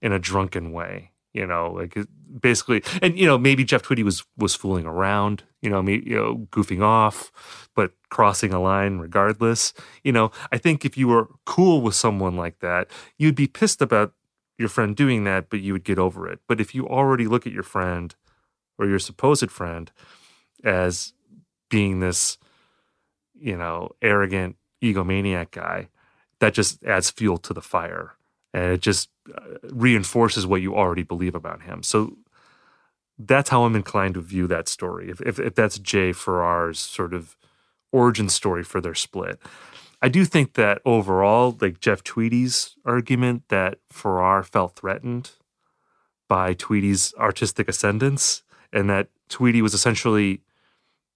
in 0.01 0.13
a 0.13 0.19
drunken 0.19 0.73
way, 0.73 1.11
you 1.35 1.47
know, 1.47 1.73
like 1.73 1.99
basically, 2.41 2.83
and 3.03 3.19
you 3.19 3.27
know, 3.27 3.37
maybe 3.37 3.65
Jeff 3.65 3.83
Tweedy 3.83 4.05
was 4.05 4.25
was 4.39 4.55
fooling 4.55 4.87
around, 4.87 5.43
you 5.61 5.69
know, 5.69 5.83
me, 5.83 6.03
you 6.07 6.17
know, 6.17 6.47
goofing 6.51 6.83
off, 6.83 7.69
but 7.75 7.93
crossing 8.09 8.53
a 8.55 8.61
line 8.61 8.99
regardless. 8.99 9.75
You 10.05 10.13
know, 10.13 10.31
I 10.53 10.59
think 10.59 10.85
if 10.85 10.97
you 10.97 11.09
were 11.09 11.29
cool 11.45 11.83
with 11.83 11.95
someone 11.95 12.37
like 12.37 12.61
that, 12.61 12.89
you'd 13.19 13.35
be 13.35 13.49
pissed 13.49 13.83
about 13.83 14.13
your 14.59 14.69
friend 14.69 14.95
doing 14.95 15.25
that, 15.25 15.51
but 15.51 15.61
you 15.61 15.73
would 15.73 15.85
get 15.85 15.99
over 15.99 16.29
it. 16.29 16.41
But 16.47 16.61
if 16.61 16.75
you 16.75 16.89
already 16.89 17.27
look 17.27 17.47
at 17.47 17.53
your 17.53 17.63
friend 17.63 18.15
or 18.79 18.87
your 18.87 18.99
supposed 18.99 19.51
friend 19.51 19.91
as 20.63 21.13
being 21.71 22.01
this, 22.01 22.39
you 23.35 23.57
know, 23.57 23.91
arrogant 24.01 24.57
egomaniac 24.83 25.51
guy, 25.51 25.89
that 26.41 26.55
just 26.55 26.85
adds 26.85 27.11
fuel 27.11 27.39
to 27.39 27.53
the 27.53 27.63
fire 27.63 28.13
and 28.53 28.73
it 28.73 28.81
just 28.81 29.09
uh, 29.35 29.41
reinforces 29.71 30.47
what 30.47 30.63
you 30.63 30.75
already 30.75 31.03
believe 31.03 31.35
about 31.35 31.63
him. 31.63 31.83
So 31.83 32.17
that's 33.19 33.51
how 33.51 33.65
I'm 33.65 33.77
inclined 33.77 34.15
to 34.15 34.21
view 34.21 34.47
that 34.49 34.69
story. 34.69 35.11
If, 35.11 35.21
if, 35.23 35.39
if 35.39 35.55
that's 35.55 35.79
Jay 35.79 36.13
Farrar's 36.13 36.79
sort 36.79 37.15
of 37.15 37.37
origin 37.93 38.29
story 38.29 38.65
for 38.65 38.81
their 38.81 38.95
split. 38.95 39.39
I 40.05 40.09
do 40.09 40.27
think 40.27 40.53
that 40.53 40.83
overall, 40.85 41.57
like 41.63 41.81
Jeff 41.81 42.05
Tweedy's 42.05 42.77
argument 42.85 43.45
that 43.49 43.79
Farrar 43.91 44.43
felt 44.43 44.77
threatened 44.77 45.31
by 46.29 46.53
Tweedy's 46.53 47.15
artistic 47.19 47.71
ascendance 47.71 48.43
and 48.71 48.91
that 48.91 49.09
Tweedy 49.31 49.63
was 49.63 49.73
essentially 49.73 50.43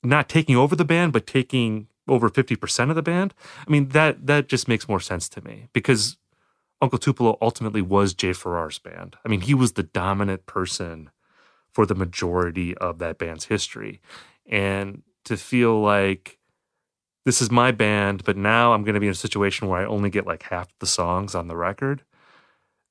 not 0.02 0.26
taking 0.30 0.56
over 0.56 0.74
the 0.74 0.86
band, 0.86 1.12
but 1.12 1.26
taking 1.26 1.88
over 2.08 2.30
50% 2.30 2.88
of 2.88 2.96
the 2.96 3.02
band. 3.02 3.34
I 3.66 3.70
mean, 3.70 3.88
that 3.88 4.26
that 4.26 4.48
just 4.48 4.68
makes 4.68 4.88
more 4.88 5.00
sense 5.00 5.28
to 5.28 5.44
me 5.44 5.68
because 5.74 6.16
Uncle 6.80 6.98
Tupelo 6.98 7.36
ultimately 7.42 7.82
was 7.82 8.14
Jay 8.14 8.32
Farrar's 8.32 8.78
band. 8.78 9.16
I 9.22 9.28
mean, 9.28 9.42
he 9.42 9.52
was 9.52 9.72
the 9.72 9.82
dominant 9.82 10.46
person 10.46 11.10
for 11.70 11.84
the 11.84 11.94
majority 11.94 12.74
of 12.78 13.00
that 13.00 13.18
band's 13.18 13.44
history. 13.44 14.00
And 14.46 15.02
to 15.24 15.36
feel 15.36 15.78
like 15.78 16.37
this 17.28 17.42
is 17.42 17.50
my 17.50 17.70
band, 17.70 18.24
but 18.24 18.38
now 18.38 18.72
I'm 18.72 18.84
going 18.84 18.94
to 18.94 19.00
be 19.00 19.06
in 19.06 19.12
a 19.12 19.14
situation 19.14 19.68
where 19.68 19.82
I 19.82 19.84
only 19.84 20.08
get 20.08 20.26
like 20.26 20.44
half 20.44 20.66
the 20.78 20.86
songs 20.86 21.34
on 21.34 21.46
the 21.46 21.58
record, 21.58 22.00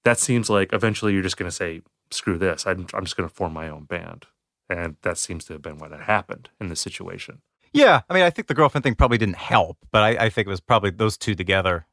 that 0.03 0.19
seems 0.19 0.47
like 0.47 0.71
eventually 0.73 1.13
you're 1.13 1.23
just 1.23 1.37
going 1.37 1.49
to 1.49 1.55
say, 1.55 1.81
screw 2.11 2.37
this. 2.37 2.67
I'm, 2.67 2.85
I'm 2.93 3.03
just 3.03 3.17
going 3.17 3.27
to 3.27 3.33
form 3.33 3.51
my 3.51 3.67
own 3.67 3.85
band. 3.85 4.27
And 4.69 4.95
that 5.01 5.17
seems 5.17 5.45
to 5.45 5.53
have 5.53 5.63
been 5.63 5.79
what 5.79 5.89
had 5.89 6.01
happened 6.01 6.49
in 6.61 6.67
this 6.67 6.79
situation. 6.79 7.41
Yeah, 7.73 8.01
I 8.11 8.13
mean, 8.13 8.21
I 8.21 8.29
think 8.29 8.47
the 8.47 8.53
girlfriend 8.53 8.83
thing 8.83 8.93
probably 8.93 9.17
didn't 9.17 9.37
help, 9.37 9.79
but 9.91 10.03
I, 10.03 10.25
I 10.25 10.29
think 10.29 10.45
it 10.45 10.51
was 10.51 10.59
probably 10.59 10.91
those 10.91 11.17
two 11.17 11.33
together 11.33 11.87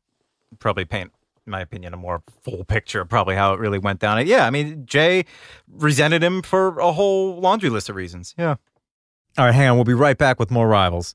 probably 0.59 0.85
paint, 0.85 1.13
in 1.47 1.51
my 1.51 1.63
opinion, 1.63 1.95
a 1.95 1.97
more 1.97 2.23
full 2.43 2.65
picture 2.65 3.01
of 3.01 3.09
probably 3.09 3.37
how 3.37 3.55
it 3.55 3.59
really 3.59 3.79
went 3.79 4.01
down. 4.01 4.27
Yeah, 4.27 4.47
I 4.47 4.51
mean, 4.51 4.85
Jay 4.85 5.25
resented 5.67 6.23
him 6.23 6.43
for 6.43 6.79
a 6.79 6.93
whole 6.93 7.41
laundry 7.41 7.71
list 7.71 7.89
of 7.89 7.97
reasons. 7.97 8.35
Yeah. 8.37 8.57
All 9.39 9.47
right, 9.47 9.55
hang 9.55 9.71
on. 9.71 9.77
We'll 9.79 9.85
be 9.85 9.95
right 9.95 10.19
back 10.19 10.39
with 10.39 10.51
more 10.51 10.69
rivals. 10.69 11.15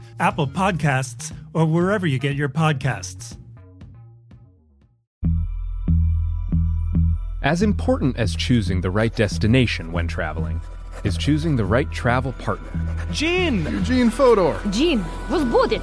Apple 0.21 0.45
Podcasts, 0.45 1.35
or 1.51 1.65
wherever 1.65 2.05
you 2.05 2.19
get 2.19 2.35
your 2.35 2.47
podcasts. 2.47 3.35
As 7.41 7.63
important 7.63 8.17
as 8.17 8.35
choosing 8.35 8.81
the 8.81 8.91
right 8.91 9.15
destination 9.15 9.91
when 9.91 10.07
traveling 10.07 10.61
is 11.03 11.17
choosing 11.17 11.55
the 11.55 11.65
right 11.65 11.91
travel 11.91 12.33
partner. 12.33 12.69
Gene! 13.11 13.65
Eugene 13.65 14.11
Fodor! 14.11 14.61
Gene, 14.69 15.03
was 15.27 15.43
booted! 15.43 15.81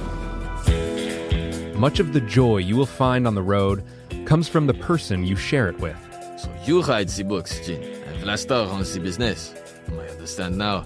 Much 1.75 1.99
of 1.99 2.13
the 2.13 2.21
joy 2.21 2.57
you 2.59 2.77
will 2.77 2.85
find 2.85 3.27
on 3.27 3.35
the 3.35 3.43
road 3.43 3.83
comes 4.25 4.47
from 4.47 4.67
the 4.67 4.73
person 4.73 5.25
you 5.25 5.35
share 5.35 5.67
it 5.67 5.77
with. 5.81 5.97
So 6.37 6.49
you 6.63 6.81
write 6.81 7.09
the 7.09 7.23
books, 7.23 7.59
Gene. 7.65 7.83
and 7.83 8.23
vlastar 8.23 8.71
last 8.71 8.93
the 8.93 9.01
business. 9.01 9.53
I 9.89 10.07
understand 10.07 10.57
now. 10.57 10.85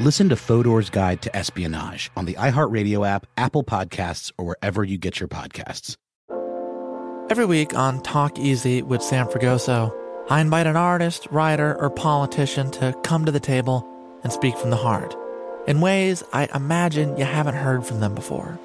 Listen 0.00 0.30
to 0.30 0.34
Fodor's 0.36 0.88
Guide 0.88 1.20
to 1.20 1.36
Espionage 1.36 2.10
on 2.16 2.24
the 2.24 2.32
iHeartRadio 2.32 3.06
app, 3.06 3.26
Apple 3.36 3.62
Podcasts, 3.62 4.32
or 4.38 4.46
wherever 4.46 4.82
you 4.82 4.96
get 4.96 5.20
your 5.20 5.28
podcasts. 5.28 5.94
Every 7.28 7.44
week 7.44 7.74
on 7.74 8.00
Talk 8.00 8.38
Easy 8.38 8.80
with 8.80 9.02
Sam 9.02 9.26
Fragoso, 9.26 9.94
I 10.30 10.40
invite 10.40 10.66
an 10.66 10.76
artist, 10.76 11.28
writer, 11.30 11.76
or 11.78 11.90
politician 11.90 12.70
to 12.70 12.98
come 13.04 13.26
to 13.26 13.30
the 13.30 13.40
table 13.40 13.86
and 14.22 14.32
speak 14.32 14.56
from 14.56 14.70
the 14.70 14.76
heart 14.76 15.14
in 15.66 15.82
ways 15.82 16.24
I 16.32 16.48
imagine 16.54 17.18
you 17.18 17.26
haven't 17.26 17.56
heard 17.56 17.84
from 17.84 18.00
them 18.00 18.14
before. 18.14 18.58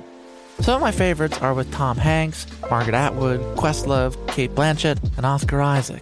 Some 0.62 0.76
of 0.76 0.82
my 0.82 0.94
favorites 0.94 1.40
are 1.40 1.54
with 1.54 1.70
Tom 1.74 1.98
Hanks, 1.98 2.48
Margaret 2.70 2.96
Atwood, 2.96 3.42
Questlove, 3.58 4.16
Cate 4.30 4.56
Blanchett, 4.56 5.00
and 5.18 5.26
Oscar 5.26 5.62
Isaac. 5.62 6.02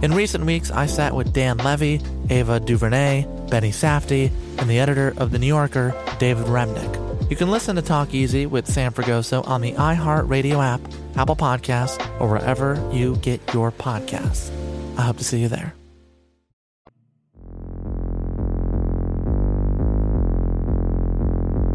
In 0.00 0.14
recent 0.14 0.44
weeks, 0.46 0.70
I 0.70 0.86
sat 0.86 1.12
with 1.12 1.32
Dan 1.32 1.58
Levy, 1.58 2.00
Ava 2.30 2.60
DuVernay, 2.60 3.26
Benny 3.50 3.72
Safdie, 3.72 4.30
and 4.58 4.70
the 4.70 4.78
editor 4.78 5.12
of 5.16 5.32
The 5.32 5.40
New 5.40 5.48
Yorker, 5.48 5.92
David 6.20 6.46
Remnick. 6.46 7.30
You 7.30 7.34
can 7.36 7.50
listen 7.50 7.74
to 7.74 7.82
Talk 7.82 8.14
Easy 8.14 8.46
with 8.46 8.68
Sam 8.68 8.92
Fragoso 8.92 9.46
on 9.48 9.60
the 9.60 9.72
iHeartRadio 9.72 10.64
app, 10.64 10.80
Apple 11.16 11.34
Podcasts, 11.34 11.98
or 12.20 12.28
wherever 12.28 12.80
you 12.92 13.16
get 13.16 13.40
your 13.52 13.72
podcasts. 13.72 14.52
I 14.96 15.02
hope 15.02 15.18
to 15.18 15.24
see 15.24 15.40
you 15.40 15.48
there. 15.48 15.74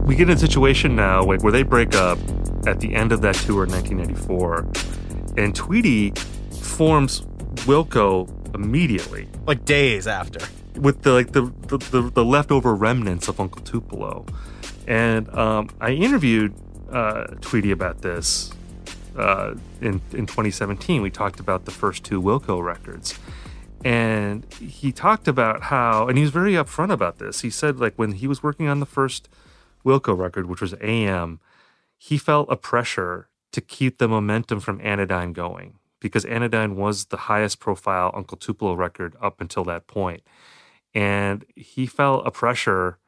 we 0.06 0.18
get 0.18 0.30
in 0.30 0.36
a 0.36 0.40
situation 0.40 0.96
now 0.96 1.26
where 1.26 1.52
they 1.52 1.64
break 1.64 1.96
up 1.96 2.20
at 2.68 2.80
the 2.80 2.94
end 2.94 3.12
of 3.12 3.22
that 3.22 3.34
tour 3.34 3.64
in 3.64 3.72
1994, 3.72 4.68
and 5.38 5.56
Tweedy 5.56 6.12
forms 6.62 7.26
Wilco 7.62 8.30
immediately, 8.54 9.28
like 9.46 9.66
days 9.66 10.08
after, 10.08 10.40
with 10.80 11.04
the 11.04 11.14
like 11.14 11.32
the 11.32 11.44
the, 11.68 11.78
the, 11.78 12.02
the 12.02 12.26
leftover 12.26 12.76
remnants 12.76 13.28
of 13.28 13.40
Uncle 13.40 13.62
Tupelo. 13.62 14.26
And 14.88 15.30
um, 15.34 15.70
I 15.80 15.92
interviewed 15.92 16.54
uh, 16.92 17.26
Tweedy 17.42 17.72
about 17.72 18.02
this 18.02 18.52
uh, 19.18 19.56
in 19.82 20.02
in 20.12 20.26
2017. 20.26 21.02
We 21.02 21.10
talked 21.10 21.40
about 21.40 21.66
the 21.66 21.72
first 21.72 22.04
two 22.04 22.22
Wilco 22.22 22.62
records, 22.62 23.18
and 23.86 24.52
he 24.56 24.92
talked 24.92 25.28
about 25.28 25.64
how, 25.64 26.08
and 26.08 26.18
he 26.18 26.24
was 26.24 26.32
very 26.32 26.54
upfront 26.54 26.92
about 26.92 27.20
this. 27.20 27.42
He 27.42 27.50
said 27.50 27.80
like 27.80 27.94
when 27.96 28.14
he 28.14 28.28
was 28.28 28.44
working 28.44 28.68
on 28.68 28.80
the 28.80 28.86
first 28.86 29.30
Wilco 29.86 30.18
record, 30.18 30.48
which 30.48 30.62
was 30.62 30.74
AM, 30.82 31.40
he 31.98 32.18
felt 32.18 32.52
a 32.52 32.56
pressure 32.56 33.30
to 33.52 33.62
keep 33.62 34.00
the 34.00 34.08
momentum 34.08 34.60
from 34.60 34.82
Anodyne 34.82 35.32
going 35.32 35.78
because 36.10 36.26
Anodyne 36.26 36.76
was 36.76 37.06
the 37.06 37.18
highest 37.18 37.60
profile 37.60 38.12
Uncle 38.14 38.38
Tupelo 38.38 38.74
record 38.74 39.16
up 39.22 39.42
until 39.42 39.64
that 39.66 39.88
point. 39.88 40.22
And 40.94 41.46
he 41.56 41.86
felt 41.86 42.28
a 42.28 42.32
pressure 42.32 43.00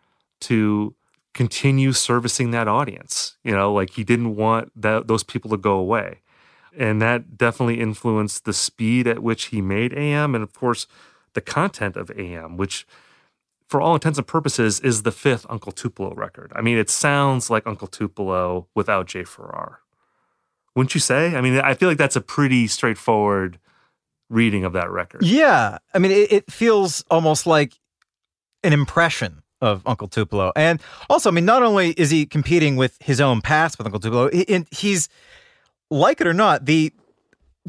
to 0.41 0.95
continue 1.33 1.91
servicing 1.93 2.51
that 2.51 2.67
audience. 2.67 3.37
You 3.43 3.51
know, 3.51 3.71
like 3.71 3.91
he 3.91 4.03
didn't 4.03 4.35
want 4.35 4.71
that, 4.75 5.07
those 5.07 5.23
people 5.23 5.51
to 5.51 5.57
go 5.57 5.73
away. 5.73 6.21
And 6.77 7.01
that 7.01 7.37
definitely 7.37 7.79
influenced 7.79 8.45
the 8.45 8.53
speed 8.53 9.07
at 9.07 9.19
which 9.19 9.45
he 9.45 9.61
made 9.61 9.93
AM 9.93 10.35
and, 10.35 10.43
of 10.43 10.53
course, 10.53 10.87
the 11.33 11.41
content 11.41 11.95
of 11.95 12.11
AM, 12.17 12.57
which 12.57 12.87
for 13.67 13.81
all 13.81 13.93
intents 13.93 14.17
and 14.17 14.27
purposes, 14.27 14.79
is 14.79 15.03
the 15.03 15.11
fifth 15.11 15.45
Uncle 15.49 15.71
Tupelo 15.71 16.13
record. 16.13 16.51
I 16.55 16.61
mean, 16.61 16.77
it 16.77 16.89
sounds 16.89 17.49
like 17.49 17.65
Uncle 17.65 17.87
Tupelo 17.87 18.67
without 18.75 19.07
Jay 19.07 19.23
Farrar. 19.23 19.79
Wouldn't 20.75 20.93
you 20.93 21.01
say? 21.01 21.35
I 21.35 21.41
mean, 21.41 21.59
I 21.59 21.73
feel 21.73 21.89
like 21.89 21.97
that's 21.97 22.15
a 22.15 22.21
pretty 22.21 22.67
straightforward 22.67 23.59
reading 24.29 24.65
of 24.65 24.73
that 24.73 24.89
record. 24.89 25.23
Yeah. 25.23 25.77
I 25.93 25.99
mean, 25.99 26.11
it, 26.11 26.31
it 26.31 26.51
feels 26.51 27.03
almost 27.09 27.47
like 27.47 27.79
an 28.63 28.73
impression 28.73 29.43
of 29.61 29.81
Uncle 29.85 30.07
Tupelo. 30.07 30.51
And 30.55 30.81
also, 31.09 31.29
I 31.29 31.33
mean, 31.33 31.45
not 31.45 31.63
only 31.63 31.91
is 31.91 32.09
he 32.09 32.25
competing 32.25 32.75
with 32.75 32.97
his 32.99 33.21
own 33.21 33.41
past 33.41 33.77
with 33.77 33.87
Uncle 33.87 33.99
Tupelo, 33.99 34.29
he, 34.31 34.65
he's, 34.71 35.07
like 35.89 36.19
it 36.19 36.27
or 36.27 36.33
not, 36.33 36.65
the 36.65 36.91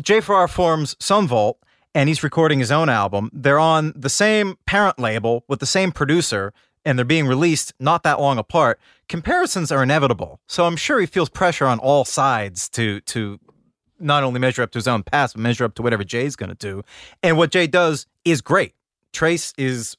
Jay 0.00 0.20
Farrar 0.20 0.48
forms 0.48 0.96
Son 0.98 1.26
Volt 1.26 1.58
and 1.94 2.08
he's 2.08 2.22
recording 2.22 2.58
his 2.58 2.70
own 2.70 2.88
album. 2.88 3.30
They're 3.32 3.58
on 3.58 3.94
the 3.96 4.10
same 4.10 4.58
parent 4.66 4.98
label 4.98 5.44
with 5.48 5.60
the 5.60 5.66
same 5.66 5.92
producer, 5.92 6.52
and 6.84 6.98
they're 6.98 7.06
being 7.06 7.26
released 7.26 7.72
not 7.80 8.02
that 8.02 8.20
long 8.20 8.36
apart. 8.36 8.78
Comparisons 9.08 9.70
are 9.70 9.82
inevitable. 9.82 10.40
So 10.48 10.66
I'm 10.66 10.76
sure 10.76 11.00
he 11.00 11.06
feels 11.06 11.28
pressure 11.28 11.66
on 11.66 11.78
all 11.78 12.04
sides 12.04 12.68
to 12.70 13.00
to 13.02 13.38
not 13.98 14.22
only 14.22 14.40
measure 14.40 14.62
up 14.62 14.70
to 14.72 14.78
his 14.78 14.88
own 14.88 15.02
past, 15.02 15.34
but 15.34 15.40
measure 15.40 15.64
up 15.64 15.74
to 15.74 15.82
whatever 15.82 16.04
Jay's 16.04 16.36
going 16.36 16.50
to 16.50 16.54
do. 16.54 16.82
And 17.22 17.36
what 17.36 17.50
Jay 17.50 17.66
does 17.66 18.06
is 18.24 18.40
great. 18.40 18.74
Trace 19.12 19.54
is 19.56 19.96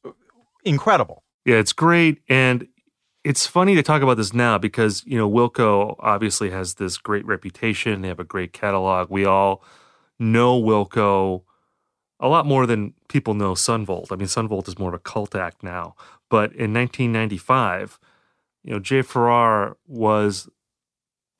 incredible. 0.63 1.23
Yeah, 1.45 1.55
it's 1.55 1.73
great. 1.73 2.21
And 2.29 2.67
it's 3.23 3.47
funny 3.47 3.75
to 3.75 3.83
talk 3.83 4.01
about 4.01 4.17
this 4.17 4.33
now 4.33 4.57
because, 4.57 5.03
you 5.05 5.17
know, 5.17 5.29
Wilco 5.29 5.95
obviously 5.99 6.49
has 6.51 6.75
this 6.75 6.97
great 6.97 7.25
reputation. 7.25 8.01
They 8.01 8.07
have 8.07 8.19
a 8.19 8.25
great 8.25 8.53
catalog. 8.53 9.09
We 9.09 9.25
all 9.25 9.63
know 10.19 10.61
Wilco 10.61 11.43
a 12.19 12.27
lot 12.27 12.45
more 12.45 12.65
than 12.65 12.93
people 13.09 13.33
know 13.33 13.55
Son 13.55 13.85
Volt. 13.85 14.11
I 14.11 14.15
mean, 14.15 14.27
Son 14.27 14.47
Volt 14.47 14.67
is 14.67 14.79
more 14.79 14.89
of 14.89 14.95
a 14.95 14.99
cult 14.99 15.35
act 15.35 15.63
now. 15.63 15.95
But 16.29 16.51
in 16.53 16.73
1995, 16.73 17.99
you 18.67 18.73
know, 18.73 18.79
Jay 18.79 19.01
Farrar 19.01 19.77
was 19.87 20.49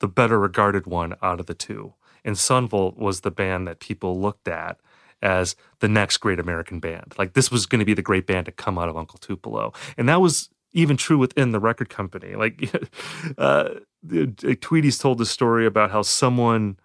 the 0.00 0.08
better 0.08 0.38
regarded 0.40 0.86
one 0.86 1.14
out 1.22 1.40
of 1.40 1.46
the 1.46 1.54
two. 1.54 1.92
And 2.24 2.38
Son 2.38 2.66
Volt 2.66 2.96
was 2.96 3.20
the 3.20 3.30
band 3.30 3.68
that 3.68 3.80
people 3.80 4.18
looked 4.18 4.48
at 4.48 4.80
as 5.20 5.54
the 5.80 5.88
next 5.88 6.16
great 6.18 6.40
American 6.40 6.80
band. 6.80 7.14
Like 7.18 7.34
this 7.34 7.50
was 7.50 7.66
going 7.66 7.80
to 7.80 7.84
be 7.84 7.92
the 7.92 8.00
great 8.00 8.26
band 8.26 8.46
to 8.46 8.52
come 8.52 8.78
out 8.78 8.88
of 8.88 8.96
Uncle 8.96 9.18
Tupelo. 9.18 9.74
And 9.98 10.08
that 10.08 10.22
was 10.22 10.48
even 10.72 10.96
true 10.96 11.18
within 11.18 11.52
the 11.52 11.60
record 11.60 11.90
company. 11.90 12.34
Like 12.34 12.72
uh, 13.38 13.74
Tweedy's 14.62 14.96
told 14.96 15.18
the 15.18 15.26
story 15.26 15.66
about 15.66 15.90
how 15.90 16.00
someone 16.00 16.78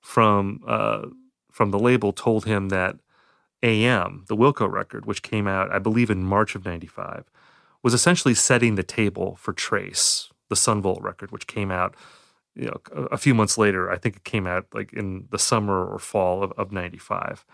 from 0.00 0.62
uh, 0.66 1.02
from 1.52 1.70
the 1.70 1.78
label 1.78 2.12
told 2.12 2.44
him 2.44 2.70
that 2.70 2.96
AM, 3.62 4.24
the 4.26 4.36
Wilco 4.36 4.70
record, 4.70 5.06
which 5.06 5.22
came 5.22 5.46
out, 5.46 5.70
I 5.70 5.78
believe, 5.78 6.10
in 6.10 6.24
March 6.24 6.56
of 6.56 6.64
95, 6.64 7.30
was 7.86 7.94
essentially 7.94 8.34
setting 8.34 8.74
the 8.74 8.82
table 8.82 9.36
for 9.36 9.52
Trace, 9.52 10.28
the 10.48 10.56
Son 10.56 10.82
Volt 10.82 11.00
record, 11.00 11.30
which 11.30 11.46
came 11.46 11.70
out 11.70 11.94
you 12.56 12.66
know, 12.66 12.80
a 13.12 13.16
few 13.16 13.32
months 13.32 13.56
later. 13.56 13.92
I 13.92 13.96
think 13.96 14.16
it 14.16 14.24
came 14.24 14.44
out 14.44 14.66
like 14.74 14.92
in 14.92 15.28
the 15.30 15.38
summer 15.38 15.86
or 15.86 16.00
fall 16.00 16.42
of, 16.42 16.50
of 16.58 16.72
95 16.72 17.46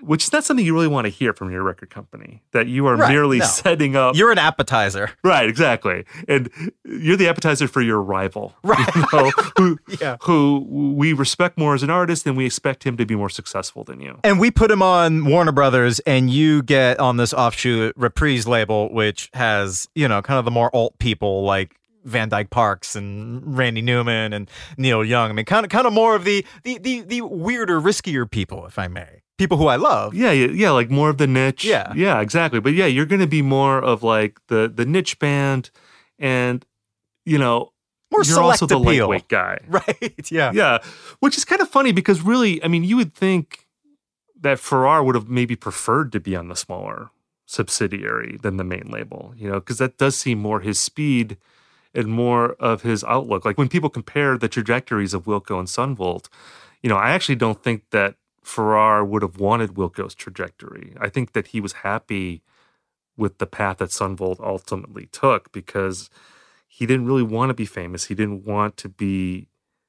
which 0.00 0.24
is 0.24 0.32
not 0.32 0.44
something 0.44 0.64
you 0.64 0.74
really 0.74 0.88
want 0.88 1.04
to 1.04 1.08
hear 1.08 1.32
from 1.32 1.50
your 1.50 1.62
record 1.62 1.90
company 1.90 2.42
that 2.52 2.66
you 2.66 2.86
are 2.86 2.96
right, 2.96 3.10
merely 3.10 3.38
no. 3.38 3.44
setting 3.44 3.96
up 3.96 4.16
you're 4.16 4.30
an 4.30 4.38
appetizer 4.38 5.10
right 5.24 5.48
exactly 5.48 6.04
and 6.28 6.50
you're 6.84 7.16
the 7.16 7.28
appetizer 7.28 7.68
for 7.68 7.80
your 7.80 8.00
rival 8.00 8.54
right 8.62 8.94
you 8.94 9.04
know, 9.12 9.30
who, 9.56 9.78
yeah. 10.00 10.16
who 10.22 10.64
we 10.68 11.12
respect 11.12 11.58
more 11.58 11.74
as 11.74 11.82
an 11.82 11.90
artist 11.90 12.26
and 12.26 12.36
we 12.36 12.46
expect 12.46 12.84
him 12.84 12.96
to 12.96 13.06
be 13.06 13.14
more 13.14 13.30
successful 13.30 13.84
than 13.84 14.00
you 14.00 14.18
and 14.24 14.38
we 14.38 14.50
put 14.50 14.70
him 14.70 14.82
on 14.82 15.24
warner 15.24 15.52
brothers 15.52 16.00
and 16.00 16.30
you 16.30 16.62
get 16.62 16.98
on 16.98 17.16
this 17.16 17.32
offshoot 17.32 17.94
reprise 17.96 18.46
label 18.46 18.92
which 18.92 19.30
has 19.34 19.88
you 19.94 20.08
know 20.08 20.22
kind 20.22 20.38
of 20.38 20.44
the 20.44 20.50
more 20.50 20.74
alt 20.74 20.98
people 20.98 21.42
like 21.42 21.74
Van 22.04 22.28
Dyke 22.28 22.48
Parks 22.48 22.96
and 22.96 23.56
Randy 23.56 23.82
Newman 23.82 24.32
and 24.32 24.50
Neil 24.78 25.04
Young. 25.04 25.30
I 25.30 25.34
mean, 25.34 25.44
kind 25.44 25.66
of, 25.66 25.70
kind 25.70 25.86
of 25.86 25.92
more 25.92 26.14
of 26.14 26.24
the 26.24 26.46
the 26.62 26.78
the, 26.78 27.02
the 27.02 27.20
weirder, 27.20 27.80
riskier 27.80 28.30
people, 28.30 28.64
if 28.66 28.78
I 28.78 28.88
may 28.88 29.22
people 29.38 29.56
who 29.56 29.66
I 29.66 29.76
love. 29.76 30.14
Yeah, 30.14 30.32
yeah, 30.32 30.70
like 30.70 30.90
more 30.90 31.08
of 31.08 31.18
the 31.18 31.26
niche. 31.26 31.64
Yeah, 31.64 31.92
yeah, 31.94 32.20
exactly. 32.20 32.60
But 32.60 32.74
yeah, 32.74 32.86
you're 32.86 33.06
going 33.06 33.20
to 33.20 33.26
be 33.26 33.40
more 33.42 33.78
of 33.78 34.02
like 34.02 34.38
the 34.48 34.70
the 34.72 34.84
niche 34.84 35.18
band, 35.18 35.70
and 36.18 36.64
you 37.24 37.38
know, 37.38 37.72
more 38.10 38.22
you're 38.24 38.42
also 38.42 38.66
the 38.66 38.76
appeal. 38.78 39.08
lightweight 39.08 39.28
guy, 39.28 39.58
right? 39.68 40.30
Yeah, 40.30 40.52
yeah. 40.52 40.78
Which 41.20 41.38
is 41.38 41.44
kind 41.44 41.62
of 41.62 41.68
funny 41.68 41.92
because 41.92 42.20
really, 42.20 42.62
I 42.62 42.68
mean, 42.68 42.84
you 42.84 42.96
would 42.96 43.14
think 43.14 43.66
that 44.40 44.58
Farrar 44.58 45.02
would 45.02 45.14
have 45.14 45.28
maybe 45.28 45.56
preferred 45.56 46.12
to 46.12 46.20
be 46.20 46.36
on 46.36 46.48
the 46.48 46.56
smaller 46.56 47.10
subsidiary 47.46 48.38
than 48.42 48.56
the 48.56 48.64
main 48.64 48.88
label, 48.90 49.32
you 49.36 49.48
know, 49.48 49.58
because 49.58 49.78
that 49.78 49.96
does 49.96 50.16
seem 50.16 50.38
more 50.38 50.60
his 50.60 50.78
speed 50.78 51.38
and 51.94 52.06
more 52.08 52.52
of 52.60 52.82
his 52.82 53.02
outlook. 53.04 53.44
Like 53.44 53.58
when 53.58 53.68
people 53.68 53.88
compare 53.88 54.36
the 54.36 54.48
trajectories 54.48 55.14
of 55.14 55.24
Wilco 55.24 55.58
and 55.58 55.68
Son 55.68 55.96
Volt, 55.96 56.28
you 56.82 56.88
know, 56.88 56.96
I 56.96 57.10
actually 57.10 57.36
don't 57.36 57.62
think 57.62 57.84
that 57.90 58.16
Farrar 58.48 59.04
would 59.04 59.20
have 59.20 59.38
wanted 59.38 59.74
Wilco's 59.74 60.14
trajectory. 60.14 60.94
I 60.98 61.10
think 61.10 61.32
that 61.34 61.48
he 61.48 61.60
was 61.60 61.84
happy 61.84 62.42
with 63.14 63.36
the 63.38 63.46
path 63.46 63.76
that 63.76 63.92
Son 63.92 64.16
Volt 64.16 64.40
ultimately 64.40 65.06
took 65.12 65.52
because 65.52 66.08
he 66.66 66.86
didn't 66.86 67.06
really 67.06 67.22
want 67.22 67.50
to 67.50 67.54
be 67.54 67.66
famous. 67.66 68.06
He 68.06 68.14
didn't 68.14 68.46
want 68.46 68.78
to 68.78 68.88
be 68.88 69.48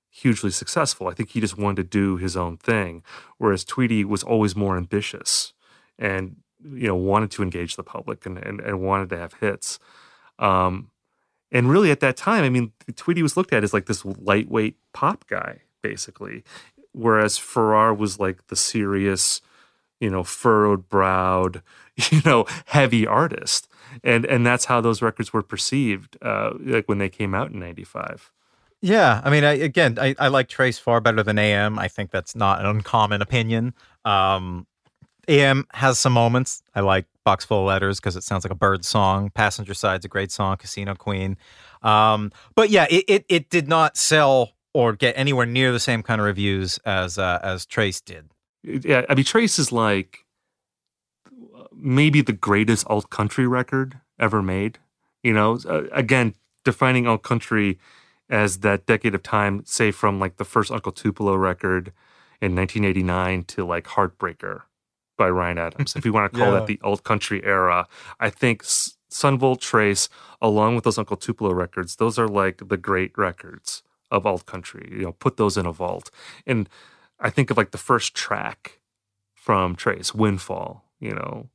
hugely 0.09 0.51
successful. 0.51 1.07
I 1.07 1.13
think 1.13 1.29
he 1.29 1.39
just 1.39 1.57
wanted 1.57 1.77
to 1.77 1.83
do 1.83 2.17
his 2.17 2.35
own 2.35 2.57
thing. 2.57 3.01
Whereas 3.37 3.63
Tweedy 3.63 4.03
was 4.03 4.23
always 4.23 4.57
more 4.57 4.75
ambitious 4.75 5.53
and 5.97 6.35
you 6.61 6.87
know 6.87 6.95
wanted 6.95 7.31
to 7.31 7.43
engage 7.43 7.77
the 7.77 7.83
public 7.83 8.25
and 8.25 8.37
and, 8.37 8.59
and 8.59 8.81
wanted 8.81 9.09
to 9.11 9.17
have 9.17 9.35
hits. 9.35 9.79
Um, 10.37 10.91
and 11.49 11.69
really, 11.69 11.91
at 11.91 12.01
that 12.01 12.17
time, 12.17 12.43
I 12.43 12.49
mean, 12.49 12.73
Tweedy 12.97 13.23
was 13.23 13.37
looked 13.37 13.53
at 13.53 13.63
as 13.63 13.73
like 13.73 13.85
this 13.85 14.03
lightweight 14.03 14.75
pop 14.93 15.27
guy, 15.27 15.61
basically, 15.81 16.43
whereas 16.93 17.37
Farrar 17.37 17.93
was 17.93 18.19
like 18.19 18.47
the 18.47 18.55
serious, 18.55 19.41
you 19.99 20.09
know, 20.09 20.23
furrowed 20.23 20.89
browed, 20.89 21.61
you 22.11 22.21
know, 22.25 22.45
heavy 22.65 23.05
artist, 23.05 23.67
and 24.03 24.25
and 24.25 24.45
that's 24.45 24.65
how 24.65 24.81
those 24.81 25.01
records 25.01 25.33
were 25.33 25.43
perceived, 25.43 26.17
uh, 26.21 26.51
like 26.59 26.87
when 26.87 26.97
they 26.97 27.09
came 27.09 27.33
out 27.33 27.51
in 27.51 27.59
'95. 27.59 28.31
Yeah, 28.81 29.21
I 29.25 29.29
mean, 29.29 29.43
I, 29.43 29.53
again, 29.53 29.97
I, 29.99 30.15
I 30.17 30.29
like 30.29 30.47
Trace 30.47 30.79
far 30.79 31.01
better 31.01 31.21
than 31.21 31.37
AM. 31.37 31.77
I 31.77 31.89
think 31.89 32.11
that's 32.11 32.33
not 32.33 32.61
an 32.61 32.65
uncommon 32.65 33.21
opinion. 33.21 33.73
Um, 34.05 34.67
AM 35.27 35.65
has 35.73 35.99
some 35.99 36.13
moments. 36.13 36.63
I 36.73 36.79
like 36.79 37.05
Box 37.25 37.43
Full 37.43 37.59
of 37.61 37.67
Letters 37.67 37.99
because 37.99 38.15
it 38.15 38.23
sounds 38.23 38.45
like 38.45 38.51
a 38.51 38.55
Byrds 38.55 38.87
song. 38.87 39.31
Passenger 39.31 39.73
Side's 39.73 40.05
a 40.05 40.07
great 40.07 40.31
song. 40.31 40.55
Casino 40.57 40.95
Queen. 40.95 41.37
Um, 41.81 42.31
but 42.55 42.69
yeah, 42.69 42.87
it, 42.89 43.05
it, 43.07 43.25
it 43.27 43.49
did 43.49 43.67
not 43.67 43.97
sell 43.97 44.51
or 44.79 44.93
get 44.93 45.13
anywhere 45.17 45.45
near 45.45 45.71
the 45.73 45.79
same 45.89 46.01
kind 46.01 46.21
of 46.21 46.25
reviews 46.25 46.77
as 46.85 47.17
uh, 47.17 47.39
as 47.43 47.65
Trace 47.65 47.99
did. 48.01 48.25
Yeah, 48.63 49.03
I 49.09 49.15
mean 49.15 49.25
Trace 49.25 49.59
is 49.59 49.71
like 49.71 50.19
maybe 51.75 52.21
the 52.21 52.33
greatest 52.33 52.85
alt 52.87 53.09
country 53.09 53.47
record 53.47 53.99
ever 54.19 54.41
made. 54.41 54.79
You 55.23 55.33
know, 55.33 55.59
uh, 55.67 55.83
again, 55.91 56.33
defining 56.63 57.07
alt 57.07 57.23
country 57.23 57.77
as 58.29 58.59
that 58.59 58.85
decade 58.85 59.15
of 59.15 59.23
time, 59.23 59.63
say 59.65 59.91
from 59.91 60.19
like 60.19 60.37
the 60.37 60.45
first 60.45 60.71
Uncle 60.71 60.91
Tupelo 60.91 61.35
record 61.35 61.91
in 62.41 62.55
1989 62.55 63.43
to 63.45 63.65
like 63.65 63.85
Heartbreaker 63.85 64.61
by 65.17 65.29
Ryan 65.29 65.57
Adams. 65.57 65.95
if 65.97 66.05
you 66.05 66.13
want 66.13 66.31
to 66.31 66.39
call 66.39 66.53
Yeah. 66.53 66.59
that 66.59 66.67
the 66.67 66.79
alt 66.83 67.03
country 67.03 67.43
era, 67.43 67.85
I 68.19 68.29
think 68.29 68.63
S- 68.63 68.95
Son 69.09 69.37
Volt 69.37 69.59
Trace, 69.59 70.07
along 70.41 70.75
with 70.75 70.83
those 70.85 70.97
Uncle 70.97 71.17
Tupelo 71.17 71.51
records, 71.51 71.97
those 71.97 72.17
are 72.17 72.27
like 72.29 72.69
the 72.69 72.77
great 72.77 73.11
records 73.17 73.83
of 74.11 74.25
alt 74.25 74.45
country. 74.45 74.89
You 74.91 75.03
know, 75.03 75.11
put 75.13 75.37
those 75.37 75.57
in 75.57 75.65
a 75.65 75.71
vault. 75.71 76.11
And 76.45 76.69
I 77.19 77.29
think 77.29 77.51
of 77.51 77.57
like 77.57 77.71
the 77.71 77.77
first 77.77 78.13
track 78.13 78.79
from 79.33 79.75
Trace, 79.75 80.13
Windfall, 80.13 80.83
you 80.99 81.11
know, 81.11 81.49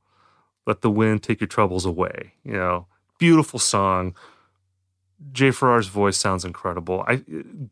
let 0.67 0.81
the 0.81 0.91
wind 0.91 1.23
take 1.23 1.41
your 1.41 1.49
troubles 1.49 1.85
away, 1.85 2.35
you 2.43 2.55
know, 2.55 2.87
beautiful 3.19 3.59
song. 3.59 4.15
Jay 5.33 5.51
Farrar's 5.51 5.87
voice 5.89 6.17
sounds 6.17 6.45
incredible. 6.45 7.05
I 7.07 7.23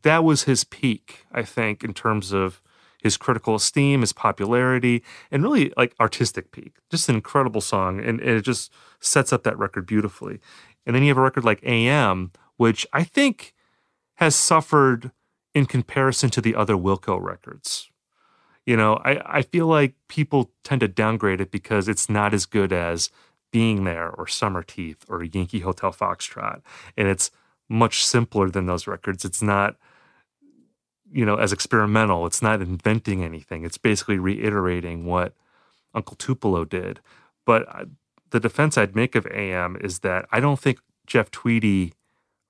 that 0.03 0.23
was 0.23 0.43
his 0.43 0.63
peak, 0.63 1.25
I 1.31 1.43
think, 1.43 1.83
in 1.83 1.93
terms 1.93 2.31
of 2.31 2.61
his 3.03 3.17
critical 3.17 3.55
esteem, 3.55 4.01
his 4.01 4.13
popularity, 4.13 5.03
and 5.29 5.43
really 5.43 5.73
like 5.75 5.93
artistic 5.99 6.51
peak. 6.51 6.77
Just 6.89 7.09
an 7.09 7.15
incredible 7.15 7.61
song, 7.61 7.99
and, 7.99 8.19
and 8.21 8.29
it 8.29 8.43
just 8.43 8.71
sets 9.01 9.33
up 9.33 9.43
that 9.43 9.59
record 9.59 9.85
beautifully. 9.85 10.39
And 10.85 10.95
then 10.95 11.03
you 11.03 11.09
have 11.09 11.17
a 11.17 11.21
record 11.21 11.43
like 11.43 11.61
AM, 11.63 12.31
which 12.55 12.87
I 12.93 13.03
think 13.03 13.53
has 14.15 14.35
suffered 14.35 15.11
in 15.53 15.65
comparison 15.65 16.29
to 16.31 16.41
the 16.41 16.55
other 16.55 16.75
Wilco 16.75 17.21
records. 17.21 17.89
You 18.65 18.77
know, 18.77 18.95
I, 19.03 19.21
I 19.39 19.41
feel 19.41 19.67
like 19.67 19.93
people 20.07 20.51
tend 20.63 20.81
to 20.81 20.87
downgrade 20.87 21.41
it 21.41 21.51
because 21.51 21.87
it's 21.87 22.09
not 22.09 22.33
as 22.33 22.45
good 22.45 22.71
as 22.71 23.09
Being 23.51 23.83
There 23.83 24.09
or 24.09 24.25
Summerteeth 24.25 24.97
or 25.09 25.23
Yankee 25.23 25.59
Hotel 25.59 25.91
Foxtrot. 25.91 26.61
And 26.95 27.07
it's 27.07 27.29
much 27.67 28.05
simpler 28.05 28.49
than 28.49 28.65
those 28.65 28.87
records. 28.87 29.25
It's 29.25 29.41
not, 29.41 29.75
you 31.11 31.25
know, 31.25 31.35
as 31.35 31.51
experimental. 31.51 32.25
It's 32.25 32.41
not 32.41 32.61
inventing 32.61 33.23
anything. 33.23 33.65
It's 33.65 33.77
basically 33.77 34.17
reiterating 34.17 35.05
what 35.05 35.33
Uncle 35.93 36.15
Tupelo 36.15 36.63
did. 36.65 37.01
But 37.45 37.67
I- 37.69 37.85
the 38.31 38.39
defense 38.39 38.79
I'd 38.79 38.95
make 38.95 39.13
of 39.13 39.27
AM 39.27 39.77
is 39.79 39.99
that 39.99 40.25
I 40.31 40.39
don't 40.39 40.59
think 40.59 40.79
Jeff 41.05 41.29
Tweedy 41.29 41.93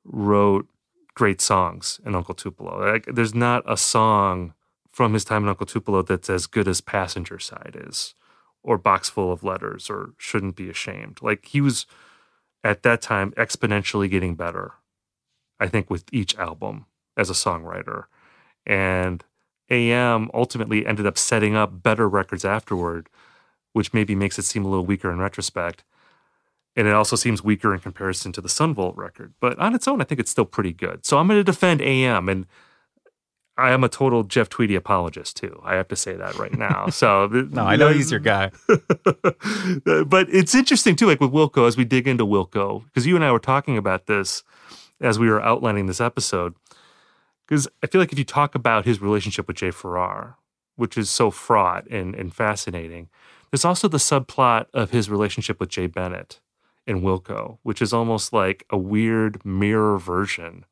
wrote 0.05 0.67
great 1.15 1.41
songs 1.41 1.99
in 2.05 2.15
Uncle 2.15 2.35
Tupelo. 2.35 2.91
Like, 2.91 3.05
there's 3.05 3.35
not 3.35 3.63
a 3.67 3.77
song 3.77 4.53
from 4.93 5.13
his 5.13 5.25
time 5.25 5.43
in 5.43 5.49
Uncle 5.49 5.65
Tupelo 5.65 6.03
that's 6.03 6.29
as 6.29 6.45
good 6.45 6.67
as 6.67 6.79
Passenger 6.79 7.39
Side 7.39 7.75
is, 7.87 8.13
or 8.61 8.77
Box 8.77 9.09
Full 9.09 9.31
of 9.31 9.43
Letters, 9.43 9.89
or 9.89 10.13
Shouldn't 10.17 10.55
Be 10.55 10.69
Ashamed. 10.69 11.19
Like 11.21 11.45
he 11.45 11.59
was 11.59 11.87
at 12.63 12.83
that 12.83 13.01
time 13.01 13.31
exponentially 13.31 14.09
getting 14.09 14.35
better, 14.35 14.73
I 15.59 15.67
think, 15.67 15.89
with 15.89 16.05
each 16.13 16.37
album 16.37 16.85
as 17.17 17.29
a 17.29 17.33
songwriter. 17.33 18.05
And 18.65 19.25
AM 19.69 20.29
ultimately 20.33 20.85
ended 20.85 21.07
up 21.07 21.17
setting 21.17 21.55
up 21.55 21.81
better 21.81 22.07
records 22.07 22.45
afterward, 22.45 23.09
which 23.73 23.93
maybe 23.93 24.15
makes 24.15 24.37
it 24.37 24.43
seem 24.43 24.63
a 24.63 24.69
little 24.69 24.85
weaker 24.85 25.11
in 25.11 25.17
retrospect. 25.17 25.83
And 26.75 26.87
it 26.87 26.93
also 26.93 27.15
seems 27.15 27.43
weaker 27.43 27.73
in 27.73 27.79
comparison 27.79 28.31
to 28.31 28.41
the 28.41 28.49
Son 28.49 28.73
Volt 28.73 28.95
record. 28.95 29.33
But 29.39 29.59
on 29.59 29.75
its 29.75 29.87
own, 29.87 30.01
I 30.01 30.05
think 30.05 30.19
it's 30.19 30.31
still 30.31 30.45
pretty 30.45 30.73
good. 30.73 31.05
So 31.05 31.17
I'm 31.17 31.27
going 31.27 31.39
to 31.39 31.43
defend 31.43 31.81
AM. 31.81 32.27
And 32.29 32.47
I 33.57 33.71
am 33.71 33.83
a 33.83 33.89
total 33.89 34.23
Jeff 34.23 34.49
Tweedy 34.49 34.75
apologist, 34.75 35.37
too. 35.37 35.61
I 35.63 35.75
have 35.75 35.87
to 35.89 35.95
say 35.95 36.15
that 36.15 36.37
right 36.39 36.57
now. 36.57 36.87
So, 36.91 37.27
No, 37.27 37.63
I 37.63 37.75
know 37.75 37.89
he's 37.89 38.09
your 38.09 38.19
guy. 38.19 38.51
but 38.67 40.27
it's 40.29 40.55
interesting, 40.55 40.95
too, 40.95 41.05
like 41.05 41.19
with 41.21 41.31
Wilco, 41.31 41.67
as 41.67 41.77
we 41.77 41.85
dig 41.85 42.07
into 42.07 42.25
Wilco, 42.25 42.85
because 42.85 43.05
you 43.05 43.15
and 43.15 43.23
I 43.23 43.31
were 43.31 43.39
talking 43.39 43.77
about 43.77 44.07
this 44.07 44.43
as 44.99 45.19
we 45.19 45.29
were 45.29 45.41
outlining 45.43 45.85
this 45.85 46.01
episode. 46.01 46.55
Because 47.47 47.67
I 47.83 47.87
feel 47.87 48.01
like 48.01 48.11
if 48.11 48.17
you 48.17 48.25
talk 48.25 48.55
about 48.55 48.85
his 48.85 49.01
relationship 49.01 49.47
with 49.47 49.57
Jay 49.57 49.69
Farrar, 49.69 50.37
which 50.75 50.97
is 50.97 51.09
so 51.09 51.29
fraught 51.29 51.85
and, 51.87 52.15
and 52.15 52.33
fascinating, 52.33 53.09
there's 53.51 53.65
also 53.65 53.87
the 53.87 53.97
subplot 53.97 54.65
of 54.73 54.89
his 54.89 55.09
relationship 55.09 55.59
with 55.59 55.69
Jay 55.69 55.85
Bennett 55.85 56.39
in 56.85 57.01
Wilco, 57.01 57.57
which 57.63 57.81
is 57.81 57.93
almost 57.93 58.33
like 58.33 58.65
a 58.69 58.77
weird 58.77 59.43
mirror 59.45 59.97
version 59.97 60.65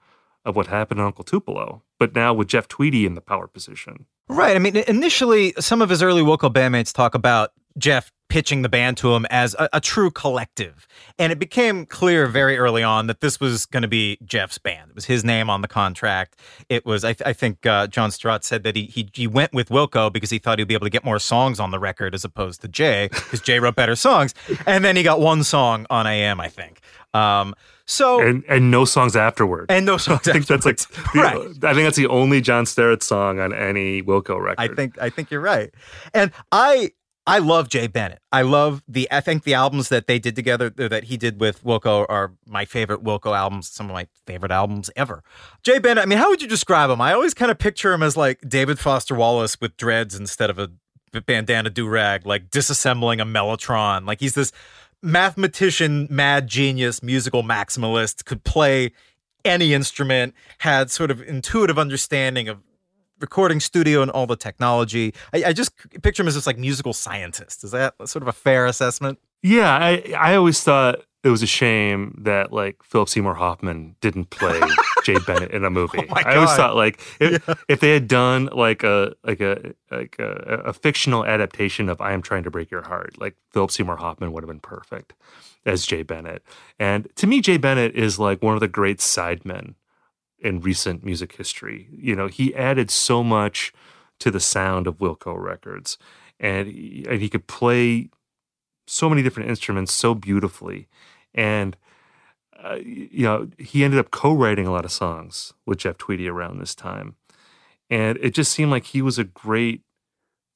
of 0.44 0.56
what 0.56 0.68
happened 0.68 1.00
in 1.00 1.06
Uncle 1.06 1.24
Tupelo, 1.24 1.84
but 2.00 2.16
now 2.16 2.34
with 2.34 2.48
Jeff 2.48 2.68
Tweedy 2.68 3.06
in 3.06 3.16
the 3.16 3.22
power 3.22 3.48
position. 3.48 4.06
Right. 4.28 4.56
I 4.56 4.60
mean, 4.60 4.78
initially, 4.78 5.54
some 5.60 5.82
of 5.82 5.90
his 5.90 6.02
early 6.02 6.22
Wilco 6.22 6.52
bandmates 6.52 6.94
talk 6.94 7.16
about 7.16 7.52
Jeff 7.78 8.12
pitching 8.30 8.62
the 8.62 8.70
band 8.70 8.96
to 8.96 9.14
him 9.14 9.26
as 9.30 9.56
a, 9.60 9.68
a 9.74 9.82
true 9.82 10.10
collective. 10.10 10.88
And 11.20 11.34
it 11.34 11.38
became 11.40 11.86
clear 11.86 12.28
very 12.28 12.58
early 12.58 12.82
on 12.82 13.08
that 13.08 13.20
this 13.20 13.42
was 13.42 13.66
going 13.66 13.82
to 13.82 13.90
be 13.90 14.18
Jeff's 14.24 14.58
band. 14.58 14.92
It 14.92 14.96
was 14.96 15.04
his 15.04 15.26
name 15.26 15.50
on 15.50 15.62
the 15.62 15.68
contract. 15.68 16.38
It 16.70 16.86
was, 16.86 17.04
I, 17.04 17.12
th- 17.12 17.28
I 17.28 17.34
think 17.34 17.66
uh, 17.66 17.88
John 17.88 18.10
Stirratt 18.10 18.46
said 18.46 18.64
that 18.64 18.78
he, 18.78 18.84
he 18.86 19.10
he 19.14 19.28
went 19.28 19.52
with 19.52 19.68
Wilco 19.68 20.12
because 20.14 20.30
he 20.30 20.40
thought 20.40 20.60
he'd 20.60 20.68
be 20.70 20.74
able 20.76 20.86
to 20.86 20.90
get 20.92 21.04
more 21.04 21.20
songs 21.20 21.60
on 21.60 21.72
the 21.72 21.80
record 21.80 22.16
as 22.16 22.24
opposed 22.24 22.62
to 22.62 22.70
Jay, 22.70 23.10
because 23.12 23.42
Jay 23.42 23.60
wrote 23.60 23.76
better 23.76 23.98
songs. 23.98 24.34
And 24.66 24.86
then 24.86 24.96
he 24.96 25.04
got 25.04 25.20
one 25.20 25.44
song 25.44 25.86
on 25.90 26.08
"I 26.08 26.14
AM, 26.14 26.40
I 26.40 26.48
think. 26.48 26.80
Um, 27.14 27.54
so 27.86 28.22
and 28.22 28.46
and 28.48 28.72
no 28.72 28.86
songs 28.86 29.18
afterward. 29.18 29.66
And 29.70 29.86
no 29.86 29.98
songs. 29.98 30.26
I 30.30 30.32
think 30.32 30.48
that's 30.48 30.66
like 30.66 30.78
the, 30.78 31.02
Right. 31.16 31.36
I 31.36 31.74
think 31.74 31.86
that's 31.86 31.98
the 31.98 32.08
only 32.08 32.40
John 32.40 32.64
Stirratt 32.64 33.04
song 33.04 33.42
on 33.42 33.54
any 33.54 34.02
Wilco 34.02 34.40
record. 34.42 34.72
I 34.72 34.74
think 34.74 34.98
I 35.02 35.10
think 35.10 35.30
you're 35.32 35.42
right. 35.42 35.74
And 36.14 36.32
I 36.54 36.92
I 37.28 37.38
love 37.38 37.70
Jay 37.70 37.86
Bennett. 37.88 38.20
I 38.32 38.42
love 38.42 38.82
the 38.88 39.08
I 39.12 39.22
think 39.22 39.44
the 39.44 39.54
albums 39.54 39.90
that 39.90 40.08
they 40.08 40.18
did 40.18 40.36
together 40.36 40.70
that 40.72 41.06
he 41.06 41.18
did 41.18 41.40
with 41.40 41.64
Wilco 41.64 42.06
are 42.10 42.34
my 42.48 42.66
favorite 42.66 43.04
Wilco 43.04 43.38
albums, 43.38 43.70
some 43.70 43.88
of 43.88 43.94
my 43.94 44.08
favorite 44.26 44.52
albums 44.52 44.90
ever. 44.96 45.24
Jay 45.62 45.78
Bennett, 45.78 46.04
I 46.04 46.08
mean, 46.08 46.18
how 46.18 46.30
would 46.30 46.42
you 46.42 46.48
describe 46.48 46.90
him? 46.90 47.00
I 47.00 47.14
always 47.14 47.36
kind 47.36 47.52
of 47.52 47.60
picture 47.60 47.94
him 47.94 48.02
as 48.02 48.18
like 48.18 48.40
David 48.48 48.80
Foster 48.80 49.14
Wallace 49.14 49.62
with 49.62 49.78
dreads 49.78 50.16
instead 50.16 50.50
of 50.50 50.58
a 50.58 50.72
bandana 51.22 51.70
do 51.70 51.88
rag, 51.88 52.26
like 52.26 52.50
disassembling 52.50 53.22
a 53.22 53.26
mellotron. 53.26 54.08
Like 54.08 54.20
he's 54.20 54.34
this 54.34 54.52
mathematician, 55.04 56.08
mad 56.10 56.48
genius, 56.48 57.04
musical 57.04 57.44
maximalist, 57.44 58.26
could 58.26 58.44
play 58.44 58.94
any 59.46 59.74
instrument, 59.74 60.34
had 60.60 60.90
sort 60.90 61.12
of 61.12 61.22
intuitive 61.22 61.78
understanding 61.78 62.48
of 62.48 62.60
recording 63.22 63.60
studio 63.60 64.02
and 64.02 64.12
all 64.12 64.28
the 64.28 64.36
technology. 64.36 65.14
I, 65.34 65.46
I 65.46 65.54
just 65.54 65.72
picture 66.02 66.24
him 66.24 66.28
as 66.28 66.36
this 66.36 66.48
like 66.48 66.58
musical 66.58 66.94
scientist. 66.94 67.64
Is 67.64 67.72
that 67.72 67.96
sort 68.06 68.22
of 68.22 68.28
a 68.28 68.34
fair 68.34 68.66
assessment? 68.66 69.20
Yeah, 69.44 69.76
I 69.76 70.14
I 70.18 70.36
always 70.36 70.64
thought 70.64 71.04
it 71.24 71.30
was 71.30 71.44
a 71.44 71.48
shame 71.48 72.16
that 72.24 72.52
like 72.52 72.82
Philip 72.84 73.10
Seymour 73.10 73.36
Hoffman 73.36 73.96
didn't 74.02 74.30
play 74.32 74.60
Jay 75.04 75.18
Bennett 75.26 75.52
in 75.52 75.64
a 75.64 75.68
oh 75.68 75.70
movie. 75.70 76.06
Oh 76.10 76.14
I 76.14 76.36
always 76.36 76.56
thought 76.56 76.76
like 76.76 77.00
if, 77.20 77.48
if 77.68 77.80
they 77.80 77.92
had 77.92 78.08
done 78.08 78.50
like 78.52 78.84
a 78.84 79.14
like 79.24 79.42
a 79.42 79.74
like 79.92 80.18
a, 80.20 80.64
a 80.66 80.74
fictional 80.74 81.26
adaptation 81.26 81.90
of 81.90 82.02
I 82.02 82.14
Am 82.14 82.22
Trying 82.22 82.44
to 82.44 82.52
Break 82.52 82.72
Your 82.72 82.84
Heart, 82.84 83.20
like 83.20 83.36
Philip 83.52 83.72
Seymour 83.72 83.98
Hoffman 83.98 84.32
would 84.32 84.44
have 84.44 84.50
been 84.50 84.60
perfect 84.60 85.14
as 85.66 85.86
Jay 85.86 86.02
Bennett. 86.02 86.44
And 86.80 87.08
to 87.18 87.28
me, 87.28 87.42
Jay 87.42 87.58
Bennett 87.58 87.96
is 87.96 88.18
like 88.18 88.42
one 88.42 88.56
of 88.56 88.60
the 88.60 88.68
great 88.68 88.98
sidemen 88.98 89.76
in 90.42 90.60
recent 90.62 91.04
music 91.04 91.36
history. 91.36 91.88
You 91.92 92.16
know, 92.16 92.28
he 92.28 92.54
added 92.56 92.90
so 92.92 93.24
much 93.24 93.72
to 94.20 94.32
the 94.32 94.40
sound 94.40 94.88
of 94.88 94.98
Wilco 94.98 95.36
records, 95.38 95.98
and 96.40 96.68
he, 96.68 97.06
and 97.10 97.22
he 97.22 97.30
could 97.30 97.48
play 97.48 98.10
so 98.88 99.10
many 99.10 99.22
different 99.22 99.50
instruments 99.50 99.94
so 99.94 100.14
beautifully, 100.16 100.88
and 101.34 101.78
uh, 102.64 102.76
you 102.84 103.24
know, 103.24 103.48
he 103.58 103.84
ended 103.84 104.00
up 104.00 104.12
co-writing 104.12 104.68
a 104.68 104.72
lot 104.72 104.86
of 104.86 104.92
songs 104.92 105.54
with 105.66 105.80
Jeff 105.80 105.98
Tweedy 105.98 106.28
around 106.28 106.60
this 106.60 106.76
time, 106.76 107.16
and 107.90 108.18
it 108.22 108.34
just 108.34 108.52
seemed 108.52 108.72
like 108.72 108.86
he 108.86 109.02
was 109.02 109.18
a 109.18 109.24
great 109.24 109.82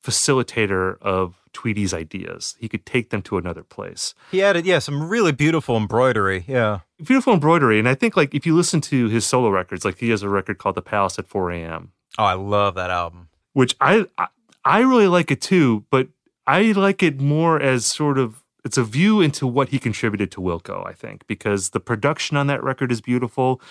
facilitator 0.06 0.98
of 1.02 1.42
Tweedy's 1.54 1.94
ideas. 1.94 2.56
He 2.60 2.68
could 2.68 2.86
take 2.86 3.10
them 3.10 3.22
to 3.24 3.38
another 3.38 3.64
place 3.64 4.14
He 4.32 4.44
added, 4.44 4.66
yeah, 4.66 4.80
some 4.80 5.08
really 5.10 5.32
beautiful 5.32 5.78
embroidery. 5.78 6.44
Yeah. 6.48 6.80
beautiful 6.98 7.34
embroidery. 7.34 7.80
And 7.80 7.88
I 7.90 7.96
think 7.96 8.16
like 8.18 8.34
if 8.36 8.46
you 8.46 8.56
listen 8.56 8.82
to 8.82 9.08
his 9.08 9.26
solo 9.26 9.50
records, 9.50 9.86
like 9.86 9.98
he 10.00 10.10
has 10.10 10.22
a 10.24 10.30
record 10.30 10.58
called 10.58 10.76
The 10.76 10.82
Palace 10.82 11.18
at 11.20 11.28
4 11.28 11.52
a.m., 11.52 11.92
Oh, 12.18 12.24
I 12.24 12.34
love 12.36 12.76
that 12.76 12.90
album. 12.92 13.28
which 13.54 13.76
I, 13.82 14.06
I 14.18 14.28
I 14.64 14.80
really 14.80 15.08
like 15.08 15.30
it 15.32 15.42
too, 15.42 15.86
but 15.92 16.08
I 16.48 16.72
like 16.72 17.04
it 17.04 17.20
more 17.22 17.62
as 17.62 17.86
sort 17.86 18.18
of 18.18 18.44
it's 18.64 18.78
a 18.78 18.84
view 18.84 19.22
into 19.22 19.46
what 19.46 19.70
he 19.70 19.78
contributed 19.80 20.32
to 20.32 20.42
Wilco, 20.42 20.88
I 20.88 20.94
think, 20.94 21.28
because 21.28 21.70
the 21.70 21.80
production 21.80 22.36
on 22.38 22.48
that 22.48 22.64
record 22.64 22.92
is 22.92 23.00
beautiful, 23.02 23.62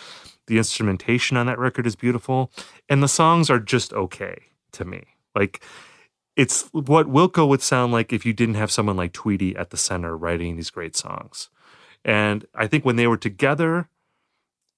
the 0.46 0.56
instrumentation 0.58 1.36
on 1.36 1.46
that 1.46 1.58
record 1.58 1.86
is 1.86 1.96
beautiful, 1.96 2.50
and 2.88 3.02
the 3.02 3.08
songs 3.08 3.50
are 3.50 3.58
just 3.58 3.92
okay 3.92 4.36
to 4.72 4.84
me. 4.84 5.02
Like 5.34 5.60
it's 6.36 6.68
what 6.72 7.06
Wilco 7.06 7.46
would 7.48 7.62
sound 7.62 7.92
like 7.92 8.12
if 8.12 8.26
you 8.26 8.32
didn't 8.32 8.56
have 8.56 8.70
someone 8.70 8.96
like 8.96 9.12
Tweedy 9.12 9.54
at 9.56 9.70
the 9.70 9.76
center 9.76 10.16
writing 10.16 10.56
these 10.56 10.70
great 10.70 10.96
songs. 10.96 11.48
And 12.04 12.44
I 12.54 12.66
think 12.66 12.84
when 12.84 12.96
they 12.96 13.06
were 13.06 13.16
together, 13.16 13.88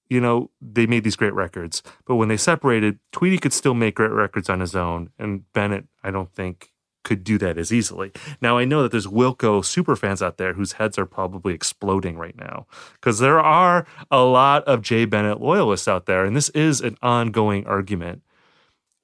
you 0.09 0.21
know, 0.21 0.51
they 0.61 0.85
made 0.85 1.03
these 1.03 1.15
great 1.15 1.33
records. 1.33 1.83
But 2.05 2.15
when 2.15 2.29
they 2.29 2.37
separated, 2.37 2.99
Tweedy 3.11 3.37
could 3.37 3.53
still 3.53 3.73
make 3.73 3.95
great 3.95 4.11
records 4.11 4.49
on 4.49 4.59
his 4.59 4.75
own. 4.75 5.09
And 5.19 5.51
Bennett, 5.51 5.85
I 6.03 6.11
don't 6.11 6.31
think, 6.31 6.71
could 7.03 7.23
do 7.23 7.37
that 7.37 7.57
as 7.57 7.71
easily. 7.71 8.11
Now 8.41 8.57
I 8.57 8.65
know 8.65 8.83
that 8.83 8.91
there's 8.91 9.07
Wilco 9.07 9.63
super 9.63 9.95
fans 9.95 10.21
out 10.21 10.37
there 10.37 10.53
whose 10.53 10.73
heads 10.73 10.97
are 10.97 11.05
probably 11.05 11.53
exploding 11.53 12.17
right 12.17 12.37
now 12.37 12.67
because 12.95 13.19
there 13.19 13.39
are 13.39 13.87
a 14.11 14.23
lot 14.23 14.63
of 14.65 14.81
Jay 14.81 15.05
Bennett 15.05 15.39
loyalists 15.39 15.87
out 15.87 16.05
there, 16.05 16.25
and 16.25 16.35
this 16.35 16.49
is 16.49 16.81
an 16.81 16.97
ongoing 17.01 17.65
argument 17.65 18.23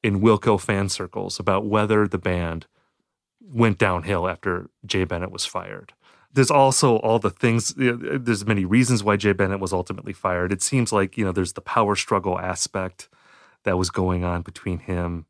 in 0.04 0.22
Wilco 0.22 0.60
fan 0.60 0.89
circles 0.89 1.39
about 1.39 1.66
whether 1.66 2.08
the 2.08 2.18
band 2.18 2.68
went 3.41 3.78
downhill 3.78 4.28
after 4.28 4.70
Jay 4.86 5.06
Bennett 5.06 5.32
was 5.32 5.45
fired. 5.45 5.93
There's 6.32 6.51
also 6.51 6.97
all 6.97 7.20
the 7.20 7.30
things. 7.30 7.74
You 7.78 7.97
know, 7.97 8.18
there's 8.18 8.45
many 8.45 8.66
reasons 8.66 9.04
why 9.04 9.18
Jay 9.18 9.34
Bennett 9.34 9.60
was 9.60 9.74
ultimately 9.74 10.14
fired. 10.14 10.51
It 10.51 10.62
seems 10.62 10.91
like 10.91 11.18
you 11.18 11.24
know 11.24 11.32
there's 11.32 11.54
the 11.54 11.62
power 11.62 11.95
struggle 11.95 12.39
aspect 12.39 13.08
that 13.64 13.78
was 13.78 13.89
going 13.89 14.24
on 14.24 14.41
between 14.41 14.80
him 14.80 15.26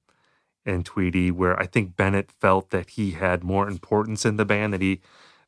and 0.65 0.85
Tweedy, 0.85 1.29
where 1.29 1.59
I 1.59 1.65
think 1.65 1.95
Bennett 1.95 2.31
felt 2.31 2.69
that 2.69 2.91
he 2.91 3.11
had 3.11 3.43
more 3.43 3.67
importance 3.67 4.25
in 4.25 4.37
the 4.37 4.45
band 4.45 4.73
than 4.73 4.81
he 4.81 5.01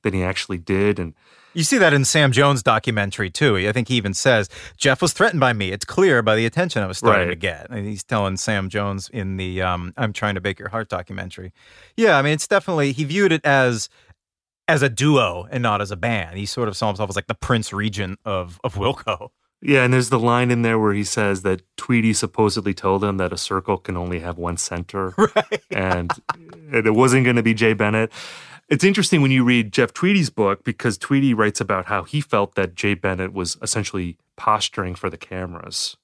than 0.06 0.14
he 0.14 0.24
actually 0.24 0.58
did, 0.60 0.97
and 0.99 1.14
You 1.53 1.64
see 1.64 1.78
that 1.78 1.93
in 1.93 2.06
Sam 2.06 2.32
Jones' 2.32 2.62
documentary 2.64 3.30
too. 3.30 3.58
I 3.58 3.72
think 3.74 3.88
he 3.89 3.95
even 3.95 4.14
says 4.14 4.49
Jeff 4.78 5.01
was 5.01 5.12
threatened 5.14 5.39
by 5.41 5.51
me. 5.53 5.72
It's 5.72 5.86
clear 5.86 6.22
by 6.22 6.36
the 6.36 6.45
attention 6.45 6.82
I 6.84 6.86
was 6.88 6.97
starting 6.97 7.28
Right. 7.28 7.34
to 7.34 7.36
get. 7.36 7.68
And 7.70 7.86
he's 7.86 8.03
telling 8.03 8.38
Sam 8.38 8.70
Jones 8.70 9.10
in 9.12 9.38
the 9.38 9.62
um, 9.62 9.93
"I'm 9.97 10.14
Trying 10.14 10.36
to 10.36 10.41
Break 10.41 10.60
Your 10.60 10.70
Heart" 10.70 10.89
documentary. 10.89 11.51
Yeah, 11.97 12.18
I 12.18 12.22
mean, 12.22 12.34
it's 12.34 12.47
definitely 12.47 12.91
he 12.93 13.03
viewed 13.06 13.32
it 13.32 13.45
as 13.45 13.89
as 14.68 14.82
a 14.82 14.89
duo 14.89 15.47
and 15.51 15.62
not 15.64 15.80
as 15.82 15.91
a 15.91 15.95
band. 15.95 16.38
He 16.38 16.45
sort 16.45 16.68
of 16.68 16.76
saw 16.76 16.88
himself 16.88 17.10
as 17.10 17.16
like 17.16 17.28
the 17.28 17.36
Prince 17.36 17.72
Regent 17.74 18.20
of 18.26 18.60
of 18.64 18.76
Wilco. 18.76 19.30
Yeah, 19.62 19.84
and 19.86 19.93
there's 19.93 20.10
the 20.10 20.20
line 20.20 20.51
in 20.51 20.62
there 20.62 20.78
where 20.78 20.93
he 20.93 21.03
says 21.06 21.41
that 21.43 21.62
Tweedy 21.78 22.14
supposedly 22.14 22.74
told 22.74 23.03
him 23.03 23.18
that 23.18 23.32
a 23.34 23.38
circle 23.38 23.78
can 23.78 23.95
only 23.97 24.20
have 24.20 24.38
one 24.38 24.58
center, 24.58 25.14
right. 25.18 25.64
and, 25.72 26.12
and 26.72 26.86
it 26.86 26.93
wasn't 26.93 27.24
going 27.24 27.38
to 27.38 27.41
be 27.43 27.53
Jay 27.56 27.74
Bennett. 27.74 28.12
It's 28.68 28.84
interesting 28.84 29.22
when 29.22 29.30
you 29.30 29.43
read 29.43 29.72
Jeff 29.72 29.93
Tweedy's 29.93 30.32
book 30.32 30.63
because 30.63 30.97
Tweedy 30.97 31.36
writes 31.36 31.61
about 31.61 31.86
how 31.86 32.01
he 32.01 32.20
felt 32.20 32.55
that 32.55 32.74
Jay 32.74 32.95
Bennett 32.95 33.32
was 33.32 33.57
essentially 33.61 34.18
posturing 34.38 34.95
for 34.95 35.07
the 35.07 35.18
cameras 35.18 35.97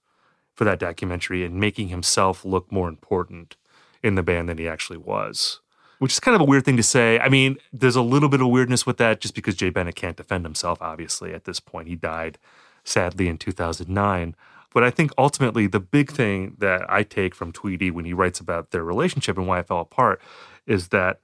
for 0.53 0.63
that 0.65 0.77
documentary 0.77 1.43
and 1.43 1.55
making 1.55 1.87
himself 1.87 2.45
look 2.45 2.71
more 2.71 2.87
important 2.87 3.55
in 4.03 4.13
the 4.13 4.21
band 4.21 4.47
than 4.47 4.59
he 4.59 4.67
actually 4.67 4.99
was. 4.99 5.59
Which 5.97 6.13
is 6.13 6.19
kind 6.19 6.35
of 6.35 6.41
a 6.41 6.45
weird 6.45 6.63
thing 6.63 6.77
to 6.77 6.83
say. 6.83 7.19
I 7.19 7.29
mean, 7.29 7.57
there's 7.73 7.95
a 7.95 8.01
little 8.03 8.29
bit 8.29 8.41
of 8.41 8.47
weirdness 8.49 8.85
with 8.85 8.97
that 8.97 9.21
just 9.21 9.33
because 9.33 9.55
Jay 9.55 9.71
Bennett 9.71 9.95
can't 9.95 10.17
defend 10.17 10.45
himself, 10.45 10.77
obviously, 10.81 11.33
at 11.33 11.45
this 11.45 11.59
point. 11.59 11.87
He 11.87 11.95
died 11.95 12.37
sadly 12.83 13.27
in 13.27 13.39
2009. 13.39 14.35
But 14.71 14.83
I 14.83 14.91
think 14.91 15.11
ultimately 15.17 15.65
the 15.65 15.79
big 15.79 16.11
thing 16.11 16.57
that 16.59 16.85
I 16.87 17.01
take 17.01 17.33
from 17.33 17.51
Tweedy 17.51 17.89
when 17.89 18.05
he 18.05 18.13
writes 18.13 18.39
about 18.39 18.69
their 18.69 18.83
relationship 18.83 19.35
and 19.35 19.47
why 19.47 19.59
it 19.59 19.67
fell 19.67 19.79
apart 19.79 20.21
is 20.67 20.89
that 20.89 21.19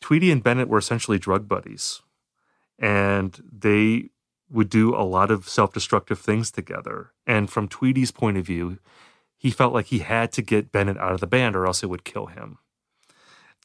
Tweedy 0.00 0.30
and 0.30 0.42
Bennett 0.42 0.68
were 0.68 0.78
essentially 0.78 1.18
drug 1.18 1.48
buddies. 1.48 2.02
And 2.78 3.40
they 3.50 4.10
would 4.50 4.68
do 4.68 4.94
a 4.94 5.02
lot 5.02 5.30
of 5.30 5.48
self 5.48 5.72
destructive 5.72 6.18
things 6.18 6.50
together. 6.50 7.12
And 7.26 7.50
from 7.50 7.68
Tweedy's 7.68 8.10
point 8.10 8.36
of 8.36 8.46
view, 8.46 8.78
he 9.36 9.50
felt 9.50 9.74
like 9.74 9.86
he 9.86 9.98
had 9.98 10.32
to 10.32 10.42
get 10.42 10.72
Bennett 10.72 10.98
out 10.98 11.12
of 11.12 11.20
the 11.20 11.26
band 11.26 11.56
or 11.56 11.66
else 11.66 11.82
it 11.82 11.88
would 11.88 12.04
kill 12.04 12.26
him. 12.26 12.58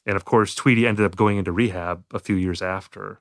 And 0.06 0.16
of 0.16 0.24
course, 0.24 0.54
Tweedy 0.54 0.86
ended 0.86 1.04
up 1.04 1.16
going 1.16 1.38
into 1.38 1.52
rehab 1.52 2.04
a 2.12 2.18
few 2.18 2.36
years 2.36 2.62
after 2.62 3.20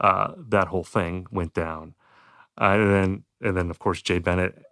uh, 0.00 0.32
that 0.36 0.68
whole 0.68 0.84
thing 0.84 1.26
went 1.30 1.54
down. 1.54 1.94
Uh, 2.60 2.76
and 2.78 2.90
then, 2.90 3.24
and 3.40 3.56
then, 3.56 3.70
of 3.70 3.78
course, 3.78 4.02
Jay 4.02 4.18
Bennett 4.18 4.62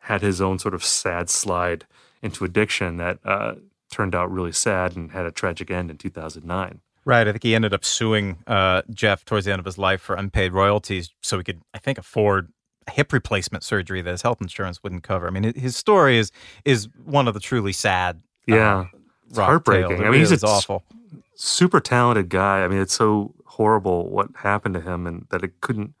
had 0.00 0.22
his 0.22 0.40
own 0.40 0.58
sort 0.58 0.74
of 0.74 0.84
sad 0.84 1.30
slide 1.30 1.86
into 2.22 2.44
addiction 2.44 2.96
that 2.96 3.18
uh, 3.24 3.54
turned 3.90 4.14
out 4.14 4.30
really 4.30 4.52
sad 4.52 4.96
and 4.96 5.12
had 5.12 5.26
a 5.26 5.30
tragic 5.30 5.70
end 5.70 5.90
in 5.90 5.96
2009. 5.96 6.80
Right. 7.08 7.26
I 7.26 7.32
think 7.32 7.42
he 7.42 7.54
ended 7.54 7.72
up 7.72 7.84
suing 7.86 8.36
uh, 8.46 8.82
Jeff 8.92 9.24
towards 9.24 9.46
the 9.46 9.52
end 9.52 9.60
of 9.60 9.64
his 9.64 9.78
life 9.78 10.00
for 10.02 10.14
unpaid 10.14 10.52
royalties 10.52 11.10
so 11.22 11.38
he 11.38 11.44
could, 11.44 11.62
I 11.72 11.78
think, 11.78 11.96
afford 11.96 12.52
hip 12.90 13.12
replacement 13.14 13.64
surgery 13.64 14.02
that 14.02 14.10
his 14.10 14.20
health 14.22 14.42
insurance 14.42 14.82
wouldn't 14.82 15.04
cover. 15.04 15.26
I 15.26 15.30
mean, 15.30 15.54
his 15.54 15.74
story 15.74 16.18
is 16.18 16.30
is 16.66 16.86
one 17.04 17.26
of 17.26 17.32
the 17.34 17.40
truly 17.40 17.72
sad. 17.72 18.16
uh, 18.50 18.54
Yeah, 18.54 18.84
it's 19.28 19.38
heartbreaking. 19.38 19.88
tales. 19.88 20.00
I 20.00 20.02
mean, 20.02 20.06
really 20.12 20.18
he's 20.20 20.32
is 20.32 20.42
a 20.42 20.46
s- 20.48 20.52
awful. 20.52 20.84
super 21.34 21.80
talented 21.80 22.28
guy. 22.28 22.62
I 22.62 22.68
mean, 22.68 22.78
it's 22.80 22.92
so 22.94 23.34
horrible 23.46 24.08
what 24.10 24.28
happened 24.36 24.74
to 24.74 24.80
him, 24.82 25.06
and 25.06 25.26
that 25.30 25.42
it 25.42 25.60
couldn't, 25.62 25.94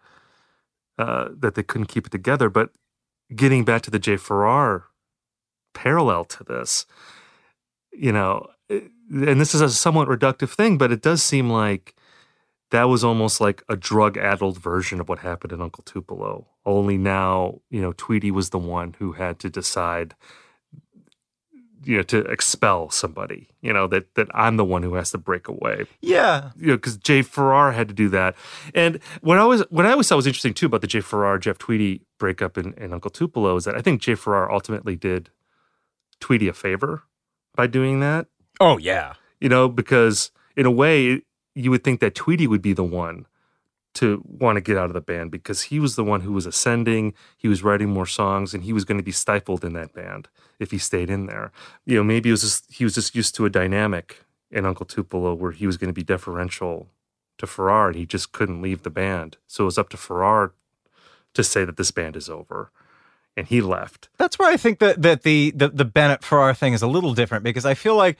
uh, 0.98 1.28
that 1.38 1.54
they 1.54 1.62
couldn't 1.62 1.86
keep 1.88 2.06
it 2.06 2.10
together. 2.12 2.50
But 2.50 2.70
getting 3.34 3.64
back 3.64 3.80
to 3.82 3.90
the 3.90 3.98
Jay 3.98 4.16
Farrar 4.18 4.84
parallel 5.74 6.24
to 6.26 6.44
this, 6.44 6.84
you 7.92 8.12
know, 8.12 8.46
it- 8.68 8.90
and 9.10 9.40
this 9.40 9.54
is 9.54 9.60
a 9.60 9.70
somewhat 9.70 10.08
reductive 10.08 10.50
thing, 10.50 10.78
but 10.78 10.92
it 10.92 11.02
does 11.02 11.22
seem 11.22 11.48
like 11.50 11.94
that 12.70 12.84
was 12.84 13.02
almost 13.02 13.40
like 13.40 13.62
a 13.68 13.76
drug-addled 13.76 14.58
version 14.58 15.00
of 15.00 15.08
what 15.08 15.20
happened 15.20 15.52
in 15.52 15.62
Uncle 15.62 15.82
Tupelo. 15.84 16.46
Only 16.66 16.98
now, 16.98 17.60
you 17.70 17.80
know, 17.80 17.94
Tweedy 17.96 18.30
was 18.30 18.50
the 18.50 18.58
one 18.58 18.94
who 18.98 19.12
had 19.12 19.38
to 19.40 19.48
decide 19.50 20.14
you 21.84 21.96
know 21.96 22.02
to 22.02 22.18
expel 22.24 22.90
somebody 22.90 23.48
you 23.62 23.72
know 23.72 23.86
that 23.86 24.12
that 24.16 24.26
i'm 24.34 24.56
the 24.56 24.64
one 24.64 24.82
who 24.82 24.94
has 24.94 25.12
to 25.12 25.16
break 25.16 25.46
away 25.46 25.84
Yeah. 26.00 26.50
you 26.58 26.66
know 26.66 26.76
because 26.76 26.96
jay 26.96 27.22
farrar 27.22 27.70
had 27.70 27.86
to 27.86 27.94
do 27.94 28.08
that 28.08 28.34
and 28.74 28.98
what 29.20 29.38
i 29.38 29.44
was 29.44 29.62
what 29.70 29.86
i 29.86 29.92
always 29.92 30.08
thought 30.08 30.16
was 30.16 30.26
interesting 30.26 30.54
too 30.54 30.66
about 30.66 30.80
the 30.80 30.88
jay 30.88 31.00
farrar 31.00 31.38
jeff 31.38 31.56
tweedy 31.56 32.02
breakup 32.18 32.58
in, 32.58 32.74
in 32.74 32.92
uncle 32.92 33.12
tupelo 33.12 33.54
is 33.54 33.64
that 33.64 33.76
i 33.76 33.80
think 33.80 34.00
jay 34.02 34.16
farrar 34.16 34.50
ultimately 34.50 34.96
did 34.96 35.30
tweedy 36.18 36.48
a 36.48 36.52
favor 36.52 37.04
by 37.54 37.68
doing 37.68 38.00
that 38.00 38.26
Oh 38.60 38.78
yeah. 38.78 39.14
you 39.40 39.48
know 39.48 39.68
because 39.68 40.30
in 40.56 40.66
a 40.66 40.70
way 40.70 41.22
you 41.54 41.70
would 41.70 41.84
think 41.84 42.00
that 42.00 42.14
tweedy 42.14 42.46
would 42.46 42.62
be 42.62 42.72
the 42.72 42.84
one 42.84 43.26
to 43.94 44.22
want 44.24 44.56
to 44.56 44.60
get 44.60 44.76
out 44.76 44.90
of 44.90 44.94
the 44.94 45.00
band 45.00 45.30
because 45.30 45.62
he 45.62 45.80
was 45.80 45.96
the 45.96 46.04
one 46.04 46.20
who 46.20 46.32
was 46.32 46.46
ascending 46.46 47.14
he 47.36 47.48
was 47.48 47.62
writing 47.62 47.88
more 47.88 48.06
songs 48.06 48.54
and 48.54 48.64
he 48.64 48.72
was 48.72 48.84
going 48.84 48.98
to 48.98 49.04
be 49.04 49.12
stifled 49.12 49.64
in 49.64 49.72
that 49.72 49.92
band 49.92 50.28
if 50.58 50.70
he 50.70 50.78
stayed 50.78 51.10
in 51.10 51.26
there. 51.26 51.50
You 51.84 51.96
know 51.96 52.04
maybe 52.04 52.28
it 52.28 52.32
was 52.32 52.42
just 52.42 52.70
he 52.72 52.84
was 52.84 52.94
just 52.94 53.14
used 53.14 53.34
to 53.36 53.44
a 53.46 53.50
dynamic 53.50 54.24
in 54.50 54.64
uncle 54.66 54.86
tupelo 54.86 55.34
where 55.34 55.52
he 55.52 55.66
was 55.66 55.76
going 55.76 55.88
to 55.88 55.94
be 55.94 56.02
deferential 56.04 56.88
to 57.38 57.46
farrar 57.46 57.88
and 57.88 57.96
he 57.96 58.06
just 58.06 58.32
couldn't 58.32 58.62
leave 58.62 58.82
the 58.82 58.90
band. 58.90 59.36
So 59.46 59.64
it 59.64 59.66
was 59.66 59.78
up 59.78 59.88
to 59.90 59.96
farrar 59.96 60.52
to 61.34 61.44
say 61.44 61.64
that 61.64 61.76
this 61.76 61.90
band 61.90 62.16
is 62.16 62.28
over 62.28 62.70
and 63.36 63.46
he 63.46 63.60
left. 63.60 64.08
That's 64.16 64.38
where 64.38 64.50
I 64.50 64.56
think 64.56 64.80
that 64.80 65.02
that 65.02 65.22
the 65.22 65.52
the, 65.54 65.68
the 65.68 65.84
Bennett 65.84 66.24
Farrar 66.24 66.54
thing 66.54 66.72
is 66.72 66.82
a 66.82 66.88
little 66.88 67.14
different 67.14 67.44
because 67.44 67.64
I 67.64 67.74
feel 67.74 67.94
like 67.96 68.18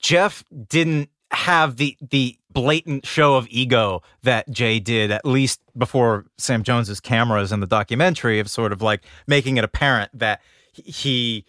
Jeff 0.00 0.44
didn't 0.68 1.10
have 1.30 1.76
the 1.76 1.96
the 2.00 2.36
blatant 2.52 3.06
show 3.06 3.36
of 3.36 3.46
ego 3.50 4.02
that 4.22 4.50
Jay 4.50 4.80
did 4.80 5.12
at 5.12 5.24
least 5.24 5.60
before 5.78 6.26
Sam 6.36 6.64
Jones's 6.64 6.98
cameras 6.98 7.52
in 7.52 7.60
the 7.60 7.66
documentary 7.66 8.40
of 8.40 8.50
sort 8.50 8.72
of 8.72 8.82
like 8.82 9.04
making 9.26 9.56
it 9.56 9.62
apparent 9.62 10.10
that 10.18 10.40
he 10.72 11.44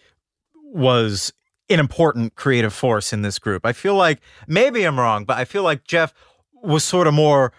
was 0.54 1.32
an 1.68 1.80
important 1.80 2.36
creative 2.36 2.72
force 2.72 3.12
in 3.12 3.22
this 3.22 3.38
group. 3.38 3.66
I 3.66 3.72
feel 3.72 3.94
like 3.94 4.20
maybe 4.46 4.84
I'm 4.84 4.98
wrong, 4.98 5.24
but 5.24 5.38
I 5.38 5.44
feel 5.44 5.64
like 5.64 5.84
Jeff 5.84 6.14
was 6.62 6.84
sort 6.84 7.06
of 7.06 7.14
more 7.14 7.52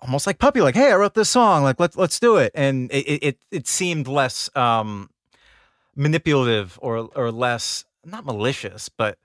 almost 0.00 0.26
like 0.26 0.38
puppy 0.38 0.60
like 0.60 0.74
hey 0.74 0.92
i 0.92 0.94
wrote 0.94 1.14
this 1.14 1.30
song 1.30 1.62
like 1.62 1.80
let's 1.80 1.96
let's 1.96 2.20
do 2.20 2.36
it 2.36 2.52
and 2.54 2.92
it 2.92 3.22
it, 3.22 3.38
it, 3.50 3.66
seemed 3.66 4.06
less 4.06 4.54
um 4.54 5.08
manipulative 5.96 6.78
or 6.82 7.08
or 7.14 7.32
less 7.32 7.86
not 8.04 8.22
malicious 8.26 8.90
but 8.90 9.16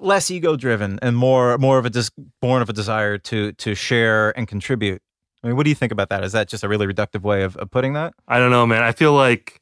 less 0.00 0.30
ego 0.30 0.56
driven 0.56 0.98
and 1.02 1.16
more 1.16 1.56
more 1.58 1.78
of 1.78 1.86
a 1.86 1.90
just 1.90 2.12
born 2.40 2.62
of 2.62 2.68
a 2.68 2.72
desire 2.72 3.18
to 3.18 3.52
to 3.52 3.74
share 3.74 4.36
and 4.38 4.48
contribute 4.48 5.00
i 5.44 5.46
mean 5.46 5.56
what 5.56 5.64
do 5.64 5.70
you 5.70 5.74
think 5.76 5.92
about 5.92 6.08
that 6.08 6.24
is 6.24 6.32
that 6.32 6.48
just 6.48 6.64
a 6.64 6.68
really 6.68 6.86
reductive 6.86 7.22
way 7.22 7.42
of, 7.42 7.56
of 7.56 7.70
putting 7.70 7.92
that 7.92 8.14
I 8.26 8.38
don't 8.38 8.50
know, 8.50 8.66
man. 8.66 8.82
I 8.82 8.92
feel 8.92 9.12
like 9.12 9.60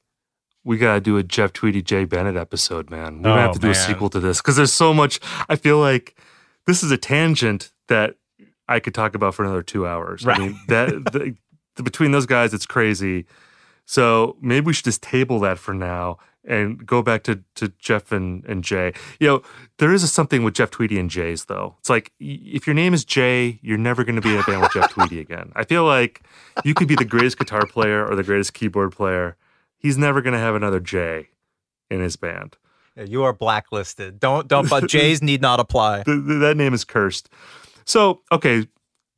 we 0.65 0.77
gotta 0.77 1.01
do 1.01 1.17
a 1.17 1.23
Jeff 1.23 1.53
Tweedy 1.53 1.83
Jay 1.83 2.05
Bennett 2.05 2.37
episode, 2.37 2.91
man. 2.91 3.19
We're 3.19 3.31
gonna 3.31 3.41
Oh, 3.41 3.45
have 3.47 3.53
to 3.55 3.59
do 3.59 3.69
a 3.69 3.71
oh, 3.71 3.73
sequel 3.75 4.11
to 4.11 4.21
this 4.21 4.39
because 4.39 4.57
there's 4.57 4.73
so 4.73 4.93
much. 4.93 5.19
I 5.49 5.57
feel 5.57 5.79
like 5.79 6.19
this 6.67 6.83
is 6.83 6.91
a 6.91 6.99
tangent 6.99 7.73
that 7.89 8.17
I 8.69 8.79
could 8.81 8.93
talk 8.95 9.15
about 9.15 9.35
for 9.35 9.45
another 9.45 9.63
two 9.63 9.87
hours. 9.87 10.27
I 10.27 10.37
mean, 10.39 10.61
that 10.69 10.89
the, 11.13 11.35
the, 11.77 11.83
between 11.83 12.11
those 12.13 12.27
guys, 12.27 12.53
it's 12.53 12.67
crazy. 12.67 13.25
So 13.87 14.37
maybe 14.43 14.67
we 14.67 14.73
should 14.75 14.85
just 14.85 15.03
table 15.03 15.41
that 15.41 15.59
for 15.59 15.73
now 15.73 16.19
and 16.49 16.85
go 16.85 17.03
back 17.03 17.23
to 17.25 17.45
to 17.55 17.69
Jeff 17.79 18.11
and, 18.11 18.45
and 18.47 18.65
Jay. 18.65 18.93
You 19.21 19.29
know, 19.29 19.43
there 19.77 19.93
is 19.93 20.03
a 20.03 20.09
something 20.09 20.43
with 20.43 20.55
Jeff 20.55 20.71
Tweedy 20.71 20.99
and 20.99 21.09
Jay's 21.09 21.45
though. 21.45 21.77
It's 21.79 21.91
like 21.91 22.11
if 22.19 22.67
your 22.67 22.75
name 22.75 22.95
is 22.95 23.05
Jay, 23.05 23.61
you're 23.63 23.79
never 23.79 24.03
going 24.03 24.17
to 24.17 24.23
be 24.23 24.33
in 24.33 24.41
a 24.41 24.43
band 24.43 24.63
with 24.63 24.73
Jeff 24.73 24.91
Tweedy 24.91 25.21
again. 25.21 25.53
I 25.55 25.65
feel 25.65 25.85
like 25.85 26.23
you 26.65 26.75
could 26.75 26.89
be 26.89 26.97
the 26.97 27.05
greatest 27.05 27.39
guitar 27.39 27.67
player 27.67 28.05
or 28.05 28.17
the 28.17 28.25
greatest 28.25 28.55
keyboard 28.55 28.93
player. 28.93 29.37
He's 29.77 29.97
never 29.97 30.23
going 30.23 30.33
to 30.33 30.41
have 30.41 30.57
another 30.57 30.81
Jay 30.81 31.29
in 31.91 32.01
his 32.01 32.17
band. 32.17 32.57
Yeah, 32.97 33.05
you 33.05 33.23
are 33.23 33.33
blacklisted 33.33 34.19
don't 34.19 34.49
don't 34.49 34.69
but 34.69 34.89
jays 34.89 35.23
need 35.23 35.41
not 35.41 35.61
apply 35.61 36.03
Th- 36.05 36.27
th- 36.27 36.41
that 36.41 36.57
name 36.57 36.75
is 36.75 36.85
cursed. 36.85 37.29
So, 37.85 38.23
okay, 38.33 38.67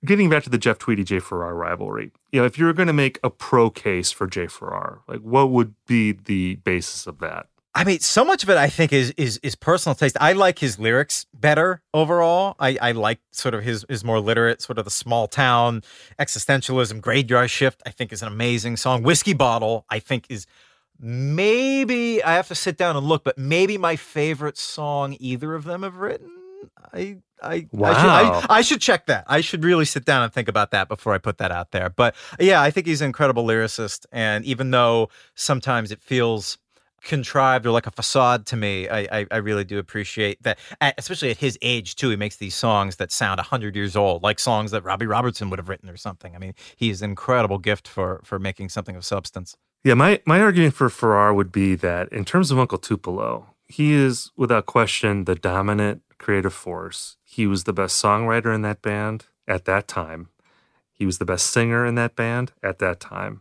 getting 0.05 0.31
back 0.31 0.43
to 0.45 0.51
the 0.51 0.59
Jeff 0.59 0.79
Tweedy 0.79 1.05
Jay 1.05 1.19
Farrar 1.19 1.55
rivalry. 1.55 2.13
You 2.33 2.41
know, 2.41 2.47
if 2.47 2.59
you're 2.59 2.73
going 2.73 2.87
to 2.87 2.93
make 2.93 3.19
a 3.23 3.31
pro 3.31 3.71
case 3.71 4.11
for 4.11 4.27
Jay 4.27 4.47
Farrar, 4.47 5.03
like 5.09 5.21
what 5.21 5.51
would 5.51 5.75
be 5.87 6.13
the 6.13 6.57
basis 6.57 7.07
of 7.07 7.19
that? 7.19 7.47
I 7.73 7.85
mean, 7.85 8.01
so 8.01 8.25
much 8.25 8.43
of 8.43 8.51
it 8.51 8.57
I 8.57 8.69
think 8.69 8.93
is 8.93 9.13
is 9.17 9.39
is 9.45 9.55
personal 9.55 9.95
taste. 9.95 10.17
I 10.21 10.33
like 10.33 10.59
his 10.59 10.79
lyrics 10.79 11.27
better 11.33 11.83
overall. 11.95 12.57
I, 12.59 12.77
I 12.83 12.93
like 12.93 13.21
sort 13.31 13.55
of 13.55 13.63
his 13.63 13.87
his 13.89 14.03
more 14.03 14.19
literate, 14.19 14.61
sort 14.61 14.79
of 14.79 14.85
the 14.85 14.91
small 14.91 15.29
town 15.29 15.83
existentialism. 16.19 17.01
Graveyard 17.01 17.49
Shift, 17.49 17.81
I 17.87 17.91
think, 17.91 18.13
is 18.13 18.23
an 18.23 18.29
amazing 18.29 18.77
song. 18.77 19.05
Whiskey 19.05 19.35
Bottle, 19.35 19.85
I 19.89 20.01
think, 20.01 20.27
is 20.29 20.47
maybe 20.99 22.23
I 22.25 22.35
have 22.35 22.49
to 22.49 22.57
sit 22.57 22.77
down 22.77 22.97
and 22.97 23.07
look, 23.07 23.23
but 23.23 23.39
maybe 23.39 23.79
my 23.79 23.95
favorite 23.95 24.59
song 24.59 25.17
either 25.21 25.55
of 25.55 25.63
them 25.63 25.85
have 25.85 25.97
written. 25.97 26.40
I 26.93 27.19
I, 27.43 27.67
Wow. 27.73 27.91
I, 27.91 27.95
should, 27.95 28.51
I, 28.51 28.57
I 28.57 28.61
should 28.61 28.81
check 28.81 29.07
that. 29.07 29.25
I 29.27 29.41
should 29.41 29.65
really 29.65 29.85
sit 29.87 30.05
down 30.05 30.23
and 30.23 30.33
think 30.33 30.49
about 30.49 30.73
that 30.73 30.89
before 30.89 31.15
I 31.15 31.19
put 31.19 31.39
that 31.39 31.51
out 31.51 31.71
there. 31.71 31.89
But 31.89 32.15
yeah, 32.39 32.61
I 32.61 32.71
think 32.71 32.87
he's 32.87 33.01
an 33.01 33.07
incredible 33.07 33.45
lyricist. 33.47 34.05
And 34.13 34.45
even 34.45 34.71
though 34.71 35.09
sometimes 35.35 35.91
it 35.91 36.03
feels 36.03 36.59
contrived 37.03 37.65
or 37.65 37.71
like 37.71 37.87
a 37.87 37.91
facade 37.91 38.45
to 38.47 38.57
me, 38.57 38.87
I, 38.89 39.21
I, 39.21 39.27
I 39.31 39.37
really 39.39 39.65
do 39.65 39.79
appreciate 39.79 40.43
that, 40.43 40.59
at- 40.83 40.95
especially 40.99 41.31
at 41.31 41.39
his 41.39 41.59
age 41.63 41.97
too. 41.97 42.11
He 42.11 42.17
makes 42.17 42.37
these 42.37 42.55
songs 42.55 42.97
that 42.97 43.11
sound 43.11 43.39
100 43.39 43.75
years 43.75 43.97
old, 43.97 44.23
like 44.23 44.39
songs 44.39 44.71
that 44.73 44.85
Robbie 44.85 45.07
Robertson 45.07 45.49
would 45.49 45.59
have 45.59 45.71
written 45.71 45.89
or 45.89 45.97
something. 45.97 46.35
I 46.37 46.39
mean, 46.39 46.53
he's 46.77 47.01
an 47.01 47.09
incredible 47.11 47.57
gift 47.57 47.89
for, 47.89 48.21
for 48.23 48.39
making 48.39 48.69
something 48.69 48.97
of 48.97 49.05
substance. 49.07 49.57
Yeah, 49.83 49.95
my, 49.95 50.21
my 50.27 50.41
argument 50.41 50.75
for 50.75 50.91
Farrar 50.91 51.33
would 51.33 51.51
be 51.51 51.75
that 51.77 52.13
in 52.13 52.27
terms 52.27 52.51
of 52.51 52.59
Uncle 52.59 52.77
Tupelo, 52.77 53.47
he 53.67 53.95
is 53.95 54.31
without 54.37 54.67
question 54.67 55.25
the 55.25 55.35
dominant 55.37 56.03
creative 56.21 56.55
force. 56.55 57.17
He 57.25 57.49
was 57.49 57.65
the 57.65 57.73
best 57.73 58.01
songwriter 58.03 58.55
in 58.55 58.63
that 58.63 58.83
band 58.83 59.27
at 59.49 59.65
that 59.65 59.89
time. 59.89 60.29
He 60.93 61.07
was 61.07 61.19
the 61.19 61.25
best 61.25 61.47
singer 61.47 61.85
in 61.85 61.97
that 61.97 62.15
band 62.15 62.53
at 62.63 62.79
that 62.79 63.01
time. 63.01 63.41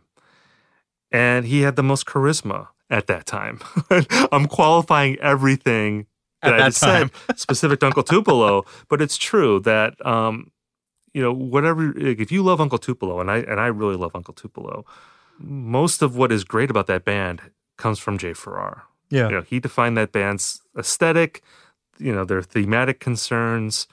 And 1.12 1.46
he 1.46 1.60
had 1.60 1.76
the 1.76 1.82
most 1.82 2.06
charisma 2.06 2.68
at 2.88 3.06
that 3.06 3.26
time. 3.26 3.60
I'm 4.32 4.46
qualifying 4.46 5.18
everything 5.20 6.06
that, 6.42 6.54
At 6.54 6.54
I 6.54 6.58
that 6.58 6.66
just 6.68 6.80
said 6.80 7.10
specific 7.36 7.80
to 7.80 7.86
Uncle 7.86 8.02
Tupelo, 8.02 8.64
but 8.88 9.02
it's 9.02 9.16
true 9.16 9.60
that 9.60 9.94
um, 10.04 10.50
you 11.12 11.22
know, 11.22 11.32
whatever 11.32 11.92
like, 11.92 12.20
if 12.20 12.32
you 12.32 12.42
love 12.42 12.60
Uncle 12.60 12.78
Tupelo, 12.78 13.20
and 13.20 13.30
I 13.30 13.38
and 13.38 13.60
I 13.60 13.66
really 13.66 13.96
love 13.96 14.12
Uncle 14.14 14.34
Tupelo, 14.34 14.84
most 15.38 16.02
of 16.02 16.16
what 16.16 16.32
is 16.32 16.44
great 16.44 16.70
about 16.70 16.86
that 16.86 17.04
band 17.04 17.42
comes 17.76 17.98
from 17.98 18.18
Jay 18.18 18.32
Farrar. 18.32 18.84
Yeah. 19.10 19.28
You 19.28 19.34
know, 19.36 19.42
he 19.42 19.58
defined 19.58 19.96
that 19.96 20.12
band's 20.12 20.62
aesthetic, 20.78 21.42
you 22.00 22.12
know, 22.12 22.24
their 22.24 22.42
thematic 22.42 23.00
concerns. 23.00 23.86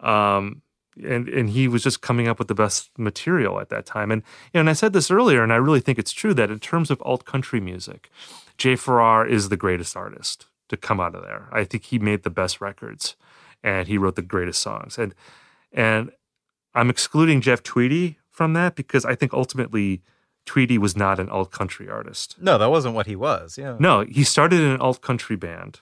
Um, 0.00 0.62
and 1.02 1.28
and 1.28 1.50
he 1.50 1.68
was 1.68 1.82
just 1.82 2.02
coming 2.02 2.28
up 2.28 2.38
with 2.38 2.48
the 2.48 2.54
best 2.54 2.90
material 2.98 3.60
at 3.60 3.70
that 3.70 3.86
time. 3.86 4.10
And 4.10 4.22
you 4.52 4.58
know, 4.58 4.60
and 4.60 4.70
I 4.70 4.74
said 4.74 4.92
this 4.92 5.10
earlier, 5.10 5.42
and 5.42 5.52
I 5.52 5.56
really 5.56 5.80
think 5.80 5.98
it's 5.98 6.12
true 6.12 6.34
that 6.34 6.50
in 6.50 6.58
terms 6.58 6.90
of 6.90 7.02
alt 7.02 7.24
country 7.24 7.60
music, 7.60 8.10
Jay 8.58 8.76
Farrar 8.76 9.26
is 9.26 9.48
the 9.48 9.56
greatest 9.56 9.96
artist 9.96 10.46
to 10.68 10.76
come 10.76 11.00
out 11.00 11.14
of 11.14 11.22
there. 11.22 11.48
I 11.50 11.64
think 11.64 11.84
he 11.84 11.98
made 11.98 12.22
the 12.22 12.30
best 12.30 12.60
records, 12.60 13.16
and 13.62 13.88
he 13.88 13.98
wrote 13.98 14.16
the 14.16 14.22
greatest 14.22 14.60
songs. 14.60 14.98
And 14.98 15.14
and 15.72 16.10
I'm 16.74 16.90
excluding 16.90 17.40
Jeff 17.40 17.62
Tweedy 17.62 18.18
from 18.30 18.52
that 18.54 18.74
because 18.74 19.04
I 19.04 19.14
think 19.14 19.32
ultimately 19.32 20.02
Tweedy 20.44 20.78
was 20.78 20.96
not 20.96 21.20
an 21.20 21.28
alt 21.28 21.52
country 21.52 21.88
artist. 21.88 22.36
No, 22.40 22.58
that 22.58 22.70
wasn't 22.70 22.94
what 22.94 23.06
he 23.06 23.16
was. 23.16 23.56
Yeah. 23.56 23.76
No, 23.78 24.04
he 24.04 24.24
started 24.24 24.60
in 24.60 24.70
an 24.70 24.80
alt 24.80 25.00
country 25.00 25.36
band, 25.36 25.80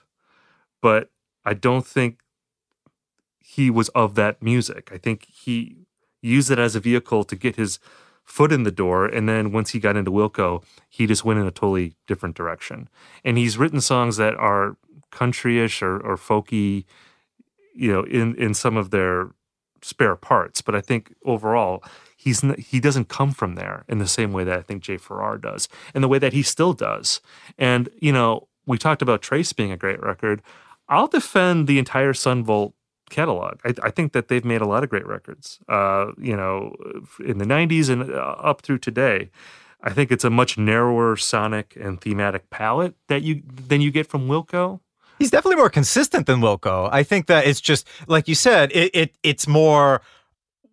but 0.81 1.09
I 1.45 1.53
don't 1.53 1.85
think 1.85 2.19
he 3.39 3.69
was 3.69 3.89
of 3.89 4.15
that 4.15 4.41
music. 4.41 4.89
I 4.93 4.97
think 4.97 5.25
he 5.25 5.77
used 6.21 6.51
it 6.51 6.59
as 6.59 6.75
a 6.75 6.79
vehicle 6.79 7.23
to 7.23 7.35
get 7.35 7.55
his 7.55 7.79
foot 8.23 8.51
in 8.51 8.63
the 8.63 8.71
door. 8.71 9.05
And 9.05 9.27
then 9.27 9.51
once 9.51 9.71
he 9.71 9.79
got 9.79 9.97
into 9.97 10.11
Wilco, 10.11 10.63
he 10.89 11.07
just 11.07 11.25
went 11.25 11.39
in 11.39 11.47
a 11.47 11.51
totally 11.51 11.95
different 12.07 12.35
direction. 12.35 12.87
And 13.25 13.37
he's 13.37 13.57
written 13.57 13.81
songs 13.81 14.17
that 14.17 14.35
are 14.35 14.77
countryish 15.11 15.81
or, 15.81 15.99
or 15.99 16.15
folky, 16.15 16.85
you 17.75 17.91
know, 17.91 18.03
in, 18.03 18.35
in 18.35 18.53
some 18.53 18.77
of 18.77 18.91
their 18.91 19.31
spare 19.81 20.15
parts. 20.15 20.61
But 20.61 20.75
I 20.75 20.81
think 20.81 21.13
overall, 21.25 21.83
he's 22.15 22.41
he 22.57 22.79
doesn't 22.79 23.09
come 23.09 23.31
from 23.31 23.55
there 23.55 23.83
in 23.87 23.97
the 23.97 24.07
same 24.07 24.31
way 24.31 24.43
that 24.43 24.57
I 24.57 24.61
think 24.61 24.83
Jay 24.83 24.97
Farrar 24.97 25.37
does, 25.37 25.67
and 25.93 26.03
the 26.03 26.07
way 26.07 26.19
that 26.19 26.33
he 26.33 26.43
still 26.43 26.73
does. 26.73 27.19
And 27.57 27.89
you 27.99 28.11
know, 28.11 28.47
we 28.65 28.77
talked 28.77 29.01
about 29.01 29.21
Trace 29.21 29.53
being 29.53 29.71
a 29.71 29.77
great 29.77 30.01
record. 30.01 30.41
I'll 30.91 31.07
defend 31.07 31.67
the 31.67 31.79
entire 31.79 32.13
Son 32.13 32.43
Volt 32.43 32.75
catalog. 33.09 33.59
I, 33.65 33.73
I 33.81 33.89
think 33.91 34.11
that 34.13 34.27
they've 34.27 34.45
made 34.45 34.61
a 34.61 34.67
lot 34.67 34.83
of 34.83 34.89
great 34.89 35.07
records. 35.07 35.59
Uh, 35.67 36.11
you 36.19 36.35
know, 36.35 36.75
in 37.25 37.39
the 37.39 37.45
'90s 37.45 37.89
and 37.89 38.11
uh, 38.11 38.35
up 38.37 38.61
through 38.61 38.79
today. 38.79 39.31
I 39.83 39.91
think 39.91 40.11
it's 40.11 40.23
a 40.23 40.29
much 40.29 40.59
narrower 40.59 41.15
sonic 41.15 41.75
and 41.79 41.99
thematic 41.99 42.51
palette 42.51 42.93
that 43.07 43.23
you 43.23 43.41
than 43.47 43.81
you 43.81 43.89
get 43.89 44.05
from 44.05 44.27
Wilco. 44.27 44.81
He's 45.17 45.31
definitely 45.31 45.55
more 45.55 45.69
consistent 45.69 46.27
than 46.27 46.39
Wilco. 46.39 46.89
I 46.91 47.03
think 47.03 47.27
that 47.27 47.47
it's 47.47 47.61
just 47.61 47.87
like 48.07 48.27
you 48.27 48.35
said, 48.35 48.71
it, 48.73 48.91
it 48.93 49.15
it's 49.23 49.47
more 49.47 50.01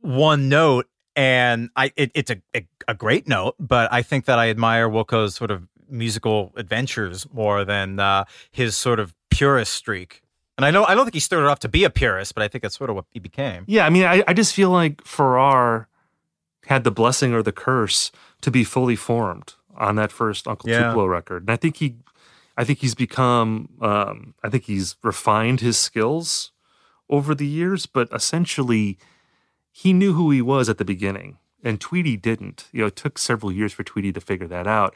one 0.00 0.48
note, 0.50 0.88
and 1.16 1.70
I 1.74 1.92
it, 1.96 2.10
it's 2.14 2.30
a, 2.30 2.42
a 2.54 2.66
a 2.86 2.94
great 2.94 3.26
note. 3.26 3.54
But 3.58 3.90
I 3.92 4.02
think 4.02 4.26
that 4.26 4.38
I 4.38 4.50
admire 4.50 4.88
Wilco's 4.88 5.34
sort 5.34 5.50
of 5.50 5.66
musical 5.88 6.52
adventures 6.56 7.26
more 7.32 7.64
than 7.64 7.98
uh, 7.98 8.24
his 8.50 8.76
sort 8.76 9.00
of 9.00 9.14
purist 9.38 9.72
streak. 9.72 10.22
And 10.56 10.64
I 10.64 10.70
know 10.72 10.84
I 10.84 10.94
don't 10.94 11.04
think 11.04 11.14
he 11.14 11.20
started 11.20 11.48
off 11.48 11.60
to 11.60 11.68
be 11.68 11.84
a 11.84 11.90
purist, 11.90 12.34
but 12.34 12.42
I 12.42 12.48
think 12.48 12.62
that's 12.62 12.76
sort 12.76 12.90
of 12.90 12.96
what 12.96 13.04
he 13.10 13.20
became. 13.20 13.64
Yeah, 13.68 13.86
I 13.86 13.90
mean, 13.90 14.04
I, 14.04 14.24
I 14.26 14.32
just 14.34 14.52
feel 14.52 14.70
like 14.70 15.04
Farrar 15.04 15.88
had 16.66 16.82
the 16.82 16.90
blessing 16.90 17.32
or 17.32 17.42
the 17.42 17.52
curse 17.52 18.10
to 18.40 18.50
be 18.50 18.64
fully 18.64 18.96
formed 18.96 19.54
on 19.76 19.94
that 19.96 20.10
first 20.10 20.48
Uncle 20.48 20.68
Yeah. 20.68 20.88
Tupelo 20.88 21.06
record, 21.06 21.42
and 21.44 21.50
I 21.50 21.56
think 21.56 21.76
he, 21.76 21.96
I 22.56 22.64
think 22.64 22.80
he's 22.80 22.96
become, 22.96 23.68
um, 23.80 24.34
I 24.42 24.48
think 24.48 24.64
he's 24.64 24.96
refined 25.04 25.60
his 25.60 25.78
skills 25.78 26.50
over 27.08 27.34
the 27.34 27.46
years, 27.46 27.86
but 27.86 28.08
essentially, 28.12 28.98
he 29.70 29.92
knew 29.92 30.14
who 30.14 30.32
he 30.32 30.42
was 30.42 30.68
at 30.68 30.78
the 30.78 30.84
beginning, 30.84 31.38
and 31.62 31.80
Tweedy 31.80 32.16
didn't. 32.16 32.66
You 32.72 32.80
know, 32.80 32.86
it 32.88 32.96
took 32.96 33.16
several 33.16 33.52
years 33.52 33.72
for 33.72 33.84
Tweedy 33.84 34.12
to 34.12 34.20
figure 34.20 34.48
that 34.48 34.66
out. 34.66 34.94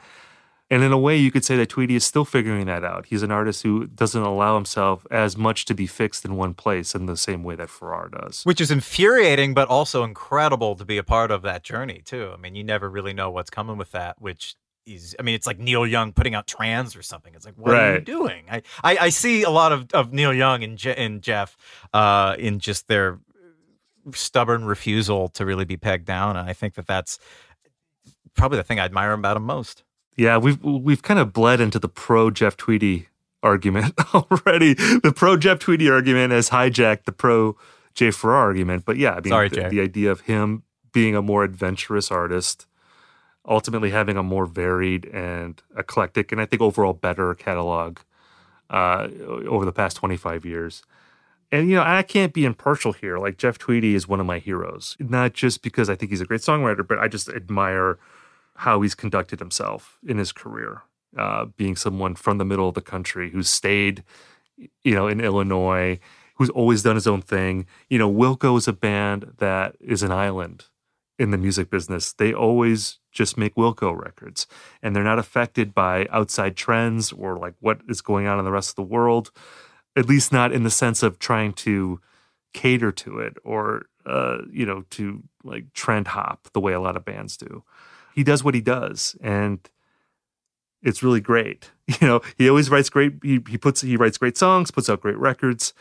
And 0.73 0.81
in 0.81 0.91
a 0.91 0.97
way, 0.97 1.15
you 1.15 1.29
could 1.29 1.45
say 1.45 1.55
that 1.57 1.69
Tweedy 1.69 1.95
is 1.95 2.03
still 2.03 2.25
figuring 2.25 2.65
that 2.65 2.83
out. 2.83 3.05
He's 3.05 3.21
an 3.21 3.29
artist 3.29 3.61
who 3.61 3.85
doesn't 3.85 4.23
allow 4.23 4.55
himself 4.55 5.05
as 5.11 5.37
much 5.37 5.65
to 5.65 5.75
be 5.75 5.85
fixed 5.85 6.25
in 6.25 6.35
one 6.35 6.55
place 6.55 6.95
in 6.95 7.05
the 7.05 7.15
same 7.15 7.43
way 7.43 7.55
that 7.57 7.69
Farrar 7.69 8.09
does. 8.09 8.43
Which 8.43 8.59
is 8.59 8.71
infuriating, 8.71 9.53
but 9.53 9.67
also 9.67 10.03
incredible 10.03 10.75
to 10.75 10.83
be 10.83 10.97
a 10.97 11.03
part 11.03 11.29
of 11.29 11.43
that 11.43 11.61
journey 11.61 12.01
too. 12.03 12.31
I 12.33 12.37
mean, 12.37 12.55
you 12.55 12.63
never 12.63 12.89
really 12.89 13.13
know 13.13 13.29
what's 13.29 13.51
coming 13.51 13.77
with 13.77 13.91
that, 13.91 14.19
which 14.19 14.55
is, 14.87 15.15
I 15.19 15.21
mean, 15.21 15.35
it's 15.35 15.45
like 15.45 15.59
Neil 15.59 15.85
Young 15.85 16.11
putting 16.11 16.33
out 16.33 16.47
trans 16.47 16.95
or 16.95 17.03
something. 17.03 17.35
It's 17.35 17.45
like, 17.45 17.53
what 17.55 17.75
are 17.75 17.93
you 17.93 18.01
doing? 18.01 18.45
I, 18.49 18.63
I, 18.83 18.97
I 18.97 19.09
see 19.09 19.43
a 19.43 19.51
lot 19.51 19.73
of, 19.73 19.85
of 19.93 20.11
Neil 20.11 20.33
Young 20.33 20.63
and, 20.63 20.75
Je- 20.75 20.95
and 20.95 21.21
Jeff 21.21 21.55
uh, 21.93 22.35
in 22.39 22.57
just 22.57 22.87
their 22.87 23.19
stubborn 24.15 24.65
refusal 24.65 25.27
to 25.29 25.45
really 25.45 25.65
be 25.65 25.77
pegged 25.77 26.05
down. 26.05 26.35
And 26.35 26.49
I 26.49 26.53
think 26.53 26.73
that 26.73 26.87
that's 26.87 27.19
probably 28.33 28.57
the 28.57 28.63
thing 28.63 28.79
I 28.79 28.85
admire 28.85 29.11
about 29.11 29.37
him 29.37 29.43
most. 29.43 29.83
Yeah, 30.15 30.37
we've 30.37 30.61
we've 30.63 31.01
kind 31.01 31.19
of 31.19 31.33
bled 31.33 31.59
into 31.59 31.79
the 31.79 31.89
pro 31.89 32.29
Jeff 32.29 32.55
Tweedy 32.57 33.07
argument 33.41 33.93
already. 34.13 34.73
The 34.73 35.13
pro 35.15 35.37
Jeff 35.37 35.59
Tweedy 35.59 35.89
argument 35.89 36.31
has 36.31 36.49
hijacked 36.49 37.05
the 37.05 37.11
pro 37.11 37.57
Jay 37.93 38.11
Farrar 38.11 38.37
argument. 38.37 38.85
But 38.85 38.97
yeah, 38.97 39.11
I 39.11 39.21
mean, 39.21 39.31
Sorry, 39.31 39.49
the, 39.49 39.69
the 39.69 39.81
idea 39.81 40.11
of 40.11 40.21
him 40.21 40.63
being 40.91 41.15
a 41.15 41.21
more 41.21 41.43
adventurous 41.43 42.11
artist, 42.11 42.67
ultimately 43.47 43.89
having 43.89 44.17
a 44.17 44.23
more 44.23 44.45
varied 44.45 45.05
and 45.05 45.61
eclectic, 45.77 46.31
and 46.31 46.39
I 46.39 46.45
think 46.45 46.61
overall 46.61 46.93
better 46.93 47.33
catalog 47.35 47.99
uh, 48.69 49.07
over 49.47 49.65
the 49.65 49.73
past 49.73 49.97
twenty 49.97 50.17
five 50.17 50.45
years. 50.45 50.83
And 51.51 51.69
you 51.69 51.75
know, 51.75 51.83
I 51.83 52.01
can't 52.01 52.33
be 52.33 52.45
impartial 52.45 52.93
here. 52.93 53.19
Like 53.19 53.37
Jeff 53.37 53.59
Tweedy 53.59 53.93
is 53.93 54.07
one 54.07 54.19
of 54.19 54.25
my 54.25 54.39
heroes, 54.39 54.97
not 54.99 55.33
just 55.33 55.61
because 55.61 55.87
I 55.89 55.95
think 55.95 56.11
he's 56.11 56.21
a 56.21 56.25
great 56.25 56.41
songwriter, 56.41 56.87
but 56.87 56.97
I 56.97 57.07
just 57.07 57.29
admire 57.29 57.99
how 58.55 58.81
he's 58.81 58.95
conducted 58.95 59.39
himself 59.39 59.97
in 60.05 60.17
his 60.17 60.31
career, 60.31 60.83
uh, 61.17 61.45
being 61.57 61.75
someone 61.75 62.15
from 62.15 62.37
the 62.37 62.45
middle 62.45 62.67
of 62.67 62.75
the 62.75 62.81
country 62.81 63.31
who's 63.31 63.49
stayed, 63.49 64.03
you 64.83 64.93
know, 64.93 65.07
in 65.07 65.19
Illinois, 65.19 65.99
who's 66.35 66.49
always 66.49 66.83
done 66.83 66.95
his 66.95 67.07
own 67.07 67.21
thing. 67.21 67.65
You 67.89 67.97
know, 67.97 68.11
Wilco 68.11 68.57
is 68.57 68.67
a 68.67 68.73
band 68.73 69.33
that 69.37 69.75
is 69.79 70.03
an 70.03 70.11
island 70.11 70.65
in 71.19 71.31
the 71.31 71.37
music 71.37 71.69
business. 71.69 72.13
They 72.13 72.33
always 72.33 72.99
just 73.11 73.37
make 73.37 73.55
Wilco 73.55 73.95
records, 73.95 74.47
and 74.81 74.95
they're 74.95 75.03
not 75.03 75.19
affected 75.19 75.73
by 75.73 76.07
outside 76.09 76.55
trends 76.55 77.11
or 77.11 77.37
like 77.37 77.53
what 77.59 77.81
is 77.87 78.01
going 78.01 78.27
on 78.27 78.39
in 78.39 78.45
the 78.45 78.51
rest 78.51 78.71
of 78.71 78.75
the 78.75 78.83
world. 78.83 79.31
At 79.95 80.07
least 80.07 80.31
not 80.31 80.51
in 80.51 80.63
the 80.63 80.71
sense 80.71 81.03
of 81.03 81.19
trying 81.19 81.53
to 81.53 82.01
cater 82.53 82.91
to 82.91 83.19
it 83.19 83.37
or 83.43 83.85
uh, 84.05 84.39
you 84.51 84.65
know 84.65 84.85
to 84.91 85.23
like 85.43 85.71
trend 85.73 86.07
hop 86.07 86.47
the 86.53 86.59
way 86.59 86.73
a 86.73 86.79
lot 86.79 86.95
of 86.95 87.05
bands 87.05 87.37
do 87.37 87.63
he 88.13 88.23
does 88.23 88.43
what 88.43 88.53
he 88.53 88.61
does 88.61 89.15
and 89.21 89.69
it's 90.81 91.03
really 91.03 91.21
great. 91.21 91.71
You 91.99 92.07
know 92.07 92.21
he 92.37 92.47
always 92.47 92.69
writes 92.69 92.89
great 92.89 93.13
he, 93.21 93.41
he 93.49 93.57
puts 93.57 93.81
he 93.81 93.97
writes 93.97 94.17
great 94.17 94.37
songs 94.37 94.71
puts 94.71 94.89
out 94.89 95.01
great 95.01 95.17
records 95.17 95.73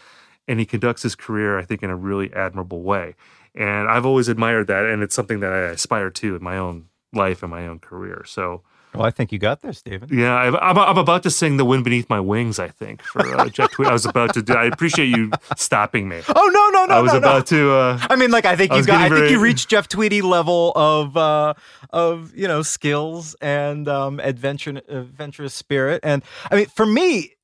and 0.49 0.59
he 0.59 0.67
conducts 0.67 1.05
his 1.05 1.15
career 1.15 1.61
i 1.61 1.65
think 1.65 1.81
in 1.81 1.91
a 1.91 1.97
really 1.97 2.33
admirable 2.35 2.83
way. 2.83 3.15
And 3.55 3.89
i've 3.89 4.05
always 4.05 4.27
admired 4.27 4.67
that 4.67 4.85
and 4.85 5.01
it's 5.03 5.15
something 5.15 5.39
that 5.41 5.53
i 5.53 5.59
aspire 5.59 6.11
to 6.11 6.35
in 6.35 6.43
my 6.43 6.59
own 6.59 6.87
life 7.13 7.43
and 7.43 7.51
my 7.51 7.67
own 7.67 7.79
career. 7.79 8.25
So 8.27 8.63
Well, 8.95 9.07
I 9.07 9.11
think 9.11 9.33
you 9.33 9.39
got 9.39 9.63
there, 9.63 9.73
Steven. 9.73 10.09
Yeah, 10.13 10.35
I'm, 10.35 10.57
I'm, 10.57 10.79
I'm 10.79 10.99
about 10.99 11.23
to 11.23 11.31
sing 11.31 11.57
"The 11.57 11.65
Wind 11.65 11.85
Beneath 11.85 12.11
My 12.11 12.21
Wings." 12.21 12.59
I 12.59 12.69
think 12.69 13.03
for 13.03 13.21
uh, 13.21 13.49
Jeff 13.49 13.71
Tweedy. 13.71 13.89
I 13.89 13.93
was 13.93 14.05
about 14.05 14.35
to 14.35 14.43
do. 14.43 14.53
I 14.53 14.65
appreciate 14.65 15.07
you 15.09 15.31
stopping 15.57 16.09
me. 16.09 16.21
Oh 16.29 16.51
no, 16.53 16.81
no, 16.81 16.87
no! 16.87 16.95
I 16.95 17.01
was 17.01 17.13
no, 17.13 17.19
about 17.19 17.51
no. 17.51 17.57
to. 17.57 17.73
Uh, 17.73 17.99
I 18.11 18.17
mean, 18.17 18.31
like 18.31 18.45
I 18.45 18.55
think 18.55 18.73
I 18.73 18.79
you 18.79 18.85
got. 18.85 19.01
I 19.01 19.09
think 19.09 19.31
you 19.31 19.41
reached 19.41 19.71
Jeff 19.71 19.89
Tweedy 19.89 20.21
level 20.21 20.73
of 20.77 21.17
uh, 21.17 21.55
of 21.91 22.35
you 22.37 22.47
know 22.47 22.63
skills 22.63 23.35
and 23.41 23.89
um, 23.89 24.21
adventure 24.21 24.81
adventurous 24.89 25.55
spirit. 25.55 26.01
And 26.03 26.23
I 26.51 26.57
mean, 26.57 26.67
for 26.67 26.85
me, 26.85 27.35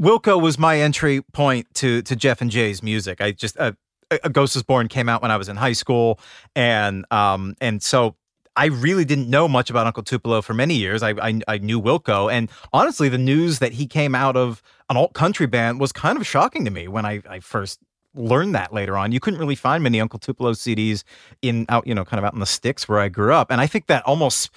Wilco 0.00 0.40
was 0.40 0.58
my 0.58 0.78
entry 0.78 1.22
point 1.32 1.66
to 1.74 2.02
to 2.02 2.14
Jeff 2.14 2.40
and 2.40 2.50
Jay's 2.50 2.82
music. 2.82 3.20
I 3.20 3.32
just 3.32 3.58
uh, 3.58 3.72
a 4.10 4.30
Ghost 4.30 4.56
is 4.56 4.62
Born 4.62 4.88
came 4.88 5.08
out 5.08 5.22
when 5.22 5.30
I 5.30 5.36
was 5.36 5.48
in 5.48 5.56
high 5.56 5.72
school, 5.72 6.20
and 6.54 7.04
um 7.10 7.54
and 7.60 7.82
so. 7.82 8.16
I 8.56 8.66
really 8.66 9.04
didn't 9.04 9.30
know 9.30 9.48
much 9.48 9.70
about 9.70 9.86
Uncle 9.86 10.02
Tupelo 10.02 10.42
for 10.42 10.54
many 10.54 10.74
years. 10.74 11.02
I, 11.02 11.10
I 11.10 11.40
I 11.48 11.58
knew 11.58 11.80
Wilco, 11.80 12.30
and 12.32 12.50
honestly, 12.72 13.08
the 13.08 13.18
news 13.18 13.60
that 13.60 13.72
he 13.72 13.86
came 13.86 14.14
out 14.14 14.36
of 14.36 14.62
an 14.90 14.96
alt 14.96 15.14
country 15.14 15.46
band 15.46 15.80
was 15.80 15.92
kind 15.92 16.18
of 16.18 16.26
shocking 16.26 16.64
to 16.66 16.70
me 16.70 16.86
when 16.86 17.06
I, 17.06 17.22
I 17.28 17.40
first 17.40 17.80
learned 18.14 18.54
that 18.54 18.72
later 18.72 18.96
on. 18.96 19.12
You 19.12 19.20
couldn't 19.20 19.40
really 19.40 19.54
find 19.54 19.82
many 19.82 20.00
Uncle 20.00 20.18
Tupelo 20.18 20.52
CDs 20.52 21.02
in 21.40 21.64
out, 21.68 21.86
you 21.86 21.94
know, 21.94 22.04
kind 22.04 22.18
of 22.18 22.24
out 22.24 22.34
in 22.34 22.40
the 22.40 22.46
sticks 22.46 22.88
where 22.88 23.00
I 23.00 23.08
grew 23.08 23.32
up. 23.32 23.50
And 23.50 23.60
I 23.60 23.66
think 23.66 23.86
that 23.86 24.04
almost 24.04 24.50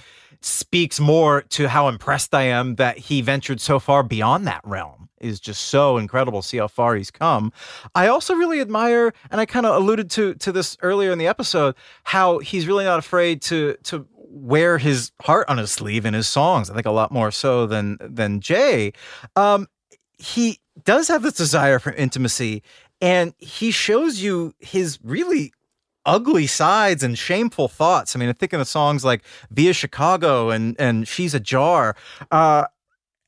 speaks 0.45 0.99
more 0.99 1.41
to 1.41 1.67
how 1.67 1.87
impressed 1.87 2.33
I 2.33 2.43
am 2.43 2.75
that 2.75 2.97
he 2.97 3.21
ventured 3.21 3.59
so 3.59 3.79
far 3.79 4.03
beyond 4.03 4.47
that 4.47 4.61
realm. 4.63 5.09
Is 5.19 5.39
just 5.39 5.69
so 5.69 5.97
incredible. 5.97 6.41
See 6.41 6.57
how 6.57 6.67
far 6.67 6.95
he's 6.95 7.09
come. 7.09 7.51
I 7.95 8.07
also 8.07 8.35
really 8.35 8.61
admire, 8.61 9.11
and 9.31 9.41
I 9.41 9.45
kind 9.45 9.65
of 9.65 9.75
alluded 9.75 10.11
to 10.11 10.35
to 10.35 10.51
this 10.51 10.77
earlier 10.81 11.11
in 11.11 11.17
the 11.17 11.25
episode, 11.25 11.73
how 12.03 12.39
he's 12.39 12.67
really 12.67 12.83
not 12.83 12.99
afraid 12.99 13.41
to 13.43 13.75
to 13.83 14.05
wear 14.13 14.77
his 14.77 15.11
heart 15.21 15.47
on 15.49 15.57
his 15.57 15.71
sleeve 15.71 16.05
in 16.05 16.13
his 16.13 16.27
songs. 16.27 16.69
I 16.69 16.75
think 16.75 16.85
a 16.85 16.91
lot 16.91 17.11
more 17.11 17.31
so 17.31 17.65
than 17.65 17.97
than 18.01 18.39
Jay. 18.39 18.91
Um, 19.35 19.67
he 20.17 20.59
does 20.83 21.07
have 21.07 21.23
this 21.23 21.33
desire 21.33 21.79
for 21.79 21.93
intimacy 21.93 22.61
and 23.01 23.33
he 23.37 23.71
shows 23.71 24.21
you 24.21 24.53
his 24.59 24.99
really 25.03 25.53
ugly 26.05 26.47
sides 26.47 27.03
and 27.03 27.17
shameful 27.17 27.67
thoughts. 27.67 28.15
I 28.15 28.19
mean, 28.19 28.29
I 28.29 28.33
think 28.33 28.53
of 28.53 28.59
the 28.59 28.65
songs 28.65 29.03
like 29.03 29.23
Via 29.51 29.73
Chicago 29.73 30.49
and 30.49 30.75
and 30.79 31.07
She's 31.07 31.33
a 31.33 31.39
Jar. 31.39 31.95
Uh 32.31 32.65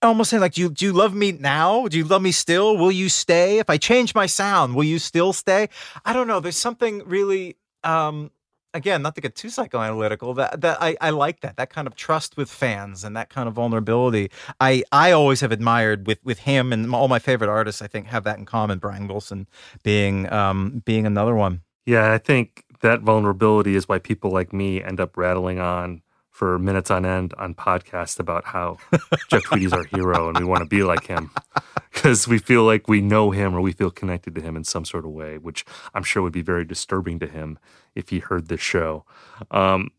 almost 0.02 0.30
saying 0.30 0.42
like, 0.42 0.54
do 0.54 0.62
you 0.62 0.70
do 0.70 0.86
you 0.86 0.94
love 0.94 1.14
me 1.14 1.32
now? 1.32 1.88
Do 1.88 1.98
you 1.98 2.04
love 2.04 2.22
me 2.22 2.32
still? 2.32 2.78
Will 2.78 2.92
you 2.92 3.10
stay? 3.10 3.60
If 3.60 3.70
I 3.70 3.78
change 3.78 4.14
my 4.14 4.26
sound, 4.26 4.76
will 4.76 4.84
you 4.84 5.00
still 5.00 5.34
stay? 5.34 5.70
I 6.06 6.14
don't 6.14 6.28
know. 6.28 6.40
There's 6.40 6.58
something 6.58 7.02
really 7.06 7.58
um 7.84 8.32
again, 8.74 9.02
not 9.02 9.16
to 9.16 9.22
get 9.22 9.36
too 9.36 9.48
psychoanalytical, 9.48 10.36
that 10.36 10.62
that 10.62 10.78
I, 10.82 10.96
I 11.02 11.10
like 11.10 11.42
that 11.42 11.58
that 11.58 11.70
kind 11.70 11.88
of 11.88 11.96
trust 11.96 12.38
with 12.38 12.50
fans 12.50 13.04
and 13.04 13.16
that 13.18 13.30
kind 13.30 13.48
of 13.48 13.56
vulnerability. 13.56 14.32
I 14.62 14.84
I 14.92 15.12
always 15.12 15.42
have 15.42 15.52
admired 15.52 16.08
with 16.08 16.20
with 16.24 16.40
him 16.40 16.72
and 16.72 16.94
all 16.94 17.08
my 17.08 17.20
favorite 17.20 17.50
artists. 17.50 17.82
I 17.82 17.88
think 17.88 18.08
have 18.08 18.24
that 18.26 18.38
in 18.38 18.46
common. 18.46 18.80
Brian 18.80 19.08
Wilson 19.08 19.48
being 19.84 20.32
um 20.32 20.82
being 20.86 21.06
another 21.06 21.36
one. 21.36 21.62
Yeah, 21.86 22.12
I 22.12 22.18
think 22.18 22.66
that 22.82 23.02
vulnerability 23.02 23.76
is 23.76 23.88
why 23.88 24.00
people 24.00 24.32
like 24.32 24.54
me 24.54 24.82
end 24.82 25.00
up 25.00 25.18
rattling 25.18 25.60
on 25.60 26.02
for 26.30 26.60
minutes 26.60 26.92
on 26.92 27.04
end 27.04 27.34
on 27.40 27.56
podcasts 27.56 28.20
about 28.20 28.46
how 28.46 28.78
Jeff 29.30 29.44
Tweedy's 29.44 29.74
our 29.74 29.86
hero 29.86 30.30
and 30.30 30.38
we 30.38 30.46
want 30.46 30.62
to 30.62 30.70
be 30.70 30.84
like 30.84 31.08
him 31.08 31.32
because 31.92 32.28
we 32.28 32.38
feel 32.38 32.64
like 32.64 32.88
we 32.88 33.02
know 33.02 33.32
him 33.32 33.56
or 33.56 33.62
we 33.62 33.72
feel 33.72 33.90
connected 33.90 34.36
to 34.36 34.42
him 34.42 34.56
in 34.56 34.64
some 34.64 34.86
sort 34.86 35.04
of 35.04 35.10
way, 35.10 35.40
which 35.40 35.66
I'm 35.96 36.04
sure 36.04 36.22
would 36.22 36.34
be 36.34 36.44
very 36.44 36.64
disturbing 36.64 37.18
to 37.20 37.28
him 37.28 37.58
if 37.96 38.10
he 38.10 38.20
heard 38.20 38.50
this 38.50 38.62
show. 38.62 39.04
Um, 39.50 39.90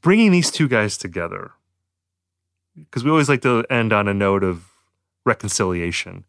bringing 0.00 0.32
these 0.32 0.50
two 0.50 0.66
guys 0.66 0.98
together, 0.98 1.52
because 2.74 3.04
we 3.04 3.10
always 3.10 3.28
like 3.28 3.42
to 3.42 3.64
end 3.70 3.92
on 3.92 4.08
a 4.08 4.14
note 4.14 4.42
of 4.42 4.64
reconciliation. 5.24 6.24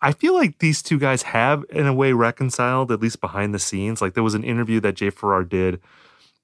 I 0.00 0.12
feel 0.12 0.34
like 0.34 0.58
these 0.58 0.82
two 0.82 0.98
guys 0.98 1.22
have, 1.22 1.64
in 1.70 1.86
a 1.86 1.94
way, 1.94 2.12
reconciled, 2.12 2.92
at 2.92 3.00
least 3.00 3.20
behind 3.20 3.54
the 3.54 3.58
scenes. 3.58 4.02
Like 4.02 4.14
there 4.14 4.22
was 4.22 4.34
an 4.34 4.44
interview 4.44 4.80
that 4.80 4.96
Jay 4.96 5.10
Farrar 5.10 5.44
did 5.44 5.80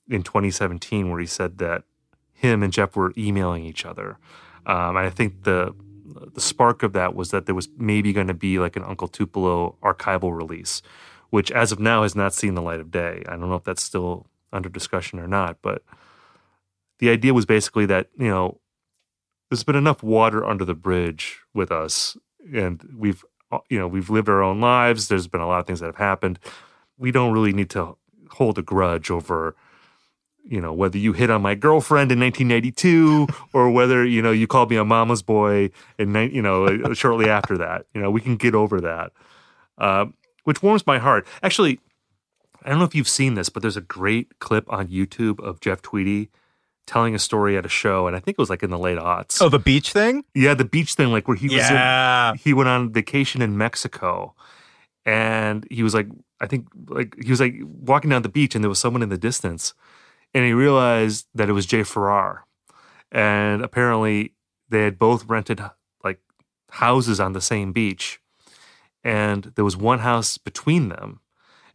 in 0.09 0.23
2017 0.23 1.11
where 1.11 1.21
he 1.21 1.27
said 1.27 1.59
that 1.59 1.85
him 2.33 2.63
and 2.63 2.73
Jeff 2.73 2.97
were 2.97 3.13
emailing 3.17 3.65
each 3.65 3.85
other. 3.85 4.19
Um, 4.67 4.97
and 4.97 5.07
I 5.07 5.11
think 5.11 5.45
the 5.45 5.75
the 6.35 6.41
spark 6.41 6.83
of 6.83 6.93
that 6.93 7.15
was 7.15 7.31
that 7.31 7.47
there 7.47 7.55
was 7.55 7.69
maybe 7.79 8.13
going 8.13 8.27
to 8.27 8.35
be 8.35 8.59
like 8.59 8.77
an 8.77 8.85
Uncle 8.85 9.09
Tupelo 9.09 9.77
archival 9.83 10.37
release, 10.37 10.83
which 11.31 11.51
as 11.51 11.73
of 11.73 11.81
now 11.81 12.03
has 12.03 12.15
not 12.15 12.35
seen 12.35 12.55
the 12.55 12.63
light 12.63 12.81
of 12.81 12.91
day. 12.91 13.23
I 13.27 13.31
don't 13.33 13.49
know 13.49 13.55
if 13.55 13.65
that's 13.65 13.83
still 13.83 14.27
under 14.53 14.69
discussion 14.69 15.19
or 15.19 15.27
not, 15.27 15.59
but 15.63 15.83
the 16.99 17.09
idea 17.09 17.33
was 17.33 17.47
basically 17.47 17.87
that, 17.87 18.09
you 18.19 18.29
know, 18.29 18.61
there's 19.49 19.65
been 19.65 19.77
enough 19.77 20.03
water 20.03 20.45
under 20.45 20.65
the 20.65 20.75
bridge 20.75 21.41
with 21.55 21.73
us 21.73 22.17
and 22.55 22.89
we've 22.97 23.25
you 23.69 23.79
know, 23.79 23.89
we've 23.89 24.11
lived 24.11 24.29
our 24.29 24.43
own 24.43 24.61
lives. 24.61 25.09
There's 25.09 25.27
been 25.27 25.41
a 25.41 25.47
lot 25.47 25.61
of 25.61 25.67
things 25.67 25.81
that 25.81 25.87
have 25.87 25.97
happened. 25.97 26.39
We 26.99 27.11
don't 27.11 27.33
really 27.33 27.53
need 27.53 27.71
to 27.71 27.97
hold 28.31 28.59
a 28.59 28.63
grudge 28.63 29.11
over 29.11 29.55
you 30.45 30.61
know 30.61 30.73
whether 30.73 30.99
you 30.99 31.13
hit 31.13 31.31
on 31.31 31.43
my 31.43 31.55
girlfriend 31.55 32.11
in 32.11 32.19
1992 32.19 33.27
or 33.53 33.71
whether 33.71 34.05
you 34.05 34.21
know 34.23 34.33
you 34.33 34.47
called 34.47 34.71
me 34.71 34.77
a 34.77 34.85
mama's 34.85 35.23
boy 35.23 35.71
and 35.99 36.15
you 36.33 36.43
know 36.43 36.93
shortly 36.95 37.29
after 37.29 37.57
that 37.57 37.87
you 37.95 38.01
know 38.01 38.11
we 38.11 38.21
can 38.21 38.37
get 38.37 38.55
over 38.55 38.81
that 38.81 39.13
uh, 39.79 40.07
which 40.45 40.63
warms 40.63 40.87
my 40.87 40.99
heart 40.99 41.27
actually 41.43 41.79
i 42.65 42.71
don't 42.71 42.79
know 42.79 42.85
if 42.85 42.95
you've 42.95 43.09
seen 43.09 43.35
this 43.35 43.49
but 43.49 43.63
there's 43.63 43.77
a 43.77 43.83
great 43.83 44.39
clip 44.39 44.71
on 44.73 44.89
youtube 44.89 45.39
of 45.41 45.61
jeff 45.61 45.81
tweedy 45.83 46.31
telling 46.93 47.15
a 47.15 47.19
story 47.19 47.57
at 47.57 47.65
a 47.65 47.69
show 47.83 48.07
and 48.07 48.15
i 48.17 48.21
think 48.21 48.35
it 48.39 48.43
was 48.45 48.51
like 48.51 48.63
in 48.63 48.71
the 48.71 48.79
late 48.87 48.99
aughts 48.99 49.41
Oh, 49.43 49.49
the 49.49 49.59
beach 49.71 49.89
thing? 49.93 50.25
yeah 50.35 50.55
the 50.63 50.65
beach 50.77 50.93
thing 50.95 51.11
like 51.17 51.27
where 51.29 51.37
he 51.45 51.47
was 51.49 51.57
Yeah. 51.71 52.33
in, 52.33 52.39
he 52.45 52.53
went 52.59 52.69
on 52.69 52.93
vacation 52.93 53.41
in 53.47 53.57
mexico 53.57 54.35
and 55.05 55.67
he 55.71 55.83
was 55.83 55.95
like 55.95 56.09
i 56.41 56.47
think 56.47 56.67
like 56.89 57.11
he 57.25 57.31
was 57.31 57.41
like 57.41 57.55
walking 57.65 58.11
down 58.11 58.23
the 58.23 58.29
beach 58.41 58.55
and 58.55 58.63
there 58.63 58.69
was 58.69 58.79
someone 58.79 59.03
in 59.03 59.09
the 59.09 59.19
distance 59.31 59.75
and 60.35 60.45
he 60.45 60.53
realized 60.53 61.27
that 61.35 61.51
it 61.51 61.53
was 61.53 61.67
Jay 61.67 61.83
Farrar. 61.83 62.47
And 63.11 63.63
apparently 63.63 64.33
they 64.71 64.83
had 64.85 64.99
both 64.99 65.27
rented 65.27 65.61
like 66.03 66.21
houses 66.71 67.21
on 67.21 67.35
the 67.35 67.41
same 67.43 67.71
beach. 67.73 68.19
And 69.05 69.53
there 69.57 69.65
was 69.65 69.77
one 69.77 69.99
house 69.99 70.39
between 70.39 70.89
them. 70.89 71.21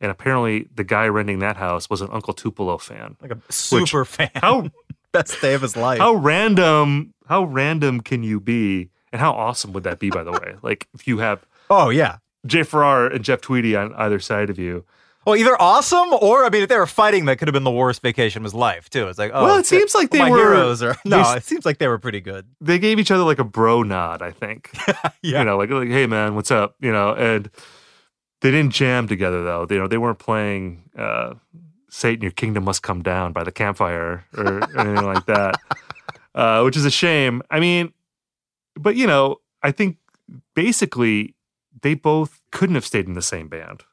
And 0.01 0.09
apparently 0.09 0.67
the 0.73 0.83
guy 0.83 1.07
renting 1.07 1.37
that 1.45 1.57
house 1.57 1.87
was 1.87 2.01
an 2.01 2.09
Uncle 2.11 2.33
Tupelo 2.33 2.79
fan. 2.79 3.15
Like 3.21 3.29
a 3.29 3.37
super 3.53 4.03
fan. 4.05 4.31
How 4.33 4.71
best 5.13 5.39
day 5.41 5.53
of 5.53 5.61
his 5.61 5.75
life. 5.75 5.99
how 5.99 6.13
random 6.13 7.13
how 7.27 7.43
random 7.43 8.01
can 8.01 8.23
you 8.23 8.39
be? 8.39 8.89
And 9.11 9.19
how 9.21 9.31
awesome 9.31 9.73
would 9.73 9.83
that 9.83 9.99
be, 9.99 10.09
by 10.09 10.23
the 10.23 10.31
way? 10.31 10.55
Like 10.61 10.87
if 10.93 11.07
you 11.07 11.17
have 11.19 11.45
Oh 11.69 11.89
yeah. 11.89 12.17
Jay 12.45 12.63
Farrar 12.63 13.07
and 13.07 13.23
Jeff 13.25 13.41
Tweedy 13.41 13.75
on 13.75 13.93
either 13.95 14.19
side 14.19 14.49
of 14.49 14.57
you. 14.59 14.85
Well, 15.25 15.35
either 15.35 15.61
awesome 15.61 16.13
or 16.21 16.45
I 16.45 16.49
mean, 16.49 16.63
if 16.63 16.69
they 16.69 16.77
were 16.77 16.85
fighting, 16.85 17.25
that 17.25 17.37
could 17.37 17.49
have 17.49 17.53
been 17.53 17.65
the 17.65 17.71
worst 17.71 18.01
vacation 18.01 18.41
of 18.41 18.43
his 18.45 18.53
life 18.53 18.89
too. 18.89 19.07
It's 19.09 19.19
like, 19.19 19.31
oh, 19.33 19.43
Well, 19.43 19.57
it 19.57 19.65
seems 19.65 19.93
like 19.93 20.09
they 20.11 20.19
my 20.19 20.29
were- 20.29 20.37
heroes 20.37 20.81
are. 20.81 20.95
No, 21.03 21.21
they- 21.31 21.37
it 21.37 21.43
seems 21.43 21.65
like 21.65 21.79
they 21.79 21.89
were 21.89 21.97
pretty 21.99 22.21
good. 22.21 22.45
they 22.61 22.79
gave 22.79 22.97
each 22.99 23.11
other 23.11 23.23
like 23.23 23.39
a 23.39 23.43
bro 23.43 23.83
nod, 23.83 24.21
I 24.21 24.31
think. 24.31 24.69
Yeah. 25.21 25.39
You 25.39 25.43
know, 25.45 25.57
like, 25.57 25.69
like, 25.69 25.89
hey 25.89 26.05
man, 26.07 26.35
what's 26.35 26.51
up? 26.51 26.75
You 26.79 26.91
know, 26.93 27.13
and 27.13 27.49
they 28.41 28.51
didn't 28.51 28.71
jam 28.71 29.07
together 29.09 29.43
though. 29.43 29.65
They, 29.65 29.75
you 29.75 29.81
know, 29.81 29.87
they 29.87 29.97
weren't 29.97 30.19
playing 30.19 30.83
uh 30.97 31.33
Satan, 31.89 32.21
your 32.21 32.31
kingdom 32.31 32.65
must 32.65 32.83
come 32.83 33.01
down 33.01 33.33
by 33.33 33.43
the 33.43 33.51
campfire 33.51 34.25
or 34.35 34.63
anything 34.79 35.05
like 35.05 35.25
that. 35.25 35.55
Uh, 36.35 36.61
which 36.61 36.77
is 36.77 36.85
a 36.85 36.91
shame. 36.91 37.41
I 37.49 37.59
mean, 37.59 37.91
but 38.75 38.95
you 38.95 39.07
know, 39.07 39.37
I 39.63 39.71
think 39.71 39.97
basically 40.53 41.33
they 41.81 41.95
both 41.95 42.41
couldn't 42.51 42.75
have 42.75 42.85
stayed 42.85 43.07
in 43.07 43.13
the 43.13 43.23
same 43.23 43.47
band. 43.47 43.85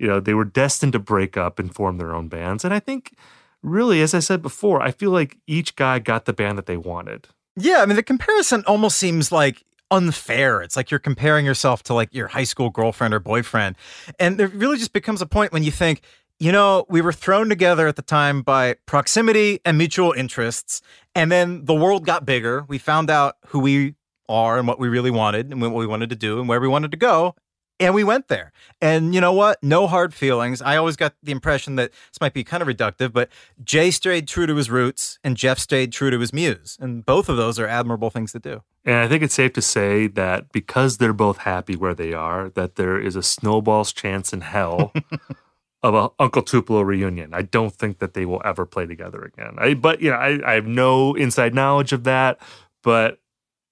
You 0.00 0.08
know, 0.08 0.18
they 0.18 0.34
were 0.34 0.44
destined 0.44 0.94
to 0.94 0.98
break 0.98 1.36
up 1.36 1.60
and 1.60 1.72
form 1.72 1.98
their 1.98 2.12
own 2.12 2.26
bands. 2.26 2.64
And 2.64 2.74
I 2.74 2.80
think 2.80 3.16
really, 3.62 4.02
as 4.02 4.14
I 4.14 4.18
said 4.18 4.42
before, 4.42 4.82
I 4.82 4.90
feel 4.90 5.12
like 5.12 5.38
each 5.46 5.76
guy 5.76 6.00
got 6.00 6.24
the 6.24 6.32
band 6.32 6.58
that 6.58 6.66
they 6.66 6.76
wanted. 6.76 7.28
Yeah, 7.56 7.82
I 7.82 7.86
mean, 7.86 7.94
the 7.94 8.02
comparison 8.02 8.64
almost 8.66 8.98
seems 8.98 9.30
like 9.30 9.62
unfair. 9.90 10.60
It's 10.60 10.76
like 10.76 10.90
you're 10.90 10.98
comparing 10.98 11.46
yourself 11.46 11.84
to 11.84 11.94
like 11.94 12.12
your 12.12 12.28
high 12.28 12.44
school 12.44 12.70
girlfriend 12.70 13.14
or 13.14 13.20
boyfriend. 13.20 13.76
And 14.18 14.38
there 14.38 14.48
really 14.48 14.76
just 14.76 14.92
becomes 14.92 15.22
a 15.22 15.26
point 15.26 15.52
when 15.52 15.62
you 15.62 15.70
think, 15.70 16.02
you 16.38 16.52
know, 16.52 16.84
we 16.88 17.00
were 17.00 17.12
thrown 17.12 17.48
together 17.48 17.86
at 17.86 17.96
the 17.96 18.02
time 18.02 18.42
by 18.42 18.76
proximity 18.86 19.60
and 19.64 19.78
mutual 19.78 20.12
interests. 20.12 20.82
And 21.14 21.30
then 21.30 21.64
the 21.64 21.74
world 21.74 22.04
got 22.04 22.26
bigger. 22.26 22.64
We 22.68 22.78
found 22.78 23.10
out 23.10 23.36
who 23.46 23.60
we 23.60 23.94
are 24.28 24.58
and 24.58 24.66
what 24.66 24.78
we 24.78 24.88
really 24.88 25.10
wanted 25.10 25.50
and 25.50 25.60
what 25.60 25.72
we 25.72 25.86
wanted 25.86 26.10
to 26.10 26.16
do 26.16 26.40
and 26.40 26.48
where 26.48 26.60
we 26.60 26.68
wanted 26.68 26.90
to 26.90 26.96
go. 26.96 27.34
And 27.80 27.92
we 27.92 28.04
went 28.04 28.28
there. 28.28 28.52
And 28.80 29.14
you 29.14 29.20
know 29.20 29.32
what? 29.32 29.60
No 29.62 29.88
hard 29.88 30.14
feelings. 30.14 30.62
I 30.62 30.76
always 30.76 30.94
got 30.94 31.14
the 31.22 31.32
impression 31.32 31.74
that 31.76 31.90
this 31.90 32.20
might 32.20 32.32
be 32.32 32.44
kind 32.44 32.62
of 32.62 32.68
reductive, 32.68 33.12
but 33.12 33.30
Jay 33.64 33.90
stayed 33.90 34.28
true 34.28 34.46
to 34.46 34.54
his 34.54 34.70
roots 34.70 35.18
and 35.24 35.36
Jeff 35.36 35.58
stayed 35.58 35.92
true 35.92 36.10
to 36.10 36.18
his 36.18 36.32
muse. 36.32 36.78
And 36.80 37.04
both 37.04 37.28
of 37.28 37.36
those 37.36 37.58
are 37.58 37.66
admirable 37.66 38.10
things 38.10 38.30
to 38.32 38.38
do. 38.38 38.62
And 38.84 38.96
I 38.96 39.08
think 39.08 39.22
it's 39.24 39.34
safe 39.34 39.54
to 39.54 39.62
say 39.62 40.06
that 40.08 40.52
because 40.52 40.98
they're 40.98 41.12
both 41.12 41.38
happy 41.38 41.74
where 41.74 41.94
they 41.94 42.12
are, 42.12 42.50
that 42.50 42.76
there 42.76 43.00
is 43.00 43.16
a 43.16 43.22
snowball's 43.22 43.92
chance 43.92 44.32
in 44.32 44.42
hell 44.42 44.92
of 45.84 45.94
a 45.94 46.10
Uncle 46.18 46.40
Tupelo 46.40 46.80
reunion. 46.80 47.34
I 47.34 47.42
don't 47.42 47.74
think 47.74 47.98
that 47.98 48.14
they 48.14 48.24
will 48.24 48.40
ever 48.42 48.64
play 48.64 48.86
together 48.86 49.22
again. 49.22 49.54
I, 49.58 49.74
but 49.74 50.00
you 50.00 50.10
know, 50.10 50.16
I, 50.16 50.40
I 50.44 50.54
have 50.54 50.66
no 50.66 51.14
inside 51.14 51.54
knowledge 51.54 51.92
of 51.92 52.04
that. 52.04 52.40
But 52.82 53.20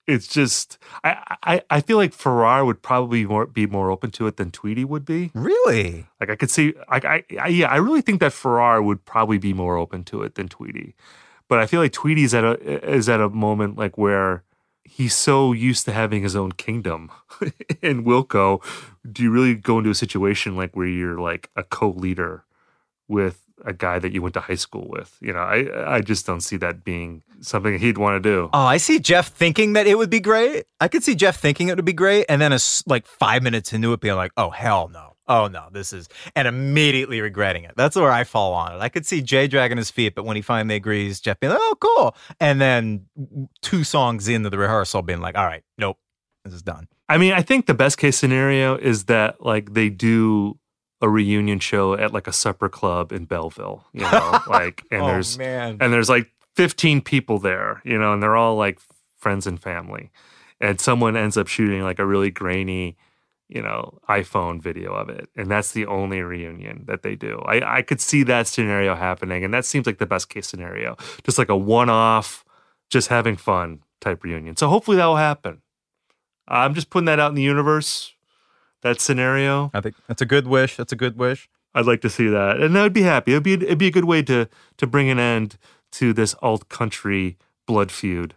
it's 0.06 0.28
just 0.28 0.76
I, 1.02 1.36
I 1.42 1.62
I 1.70 1.80
feel 1.80 1.96
like 1.96 2.12
Farrar 2.12 2.66
would 2.66 2.82
probably 2.82 3.24
more 3.24 3.46
be 3.46 3.66
more 3.66 3.90
open 3.90 4.10
to 4.12 4.26
it 4.26 4.36
than 4.36 4.50
Tweedy 4.50 4.84
would 4.84 5.06
be. 5.06 5.30
Really? 5.34 6.06
Like 6.20 6.28
I 6.28 6.36
could 6.36 6.50
see 6.50 6.74
like 6.90 7.06
I, 7.06 7.24
I 7.40 7.48
yeah, 7.48 7.70
I 7.70 7.76
really 7.76 8.02
think 8.02 8.20
that 8.20 8.34
Farrar 8.34 8.82
would 8.82 9.06
probably 9.06 9.38
be 9.38 9.54
more 9.54 9.78
open 9.78 10.04
to 10.04 10.22
it 10.22 10.34
than 10.34 10.48
Tweedy. 10.48 10.94
But 11.48 11.60
I 11.60 11.66
feel 11.66 11.80
like 11.80 11.92
Tweedy's 11.92 12.34
at 12.34 12.44
a 12.44 12.60
is 12.90 13.08
at 13.08 13.20
a 13.20 13.30
moment 13.30 13.78
like 13.78 13.96
where 13.96 14.44
he's 14.84 15.14
so 15.14 15.52
used 15.52 15.84
to 15.86 15.92
having 15.92 16.22
his 16.22 16.36
own 16.36 16.52
kingdom. 16.52 17.10
in 17.82 18.04
Wilco, 18.04 18.62
do 19.10 19.22
you 19.22 19.30
really 19.30 19.54
go 19.54 19.78
into 19.78 19.90
a 19.90 19.94
situation 19.94 20.56
like 20.56 20.76
where 20.76 20.86
you're 20.86 21.18
like 21.18 21.50
a 21.56 21.62
co-leader 21.62 22.44
with 23.08 23.40
a 23.64 23.72
guy 23.72 23.98
that 23.98 24.12
you 24.12 24.22
went 24.22 24.34
to 24.34 24.40
high 24.40 24.54
school 24.54 24.88
with? 24.88 25.16
You 25.20 25.32
know, 25.32 25.40
I 25.40 25.96
I 25.96 26.00
just 26.00 26.26
don't 26.26 26.40
see 26.40 26.56
that 26.58 26.84
being 26.84 27.22
something 27.40 27.78
he'd 27.78 27.98
want 27.98 28.22
to 28.22 28.28
do. 28.28 28.50
Oh, 28.52 28.64
I 28.64 28.76
see 28.76 28.98
Jeff 28.98 29.28
thinking 29.28 29.72
that 29.74 29.86
it 29.86 29.96
would 29.96 30.10
be 30.10 30.20
great. 30.20 30.66
I 30.80 30.88
could 30.88 31.02
see 31.02 31.14
Jeff 31.14 31.36
thinking 31.38 31.68
it 31.68 31.76
would 31.76 31.84
be 31.84 31.92
great, 31.92 32.26
and 32.28 32.40
then 32.40 32.52
a 32.52 32.58
like 32.86 33.06
five 33.06 33.42
minutes 33.42 33.72
into 33.72 33.92
it, 33.92 34.00
being 34.00 34.16
like, 34.16 34.32
"Oh 34.36 34.50
hell 34.50 34.88
no." 34.88 35.11
Oh 35.28 35.46
no, 35.46 35.68
this 35.70 35.92
is 35.92 36.08
and 36.34 36.48
immediately 36.48 37.20
regretting 37.20 37.64
it. 37.64 37.72
That's 37.76 37.94
where 37.96 38.10
I 38.10 38.24
fall 38.24 38.52
on 38.54 38.74
it. 38.74 38.78
I 38.80 38.88
could 38.88 39.06
see 39.06 39.22
Jay 39.22 39.46
dragging 39.46 39.76
his 39.78 39.90
feet, 39.90 40.14
but 40.14 40.24
when 40.24 40.36
he 40.36 40.42
finally 40.42 40.74
agrees, 40.74 41.20
Jeff 41.20 41.38
being 41.40 41.52
like, 41.52 41.60
"Oh, 41.62 41.76
cool," 41.80 42.16
and 42.40 42.60
then 42.60 43.06
two 43.62 43.84
songs 43.84 44.28
into 44.28 44.50
the 44.50 44.58
rehearsal, 44.58 45.02
being 45.02 45.20
like, 45.20 45.36
"All 45.38 45.46
right, 45.46 45.62
nope, 45.78 45.98
this 46.44 46.52
is 46.52 46.62
done." 46.62 46.88
I 47.08 47.18
mean, 47.18 47.32
I 47.32 47.42
think 47.42 47.66
the 47.66 47.74
best 47.74 47.98
case 47.98 48.16
scenario 48.18 48.76
is 48.76 49.04
that 49.04 49.44
like 49.44 49.74
they 49.74 49.88
do 49.90 50.58
a 51.00 51.08
reunion 51.08 51.58
show 51.58 51.94
at 51.94 52.12
like 52.12 52.26
a 52.26 52.32
supper 52.32 52.68
club 52.68 53.12
in 53.12 53.24
Belleville, 53.24 53.84
you 53.92 54.02
know, 54.02 54.40
like 54.48 54.82
and 54.90 55.02
Oh, 55.02 55.06
there's 55.06 55.38
man. 55.38 55.78
and 55.80 55.92
there's 55.92 56.08
like 56.08 56.30
15 56.56 57.00
people 57.00 57.38
there, 57.38 57.80
you 57.84 57.98
know, 57.98 58.12
and 58.12 58.22
they're 58.22 58.36
all 58.36 58.56
like 58.56 58.78
friends 59.18 59.46
and 59.46 59.60
family. 59.60 60.10
And 60.60 60.80
someone 60.80 61.16
ends 61.16 61.36
up 61.36 61.48
shooting 61.48 61.82
like 61.82 61.98
a 61.98 62.06
really 62.06 62.30
grainy, 62.30 62.96
you 63.54 63.60
know, 63.60 63.98
iPhone 64.08 64.62
video 64.62 64.92
of 64.92 65.10
it. 65.10 65.28
And 65.36 65.50
that's 65.50 65.72
the 65.72 65.86
only 65.86 66.22
reunion 66.22 66.84
that 66.86 67.02
they 67.02 67.14
do. 67.14 67.42
I, 67.46 67.78
I 67.78 67.82
could 67.82 68.00
see 68.00 68.22
that 68.24 68.46
scenario 68.46 68.94
happening. 68.94 69.44
And 69.44 69.52
that 69.52 69.66
seems 69.66 69.86
like 69.86 69.98
the 69.98 70.06
best 70.06 70.30
case 70.30 70.46
scenario. 70.46 70.96
Just 71.22 71.38
like 71.38 71.50
a 71.50 71.56
one 71.56 71.90
off, 71.90 72.44
just 72.88 73.08
having 73.08 73.36
fun 73.36 73.80
type 74.00 74.24
reunion. 74.24 74.56
So 74.56 74.68
hopefully 74.68 74.96
that 74.96 75.06
will 75.06 75.16
happen. 75.16 75.60
I'm 76.48 76.74
just 76.74 76.90
putting 76.90 77.06
that 77.06 77.20
out 77.20 77.28
in 77.28 77.34
the 77.34 77.42
universe, 77.42 78.14
that 78.82 79.00
scenario. 79.00 79.70
I 79.74 79.80
think 79.80 79.96
that's 80.08 80.22
a 80.22 80.26
good 80.26 80.46
wish. 80.46 80.76
That's 80.76 80.92
a 80.92 80.96
good 80.96 81.18
wish. 81.18 81.48
I'd 81.74 81.86
like 81.86 82.00
to 82.02 82.10
see 82.10 82.28
that, 82.28 82.60
and 82.60 82.76
I 82.76 82.82
would 82.82 82.92
be 82.92 83.02
happy. 83.02 83.32
It'd 83.32 83.42
be 83.42 83.54
it'd 83.54 83.78
be 83.78 83.86
a 83.86 83.92
good 83.92 84.04
way 84.04 84.22
to 84.24 84.46
to 84.76 84.86
bring 84.86 85.08
an 85.08 85.18
end 85.18 85.56
to 85.92 86.12
this 86.12 86.34
alt 86.42 86.68
country 86.68 87.38
blood 87.66 87.90
feud 87.90 88.34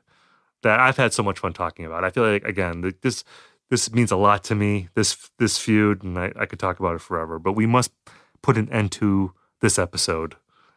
that 0.64 0.80
I've 0.80 0.98
had 0.98 1.14
so 1.14 1.24
much 1.24 1.40
fun 1.40 1.52
talking 1.52 1.86
about. 1.86 2.06
I 2.06 2.12
feel 2.12 2.24
like 2.24 2.46
again 2.46 2.94
this 3.02 3.26
this 3.70 3.92
means 3.92 4.12
a 4.12 4.16
lot 4.16 4.44
to 4.46 4.56
me. 4.56 4.90
This 4.96 5.30
this 5.40 5.58
feud, 5.58 6.04
and 6.04 6.18
I, 6.18 6.32
I 6.36 6.46
could 6.46 6.60
talk 6.60 6.80
about 6.80 6.96
it 6.96 7.02
forever. 7.02 7.40
But 7.40 7.54
we 7.54 7.66
must 7.66 7.92
put 8.42 8.58
an 8.58 8.70
end 8.72 8.92
to 8.94 9.34
this 9.62 9.80
episode 9.80 10.36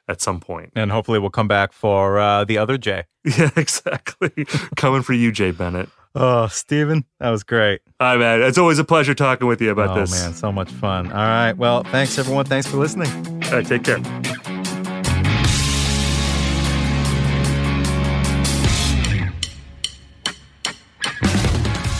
at 0.08 0.20
some 0.20 0.40
point. 0.40 0.72
And 0.74 0.90
hopefully, 0.90 1.18
we'll 1.18 1.30
come 1.30 1.48
back 1.48 1.72
for 1.72 2.18
uh, 2.18 2.44
the 2.44 2.58
other 2.58 2.78
Jay. 2.78 3.04
Yeah, 3.36 3.50
exactly. 3.56 4.46
Coming 4.76 5.02
for 5.02 5.12
you, 5.12 5.30
Jay 5.32 5.50
Bennett. 5.50 5.90
Oh, 6.14 6.46
Steven, 6.46 7.04
that 7.20 7.28
was 7.28 7.42
great. 7.42 7.82
Hi, 8.00 8.16
man. 8.16 8.40
It's 8.40 8.56
always 8.56 8.78
a 8.78 8.84
pleasure 8.84 9.14
talking 9.14 9.46
with 9.46 9.60
you 9.60 9.70
about 9.70 9.90
oh, 9.90 10.00
this. 10.00 10.10
man, 10.10 10.32
so 10.32 10.50
much 10.50 10.70
fun. 10.70 11.12
All 11.12 11.18
right. 11.18 11.52
Well, 11.52 11.82
thanks, 11.84 12.18
everyone. 12.18 12.46
Thanks 12.46 12.66
for 12.66 12.78
listening. 12.78 13.10
All 13.44 13.52
right, 13.52 13.66
take 13.66 13.84
care. 13.84 13.98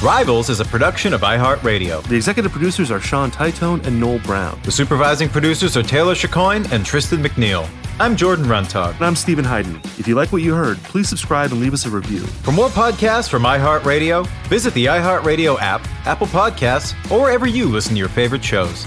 Rivals 0.08 0.48
is 0.48 0.58
a 0.58 0.64
production 0.64 1.12
of 1.12 1.20
iHeartRadio. 1.20 2.02
The 2.04 2.16
executive 2.16 2.50
producers 2.50 2.90
are 2.90 2.98
Sean 2.98 3.30
Titone 3.30 3.86
and 3.86 4.00
Noel 4.00 4.18
Brown. 4.20 4.58
The 4.62 4.72
supervising 4.72 5.28
producers 5.28 5.76
are 5.76 5.82
Taylor 5.82 6.14
Chicoine 6.14 6.72
and 6.72 6.86
Tristan 6.86 7.22
McNeil. 7.22 7.68
I'm 8.00 8.16
Jordan 8.16 8.46
Runtagh. 8.46 8.94
And 8.94 9.04
I'm 9.04 9.14
Steven 9.14 9.44
Hyden. 9.44 9.82
If 9.98 10.08
you 10.08 10.14
like 10.14 10.32
what 10.32 10.40
you 10.40 10.54
heard, 10.54 10.78
please 10.78 11.10
subscribe 11.10 11.52
and 11.52 11.60
leave 11.60 11.74
us 11.74 11.84
a 11.84 11.90
review. 11.90 12.20
For 12.20 12.52
more 12.52 12.70
podcasts 12.70 13.28
from 13.28 13.42
iHeartRadio, 13.42 14.26
visit 14.48 14.72
the 14.72 14.86
iHeartRadio 14.86 15.60
app, 15.60 15.86
Apple 16.06 16.28
Podcasts, 16.28 16.94
or 17.10 17.20
wherever 17.20 17.46
you 17.46 17.66
listen 17.66 17.92
to 17.92 17.98
your 17.98 18.08
favorite 18.08 18.42
shows. 18.42 18.86